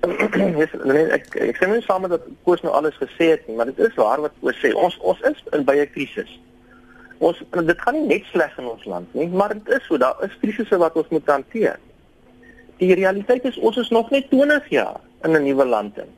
yes, 0.60 0.72
nee, 0.86 1.06
ek 1.12 1.34
ek 1.50 1.58
sê 1.60 1.68
nie 1.68 1.82
saam 1.84 2.06
dat 2.08 2.24
Koos 2.46 2.62
nou 2.64 2.72
alles 2.76 2.96
gesê 3.00 3.34
het 3.34 3.48
nie, 3.48 3.58
maar 3.58 3.68
dit 3.68 3.82
is 3.84 3.98
waar 4.00 4.22
wat 4.24 4.36
Koos 4.40 4.60
sê. 4.62 4.72
Ons 4.74 4.96
ons 5.12 5.20
is 5.30 5.42
in 5.56 5.66
baie 5.68 5.84
krisis. 5.92 6.30
Ons 7.20 7.42
dit 7.52 7.84
gaan 7.84 7.98
nie 7.98 8.06
net 8.14 8.30
sleg 8.32 8.54
in 8.62 8.70
ons 8.70 8.86
land 8.88 9.18
nie, 9.18 9.28
maar 9.28 9.52
dit 9.52 9.74
is 9.76 9.84
so, 9.88 10.00
daar 10.00 10.16
is 10.24 10.38
krisisse 10.40 10.78
wat 10.80 10.96
ons 10.96 11.10
moet 11.12 11.28
hanteer. 11.28 11.76
Die 12.80 12.94
realiteit 12.96 13.44
is 13.50 13.60
ons 13.60 13.76
is 13.82 13.92
nog 13.92 14.08
net 14.14 14.30
20 14.32 14.72
jaar 14.72 15.02
in 15.24 15.36
'n 15.36 15.44
nuwe 15.44 15.66
land 15.68 15.98
in 16.00 16.08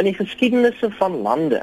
in 0.00 0.08
die 0.08 0.16
geskiedenisse 0.16 0.90
van 0.98 1.20
lande 1.22 1.62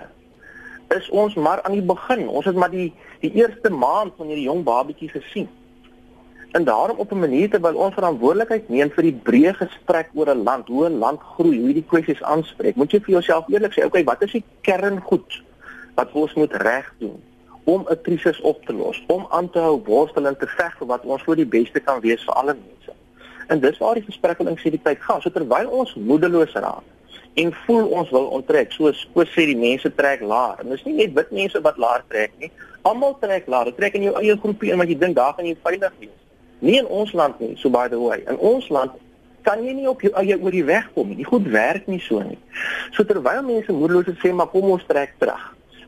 is 0.95 1.09
ons 1.09 1.35
maar 1.35 1.61
aan 1.65 1.75
die 1.75 1.85
begin. 1.85 2.27
Ons 2.29 2.45
het 2.45 2.55
maar 2.55 2.71
die 2.71 2.93
die 3.19 3.31
eerste 3.33 3.71
maand 3.73 4.13
van 4.17 4.29
hierdie 4.29 4.45
jong 4.45 4.61
babatjie 4.63 5.09
gesien. 5.09 5.47
En 6.55 6.63
daarom 6.63 6.97
op 6.97 7.11
'n 7.11 7.19
manier 7.19 7.49
terwyl 7.49 7.75
ons 7.75 7.93
verantwoordelikheid 7.93 8.69
neem 8.69 8.91
vir 8.91 9.03
die 9.03 9.19
breë 9.23 9.53
gesprek 9.53 10.09
oor 10.13 10.29
'n 10.29 10.43
land, 10.43 10.67
hoe 10.67 10.85
'n 10.89 10.97
land 10.97 11.19
groei, 11.19 11.59
hoe 11.59 11.73
die 11.73 11.85
kwessies 11.87 12.23
aanspreek, 12.23 12.75
moet 12.75 12.91
jy 12.91 12.99
vir 12.99 13.13
jouself 13.17 13.49
eerlik 13.49 13.73
sê, 13.73 13.85
okay, 13.85 14.03
wat 14.03 14.21
is 14.21 14.31
die 14.31 14.43
kerngoed 14.61 15.43
wat 15.95 16.11
ons 16.11 16.33
moet 16.33 16.53
reg 16.53 16.93
doen 16.99 17.21
om 17.63 17.85
'n 17.89 18.01
krisis 18.01 18.41
op 18.41 18.65
te 18.65 18.73
los, 18.73 19.03
om 19.07 19.25
aan 19.29 19.49
te 19.49 19.59
hou 19.59 19.81
worstel 19.85 20.27
en 20.27 20.37
te 20.37 20.47
veg 20.47 20.77
vir 20.77 20.87
wat 20.87 21.05
ons 21.05 21.23
vir 21.23 21.35
die 21.35 21.45
beste 21.45 21.79
kan 21.79 21.99
wees 21.99 22.23
vir 22.23 22.33
alle 22.33 22.53
mense. 22.53 22.91
En 23.47 23.59
dis 23.59 23.77
waar 23.77 23.93
die 23.93 24.03
gesprek 24.03 24.39
oor 24.39 24.47
inklusiwiteit 24.47 25.01
gaan. 25.01 25.21
So 25.21 25.29
terwyl 25.29 25.69
ons 25.69 25.95
moedeloos 25.95 26.53
raak, 26.53 26.83
en 27.37 27.53
voel 27.65 27.85
ons 27.99 28.09
wil 28.09 28.29
onttrek. 28.37 28.71
So 28.73 28.91
soos 28.97 29.33
sê 29.35 29.45
die 29.49 29.57
mense 29.57 29.91
trek 29.95 30.23
laer. 30.25 30.61
En 30.63 30.71
dis 30.73 30.85
nie 30.87 30.95
net 30.97 31.13
wit 31.17 31.33
mense 31.39 31.59
wat 31.65 31.77
laer 31.81 32.05
trek 32.09 32.33
nie. 32.41 32.49
Almal 32.87 33.17
trek 33.21 33.49
laer. 33.51 33.69
Trek 33.77 33.97
in 33.99 34.07
jou 34.07 34.15
eie 34.17 34.37
groepie 34.41 34.71
en 34.73 34.81
wat 34.81 34.89
jy 34.89 34.97
dink 34.97 35.17
daar 35.19 35.35
gaan 35.37 35.49
jy 35.49 35.57
veilig 35.65 35.93
wees. 36.01 36.15
Nie 36.65 36.79
in 36.79 36.87
ons 36.89 37.13
land 37.13 37.37
nie, 37.43 37.53
so 37.61 37.69
by 37.69 37.85
the 37.91 37.99
way. 38.01 38.23
In 38.25 38.39
ons 38.41 38.69
land 38.73 38.95
kan 39.45 39.61
jy 39.63 39.75
nie 39.77 39.85
op 39.87 40.01
jou 40.01 40.09
eie 40.17 40.35
oor 40.41 40.55
die 40.55 40.65
weg 40.65 40.89
kom 40.95 41.11
nie. 41.11 41.19
Die 41.21 41.29
goed 41.29 41.45
werk 41.53 41.85
nie 41.87 42.01
so 42.03 42.23
nie. 42.25 42.39
So 42.97 43.05
terwyl 43.05 43.45
mense 43.45 43.75
moedeloos 43.75 44.09
sê 44.23 44.33
maar 44.33 44.49
kom 44.51 44.71
ons 44.73 44.87
trek 44.89 45.13
terug. 45.21 45.43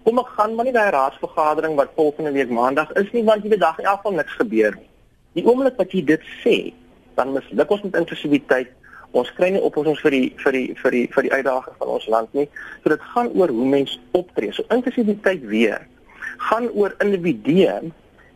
Kom 0.05 0.21
ek 0.21 0.29
gaan 0.37 0.53
maar 0.55 0.69
nie 0.69 0.75
daai 0.75 0.91
raadsvergadering 0.93 1.75
wat 1.79 1.97
volgende 1.97 2.31
week 2.37 2.53
maandag 2.53 2.93
is 3.01 3.09
nie 3.15 3.25
want 3.25 3.43
jy 3.43 3.55
weet 3.55 3.65
dag 3.65 3.81
in 3.81 3.89
elk 3.89 4.03
geval 4.03 4.19
niks 4.21 4.37
gebeur 4.37 4.77
nie. 4.77 4.87
Die 5.37 5.45
oomblik 5.45 5.81
wat 5.81 5.91
jy 5.93 6.05
dit 6.05 6.29
sê, 6.43 6.55
dan 7.17 7.33
misluk 7.35 7.73
ons 7.73 7.83
met 7.87 7.97
inklusiwiteit 7.99 8.71
Ons 9.11 9.31
kry 9.33 9.49
nie 9.49 9.61
oplossings 9.61 10.01
vir 10.05 10.11
die 10.11 10.25
vir 10.37 10.51
die 10.51 10.67
vir 10.81 10.91
die 10.91 11.05
vir 11.13 11.25
die 11.25 11.31
uitdagings 11.33 11.77
van 11.79 11.93
ons 11.95 12.07
land 12.07 12.33
nie. 12.37 12.49
So 12.83 12.89
dit 12.89 13.07
gaan 13.13 13.31
oor 13.33 13.49
hoe 13.49 13.65
mens 13.65 13.99
optree. 14.11 14.53
So 14.53 14.63
inklusiwiteit 14.69 15.45
weer 15.49 15.87
gaan 16.49 16.69
oor 16.71 16.95
individue 17.03 17.91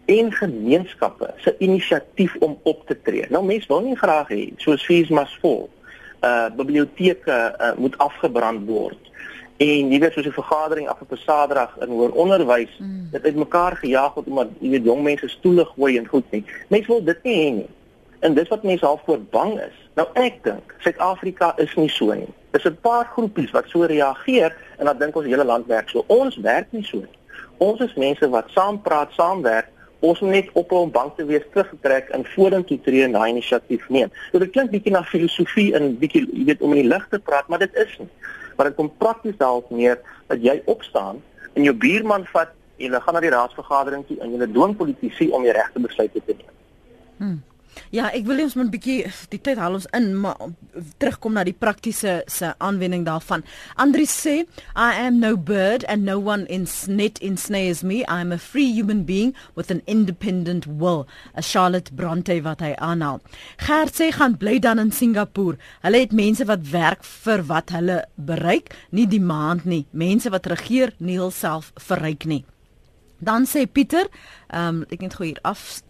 en 0.06 0.32
gemeenskappe 0.32 1.34
se 1.38 1.56
inisiatief 1.58 2.36
om 2.40 2.58
op 2.64 2.88
te 2.88 2.98
tree. 3.02 3.26
Nou 3.30 3.46
mense 3.46 3.68
wil 3.68 3.86
nie 3.86 3.96
graag 3.96 4.34
hê 4.34 4.42
soos 4.58 4.84
fees 4.86 5.10
mas 5.10 5.32
vol. 5.42 5.70
Uh 6.24 6.50
biblioteke 6.58 7.38
uh, 7.54 7.72
moet 7.78 7.98
afgebrand 8.04 8.66
word. 8.68 9.12
En 9.64 9.92
jy 9.92 10.00
weet 10.00 10.14
soos 10.14 10.28
'n 10.28 10.36
vergadering 10.36 10.88
af 10.88 11.02
op 11.02 11.12
'n 11.12 11.18
Saterdag 11.18 11.78
in 11.82 11.88
hoër 11.88 12.12
onderwys, 12.12 12.74
mm. 12.80 13.08
dit 13.12 13.24
uitmekaar 13.24 13.76
gejaag 13.76 14.14
word 14.14 14.28
omdat 14.28 14.50
jy 14.60 14.70
weet 14.70 14.84
jong 14.84 15.04
mense 15.04 15.28
stoele 15.28 15.66
gooi 15.66 15.98
en 15.98 16.08
goed 16.08 16.32
nie. 16.32 16.44
Mense 16.68 16.88
wil 16.88 17.04
dit 17.04 17.24
nie 17.24 17.38
hê 17.38 17.54
nie. 17.54 17.70
En 18.20 18.34
dis 18.34 18.48
wat 18.48 18.64
mense 18.64 18.86
half 18.86 19.02
voor 19.06 19.22
bang 19.22 19.60
is. 19.60 19.83
Nou 19.98 20.08
ek 20.18 20.40
dink 20.46 20.74
Suid-Afrika 20.82 21.54
is 21.62 21.74
nie 21.78 21.90
so 21.90 22.14
nie. 22.14 22.32
Dis 22.54 22.66
'n 22.66 22.78
paar 22.82 23.06
groepies 23.06 23.52
wat 23.52 23.68
so 23.68 23.86
reageer 23.86 24.56
en 24.78 24.86
dan 24.86 24.98
dink 24.98 25.16
ons 25.16 25.26
hele 25.26 25.46
land 25.46 25.68
werk 25.68 25.90
so. 25.90 26.04
Ons 26.08 26.38
werk 26.38 26.72
nie 26.72 26.84
so 26.84 26.98
nie. 26.98 27.18
Ons 27.58 27.80
is 27.80 27.94
mense 27.94 28.30
wat 28.30 28.50
saam 28.50 28.82
praat, 28.82 29.12
saamwerk. 29.12 29.68
Ons 30.00 30.20
moet 30.20 30.30
net 30.30 30.50
op 30.54 30.72
om 30.72 30.92
bang 30.92 31.12
te 31.16 31.26
wees 31.26 31.44
teruggetrek 31.52 32.10
en 32.10 32.26
vorentoe 32.26 32.82
tree 32.82 33.04
en 33.04 33.12
daai 33.12 33.30
inisiatief 33.30 33.90
neem. 33.90 34.12
So 34.32 34.40
dit 34.40 34.52
klink 34.52 34.72
bietjie 34.72 34.92
na 34.92 35.04
filosofie 35.04 35.74
en 35.76 35.98
bietjie 35.98 36.26
jy 36.34 36.46
weet 36.46 36.62
om 36.62 36.74
in 36.74 36.82
die 36.82 36.90
lig 36.90 37.08
te 37.10 37.20
praat, 37.20 37.48
maar 37.48 37.60
dit 37.60 37.76
is 37.76 37.98
nie. 38.00 38.10
Maar 38.58 38.66
dit 38.66 38.76
kom 38.76 38.92
prakties 38.98 39.38
daarop 39.38 39.70
neer 39.70 40.00
dat 40.28 40.42
jy 40.44 40.62
opstaan 40.66 41.22
en 41.54 41.64
jou 41.64 41.74
buurman 41.74 42.26
vat 42.34 42.52
en 42.78 42.86
hulle 42.90 43.02
gaan 43.02 43.14
na 43.14 43.20
die 43.24 43.30
raadsvergadering 43.30 44.06
toe 44.08 44.18
en 44.20 44.36
hulle 44.36 44.52
dwing 44.52 44.76
politici 44.76 45.30
om 45.30 45.44
die 45.46 45.56
regte 45.56 45.80
besluite 45.80 46.22
te 46.26 46.36
neem. 46.38 46.54
Hmm. 47.18 47.42
Ja, 47.94 48.10
ek 48.14 48.26
wil 48.26 48.42
ons 48.44 48.56
moet 48.56 48.66
'n 48.66 48.74
bietjie 48.74 49.12
die 49.30 49.42
tyd 49.42 49.58
haal 49.58 49.74
ons 49.74 49.88
in, 49.94 50.16
maar 50.16 50.38
terugkom 50.98 51.34
na 51.34 51.44
die 51.44 51.54
praktiese 51.54 52.24
se 52.28 52.54
aanwending 52.58 53.06
daarvan. 53.06 53.44
Andri 53.76 54.06
sê, 54.06 54.46
I 54.76 55.06
am 55.06 55.20
no 55.20 55.38
bird 55.38 55.86
and 55.86 56.04
no 56.04 56.18
one 56.20 56.46
in 56.48 56.68
net 56.88 57.20
in 57.20 57.38
snares 57.38 57.84
me. 57.84 58.02
I 58.02 58.22
am 58.22 58.32
a 58.32 58.38
free 58.38 58.72
human 58.72 59.04
being 59.04 59.36
with 59.56 59.72
an 59.72 59.82
independent 59.86 60.66
will. 60.66 61.08
A 61.38 61.42
Charlotte 61.42 61.92
Bronte 61.96 62.42
wat 62.42 62.60
hy 62.60 62.74
aanhaal. 62.78 63.22
Gert 63.58 63.94
sê 63.94 64.12
gaan 64.12 64.38
bly 64.38 64.60
dan 64.60 64.80
in 64.80 64.92
Singapore. 64.92 65.58
Hulle 65.82 66.00
het 66.00 66.12
mense 66.12 66.46
wat 66.46 66.70
werk 66.72 67.04
vir 67.04 67.44
wat 67.44 67.70
hulle 67.70 68.06
bereik, 68.16 68.74
nie 68.92 69.08
die 69.08 69.22
maand 69.22 69.66
nie. 69.66 69.86
Mense 69.92 70.30
wat 70.30 70.48
regeer 70.48 70.94
nie 71.00 71.18
hulself 71.18 71.72
verryk 71.78 72.26
nie. 72.26 72.44
Dan 73.24 73.46
sê 73.48 73.66
Pieter, 73.72 74.10
ehm 74.50 74.84
um, 74.84 74.86
ek 74.92 75.02
net 75.02 75.16
gou 75.16 75.26
hier 75.26 75.40
af 75.48 75.82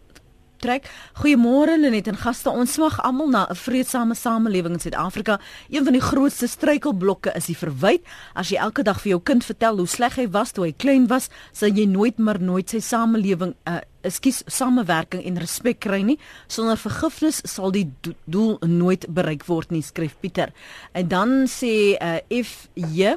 trek. 0.64 0.88
Goeiemôre 1.20 1.76
Lenet 1.76 2.08
en 2.08 2.16
gaste. 2.16 2.48
Ons 2.48 2.74
smag 2.78 2.96
almal 3.04 3.28
na 3.28 3.46
'n 3.50 3.54
vredesame 3.54 4.14
samelewing 4.16 4.74
in 4.74 4.80
Suid-Afrika. 4.80 5.38
Een 5.68 5.84
van 5.84 5.92
die 5.92 6.00
grootste 6.00 6.48
struikelblokke 6.48 7.32
is 7.36 7.46
die 7.46 7.56
verwyd. 7.56 8.02
As 8.34 8.48
jy 8.48 8.56
elke 8.56 8.82
dag 8.82 9.00
vir 9.00 9.10
jou 9.10 9.20
kind 9.20 9.44
vertel 9.44 9.76
hoe 9.76 9.86
sleg 9.86 10.16
hy 10.16 10.28
was 10.30 10.52
toe 10.52 10.64
hy 10.64 10.72
klein 10.72 11.08
was, 11.08 11.28
sal 11.52 11.68
jy 11.68 11.86
nooit 11.86 12.18
meer 12.18 12.40
nooit 12.40 12.70
sy 12.70 12.80
samelewing 12.80 13.54
uh, 13.66 13.80
Ekskuus, 14.04 14.42
samewerking 14.46 15.24
en 15.24 15.38
respek 15.40 15.78
kry 15.80 16.02
nie. 16.02 16.18
Sonder 16.46 16.76
vergifnis 16.76 17.40
sal 17.44 17.72
die 17.72 17.90
doel 18.26 18.58
nooit 18.60 19.06
bereik 19.08 19.46
word 19.48 19.70
nie, 19.70 19.82
skryf 19.82 20.16
Pieter. 20.20 20.52
En 20.92 21.08
dan 21.08 21.46
sê 21.48 21.96
uh, 21.96 22.20
F 22.28 22.68
J 22.74 23.16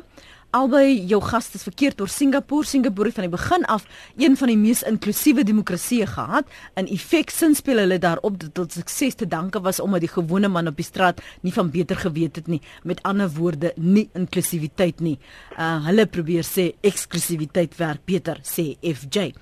albei 0.55 1.05
jou 1.09 1.19
gaste 1.23 1.59
verkeerd 1.59 2.01
oor 2.01 2.09
Singapore. 2.09 2.65
Singapore 2.65 3.09
het 3.09 3.17
van 3.17 3.27
die 3.27 3.33
begin 3.33 3.65
af 3.65 3.85
een 4.17 4.37
van 4.37 4.51
die 4.51 4.57
mees 4.57 4.83
inklusiewe 4.87 5.43
demokratieë 5.43 6.07
gehad. 6.07 6.47
In 6.79 6.87
effek 6.93 7.29
sin 7.33 7.55
speel 7.55 7.81
hulle 7.83 7.99
daarop 7.99 8.39
dat 8.39 8.55
dit 8.55 8.77
sukses 8.79 9.15
te 9.15 9.27
danke 9.27 9.61
was 9.61 9.79
omdat 9.83 10.05
die 10.05 10.11
gewone 10.11 10.47
man 10.47 10.67
op 10.67 10.77
die 10.79 10.85
straat 10.85 11.21
nie 11.41 11.53
van 11.53 11.71
beter 11.71 11.99
geweet 11.99 12.35
het 12.35 12.47
nie. 12.47 12.61
Met 12.83 13.03
ander 13.03 13.29
woorde, 13.29 13.73
nie 13.75 14.09
inklusiwiteit 14.13 15.03
nie. 15.03 15.17
Uh 15.57 15.75
hulle 15.87 16.07
probeer 16.07 16.45
sê 16.47 16.71
eksklusiwiteit 16.81 17.75
werk 17.77 18.05
beter, 18.05 18.39
sê 18.43 18.75
FJ. 18.81 19.33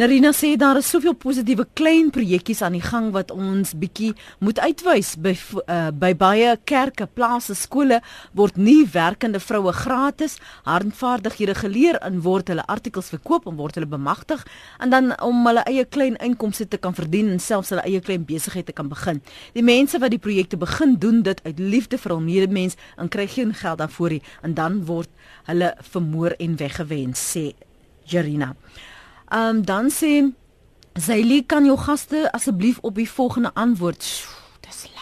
Narina 0.00 0.30
sê 0.32 0.54
daar 0.56 0.78
is 0.80 0.86
soveel 0.88 1.12
positiewe 1.12 1.66
klein 1.76 2.06
projekkies 2.08 2.62
aan 2.64 2.72
die 2.72 2.80
gang 2.80 3.10
wat 3.12 3.28
ons 3.34 3.74
bietjie 3.76 4.14
moet 4.40 4.56
uitwys 4.56 5.10
by 5.20 5.34
uh, 5.34 5.90
by 5.92 6.14
baie 6.16 6.54
kerke, 6.64 7.04
plase, 7.04 7.52
skole 7.52 7.98
word 8.32 8.56
nie 8.56 8.86
werkende 8.94 9.42
vroue 9.44 9.74
gratis 9.76 10.38
handvaardighede 10.64 11.52
geleer 11.58 11.98
en 12.06 12.22
word 12.24 12.48
hulle 12.48 12.64
artikels 12.72 13.10
verkoop 13.12 13.44
en 13.50 13.58
word 13.58 13.76
hulle 13.76 13.90
bemagtig 13.92 14.46
en 14.80 14.94
dan 14.94 15.12
om 15.26 15.44
hulle 15.50 15.66
eie 15.68 15.84
klein 15.84 16.16
inkomste 16.24 16.64
te 16.64 16.80
kan 16.80 16.96
verdien 16.96 17.28
en 17.34 17.42
selfs 17.48 17.74
hulle 17.74 17.84
eie 17.84 18.00
klein 18.00 18.24
besigheid 18.24 18.70
te 18.70 18.76
kan 18.78 18.88
begin. 18.88 19.20
Die 19.52 19.66
mense 19.66 20.00
wat 20.00 20.14
die 20.14 20.22
projekte 20.22 20.56
begin 20.62 20.94
doen 21.02 21.20
dit 21.28 21.42
uit 21.44 21.60
liefde 21.60 22.00
vir 22.00 22.14
hul 22.14 22.22
medemens 22.24 22.80
en 22.96 23.12
kry 23.12 23.28
geen 23.28 23.52
geld 23.52 23.84
daarvoor 23.84 24.16
nie 24.16 24.22
en 24.40 24.56
dan 24.56 24.80
word 24.88 25.12
hulle 25.50 25.74
vermoor 25.92 26.38
en 26.40 26.56
weggewens 26.64 27.26
sê 27.34 27.50
Jarina. 28.08 28.54
Ehm 29.30 29.56
um, 29.56 29.64
dan 29.64 29.90
sê 29.90 30.26
Zaili 30.98 31.46
kan 31.46 31.64
jou 31.64 31.78
gaste 31.78 32.32
asseblief 32.32 32.78
op 32.82 32.94
die 32.94 33.10
volgende 33.10 33.50
antwoord. 33.54 34.26
Dis 34.60 34.86
lank. 34.94 34.99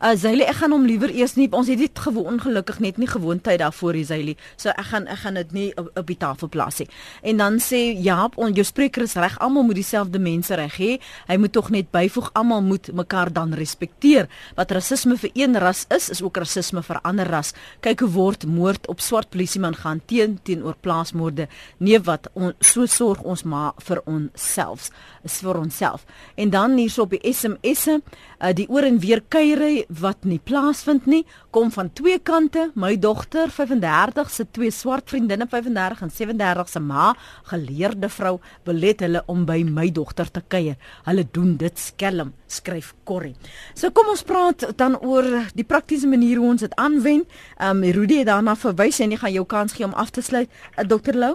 Uh 0.00 0.14
Zaili, 0.16 0.46
ek 0.48 0.62
gaan 0.62 0.72
hom 0.72 0.86
liewer 0.88 1.10
eers 1.12 1.34
nie. 1.36 1.44
Ons 1.52 1.68
het 1.68 1.76
dit 1.76 1.98
gewoon 2.00 2.38
ongelukkig 2.38 2.78
net 2.80 2.96
nie 2.96 3.08
gewoontheid 3.10 3.58
daarvoor 3.60 3.98
hier 3.98 4.06
Zaili. 4.08 4.32
So 4.56 4.72
ek 4.72 4.86
gaan 4.88 5.04
ek 5.12 5.18
gaan 5.26 5.36
dit 5.36 5.50
nie 5.52 5.64
op, 5.76 5.90
op 5.92 6.06
die 6.08 6.16
tafel 6.16 6.48
plaas 6.48 6.78
nie. 6.80 6.86
En 7.20 7.36
dan 7.36 7.58
sê 7.60 7.80
Jaap, 8.00 8.38
on, 8.40 8.54
jou 8.56 8.64
spreker 8.64 9.04
is 9.04 9.12
reg. 9.20 9.36
Almal 9.44 9.66
moet 9.68 9.76
dieselfde 9.76 10.16
mense 10.16 10.56
reg 10.56 10.78
hê. 10.80 10.94
Hy 11.28 11.36
moet 11.36 11.52
tog 11.52 11.68
net 11.74 11.90
byvoeg 11.92 12.30
almal 12.32 12.64
moet 12.64 12.88
mekaar 12.96 13.28
dan 13.36 13.52
respekteer. 13.52 14.30
Wat 14.56 14.72
rasisme 14.72 15.18
vir 15.20 15.34
een 15.36 15.60
ras 15.60 15.84
is, 15.92 16.08
is 16.16 16.24
ook 16.24 16.40
rasisme 16.40 16.80
vir 16.86 17.02
ander 17.04 17.28
ras. 17.28 17.52
Kyk 17.84 18.06
hoe 18.06 18.10
word 18.16 18.48
moord 18.48 18.88
op 18.88 19.04
swart 19.04 19.28
polisieman 19.36 19.76
gehanteer 19.76 20.32
teenoor 20.48 20.80
plaasmoorde. 20.80 21.50
Nee 21.76 22.00
wat 22.08 22.30
on, 22.32 22.54
so 22.64 22.88
sorg 22.88 23.20
ons 23.20 23.44
maar 23.44 23.76
vir 23.84 24.00
onsself. 24.08 24.88
Is 25.28 25.42
vir 25.44 25.60
onsself. 25.60 26.08
En 26.40 26.56
dan 26.56 26.80
hierso 26.80 27.04
op 27.04 27.12
die 27.12 27.34
SMS'e, 27.36 28.00
uh, 28.00 28.56
die 28.56 28.68
oor 28.72 28.88
en 28.88 28.96
weer 29.04 29.20
kuiery 29.28 29.84
wat 30.00 30.24
nie 30.28 30.38
plaasvind 30.38 31.06
nie, 31.10 31.24
kom 31.50 31.70
van 31.74 31.90
twee 31.92 32.18
kante. 32.22 32.68
My 32.78 32.94
dogter 33.00 33.50
35 33.50 34.30
se 34.30 34.46
twee 34.50 34.70
swart 34.70 35.10
vriendinne 35.10 35.46
35 35.50 36.04
en 36.06 36.14
37 36.14 36.68
se 36.68 36.80
ma, 36.80 37.10
geleerde 37.50 38.08
vrou, 38.08 38.38
belet 38.64 39.02
hulle 39.04 39.24
om 39.26 39.44
by 39.48 39.60
my 39.66 39.88
dogter 39.90 40.30
te 40.30 40.42
kuier. 40.46 40.78
Hulle 41.08 41.26
doen 41.32 41.56
dit 41.60 41.78
skelm, 41.78 42.32
skryf 42.46 42.94
Corrie. 43.04 43.34
So 43.74 43.90
kom 43.90 44.12
ons 44.12 44.24
praat 44.26 44.70
dan 44.78 44.96
oor 45.00 45.26
die 45.58 45.66
praktiese 45.66 46.08
manier 46.10 46.38
hoe 46.38 46.52
ons 46.54 46.66
dit 46.66 46.74
aanwend. 46.80 47.28
Ehm 47.58 47.82
um, 47.82 47.88
Rudy 47.90 48.20
het 48.20 48.28
daarna 48.30 48.54
verwys 48.56 49.00
en 49.00 49.10
jy 49.10 49.18
gaan 49.18 49.32
jou 49.32 49.46
kans 49.46 49.72
gee 49.74 49.84
om 49.84 49.94
af 49.98 50.10
te 50.14 50.22
sluit. 50.22 50.50
Uh, 50.76 50.84
Dr 50.86 51.16
Lou 51.16 51.34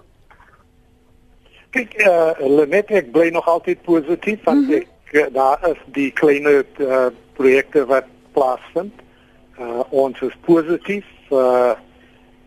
Kyk, 1.76 1.96
uh, 2.08 2.32
Lenet, 2.40 2.92
ek 2.96 3.12
bly 3.12 3.28
nog 3.36 3.48
altyd 3.52 3.82
positief 3.84 4.44
want 4.48 4.64
mm 4.64 4.72
-hmm. 4.72 4.84
ek 5.12 5.14
uh, 5.20 5.26
daar 5.34 5.60
is 5.70 5.82
die 5.98 6.12
klein 6.12 6.48
uh, 6.48 7.08
projekte 7.36 7.86
wat 7.86 8.06
plaasvind. 8.36 9.04
Uh, 9.60 9.82
ons 9.90 10.22
is 10.22 10.36
positief. 10.46 11.08
Uh, 11.32 11.74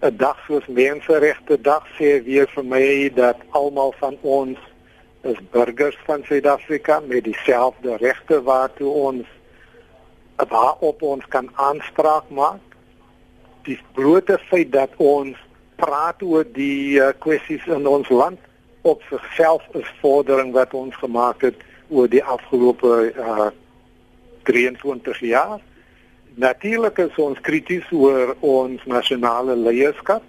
'n 0.01 0.17
dag 0.17 0.39
soos 0.47 0.67
Menseregte 0.67 1.57
Dag 1.61 1.87
sê 1.99 2.23
weer 2.23 2.47
vir 2.55 2.65
my 2.65 3.11
dat 3.15 3.41
almal 3.51 3.93
van 3.99 4.15
ons 4.23 4.59
is 5.27 5.39
burgers 5.51 5.99
van 6.07 6.23
Suid-Afrika 6.23 7.01
met 7.01 7.25
dieselfde 7.25 7.97
regte 7.97 8.43
waartoe 8.43 8.93
ons 8.93 9.27
waarop 10.49 11.03
ons 11.03 11.25
kan 11.29 11.51
aanspraak 11.55 12.31
maak. 12.31 12.63
Die 13.67 13.81
blote 13.93 14.39
feit 14.39 14.71
dat 14.73 14.95
ons 14.97 15.35
praat 15.77 16.23
oor 16.23 16.47
die 16.55 17.01
uh, 17.01 17.11
kwessies 17.19 17.67
in 17.67 17.87
ons 17.87 18.09
land 18.09 18.39
op 18.87 19.03
sigself 19.11 19.67
is 19.75 19.91
vordering 20.01 20.53
wat 20.55 20.75
ons 20.75 20.95
gemaak 21.03 21.43
het 21.43 21.59
oor 21.89 22.09
die 22.09 22.25
afgelope 22.25 23.13
uh 23.17 23.51
23 24.49 25.19
jaar. 25.29 25.61
Natuurlik 26.39 27.01
is 27.03 27.17
ons 27.19 27.39
krities 27.43 27.87
oor 27.91 28.37
ons 28.47 28.83
nasionale 28.87 29.57
leierskap. 29.59 30.23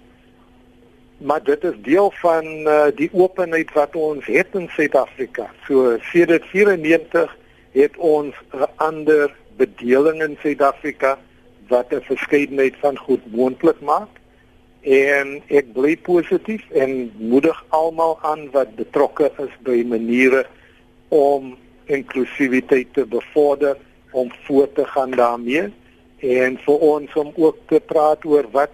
Maar 1.22 1.42
dit 1.46 1.64
is 1.68 1.76
deel 1.86 2.10
van 2.18 2.46
uh, 2.66 2.88
die 2.96 3.10
openheid 3.12 3.70
wat 3.76 3.94
ons 3.94 4.26
het 4.26 4.56
in 4.58 4.66
Suid-Afrika. 4.74 5.46
So 5.68 5.94
sedert 6.10 6.48
94 6.50 7.36
het 7.76 7.96
ons 7.96 8.34
'n 8.50 8.66
ander 8.82 9.30
bedeling 9.56 10.22
in 10.22 10.36
Suid-Afrika 10.42 11.18
wat 11.68 11.94
'n 11.94 12.02
verskeidenheid 12.02 12.74
van 12.80 12.98
goed 12.98 13.22
moontlik 13.30 13.80
maak 13.80 14.10
en 14.82 15.42
ek 15.46 15.72
bly 15.72 15.96
positief 15.96 16.64
en 16.70 17.12
moedig 17.18 17.64
almal 17.68 18.18
aan 18.22 18.50
wat 18.50 18.74
betrokke 18.74 19.30
is 19.38 19.54
by 19.62 19.84
maniere 19.86 20.46
om 21.08 21.56
inklusiwiteit 21.84 22.94
te 22.94 23.06
bevorder 23.06 23.76
om 24.10 24.32
voort 24.46 24.74
te 24.74 24.84
gaan 24.84 25.10
daarmee 25.10 25.70
en 26.20 26.58
vir 26.64 26.84
ons 26.92 27.16
om 27.16 27.32
ook 27.34 27.56
te 27.66 27.80
praat 27.80 28.24
oor 28.24 28.48
wat 28.52 28.70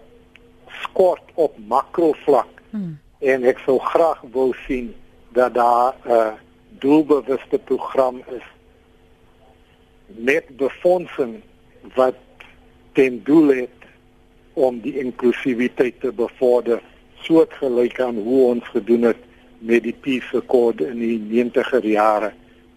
skort 0.83 1.35
op 1.35 1.55
makrovlak 1.69 2.51
hmm. 2.71 2.99
en 3.19 3.45
ek 3.45 3.63
sou 3.65 3.79
graag 3.93 4.23
wou 4.35 4.51
sien 4.67 4.93
dat 5.37 5.55
daar 5.55 5.95
'n 6.05 6.11
uh, 6.11 6.33
doelbewuste 6.79 7.59
program 7.59 8.23
is 8.29 8.47
met 10.07 10.57
befondsing 10.57 11.41
wat 11.95 12.19
ten 12.93 13.21
doel 13.25 13.49
het 13.49 13.81
om 14.53 14.81
die 14.81 14.99
inklusiwiteit 14.99 16.01
te 16.01 16.13
bevorder 16.13 16.81
soortgelyk 17.27 18.01
aan 18.01 18.17
hoe 18.17 18.43
ons 18.47 18.69
gedoen 18.69 19.03
het 19.03 19.23
met 19.59 19.83
die 19.83 19.97
Peace 20.01 20.37
Accord 20.37 20.81
in 20.81 20.99
die 20.99 21.45
90er 21.45 21.85
jare 21.85 22.33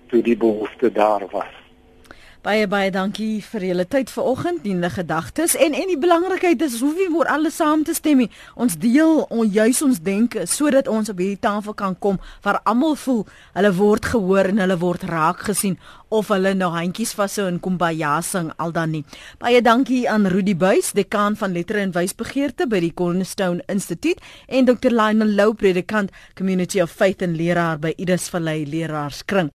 toe 0.10 0.22
die 0.26 0.38
behoefte 0.38 0.92
daar 0.92 1.26
was. 1.32 1.54
Baie 2.40 2.70
baie 2.72 2.88
dankie 2.88 3.42
vir 3.44 3.64
julle 3.68 3.84
tyd 3.84 4.08
vanoggend, 4.16 4.62
die 4.64 4.90
gedagtes 4.90 5.58
en 5.60 5.74
en 5.76 5.90
die 5.92 5.98
belangrikheid 6.00 6.62
is 6.64 6.78
hoe 6.80 6.94
wie 6.96 7.10
word 7.12 7.28
alles 7.28 7.58
saam 7.60 7.84
te 7.84 7.92
stem. 7.94 8.22
Ons 8.56 8.78
deel 8.80 9.26
on, 9.28 9.44
juis 9.44 9.82
ons 9.84 10.00
denke 10.00 10.46
sodat 10.48 10.88
ons 10.88 11.12
op 11.12 11.20
hierdie 11.20 11.42
tafel 11.44 11.76
kan 11.76 11.98
kom 12.00 12.16
waar 12.42 12.62
almal 12.64 12.96
voel 12.96 13.26
hulle 13.58 13.74
word 13.76 14.08
gehoor 14.14 14.54
en 14.54 14.64
hulle 14.64 14.80
word 14.80 15.04
raak 15.12 15.44
gesien 15.50 15.76
of 16.08 16.32
hulle 16.32 16.56
nou 16.56 16.72
handjies 16.72 17.12
vashou 17.20 17.50
en 17.52 17.60
kumbaya 17.60 18.22
sing 18.24 18.54
al 18.56 18.72
dan 18.72 18.96
nie. 18.96 19.04
Baie 19.44 19.60
dankie 19.60 20.06
aan 20.08 20.32
Rudy 20.32 20.56
Buys, 20.56 20.94
dekaan 20.96 21.36
van 21.36 21.52
lettere 21.52 21.84
en 21.84 21.92
wysbegeerte 21.92 22.72
by 22.72 22.80
die 22.88 22.96
Cornerstone 22.96 23.68
Instituut 23.68 24.24
en 24.48 24.72
Dr. 24.72 24.96
Lionel 24.96 25.36
Lou, 25.36 25.52
predikant 25.60 26.16
Community 26.40 26.80
of 26.80 26.96
Faith 26.96 27.22
en 27.22 27.36
leraar 27.36 27.84
by 27.84 27.98
Idris 27.98 28.32
Vallei 28.32 28.64
Leraarskring. 28.64 29.52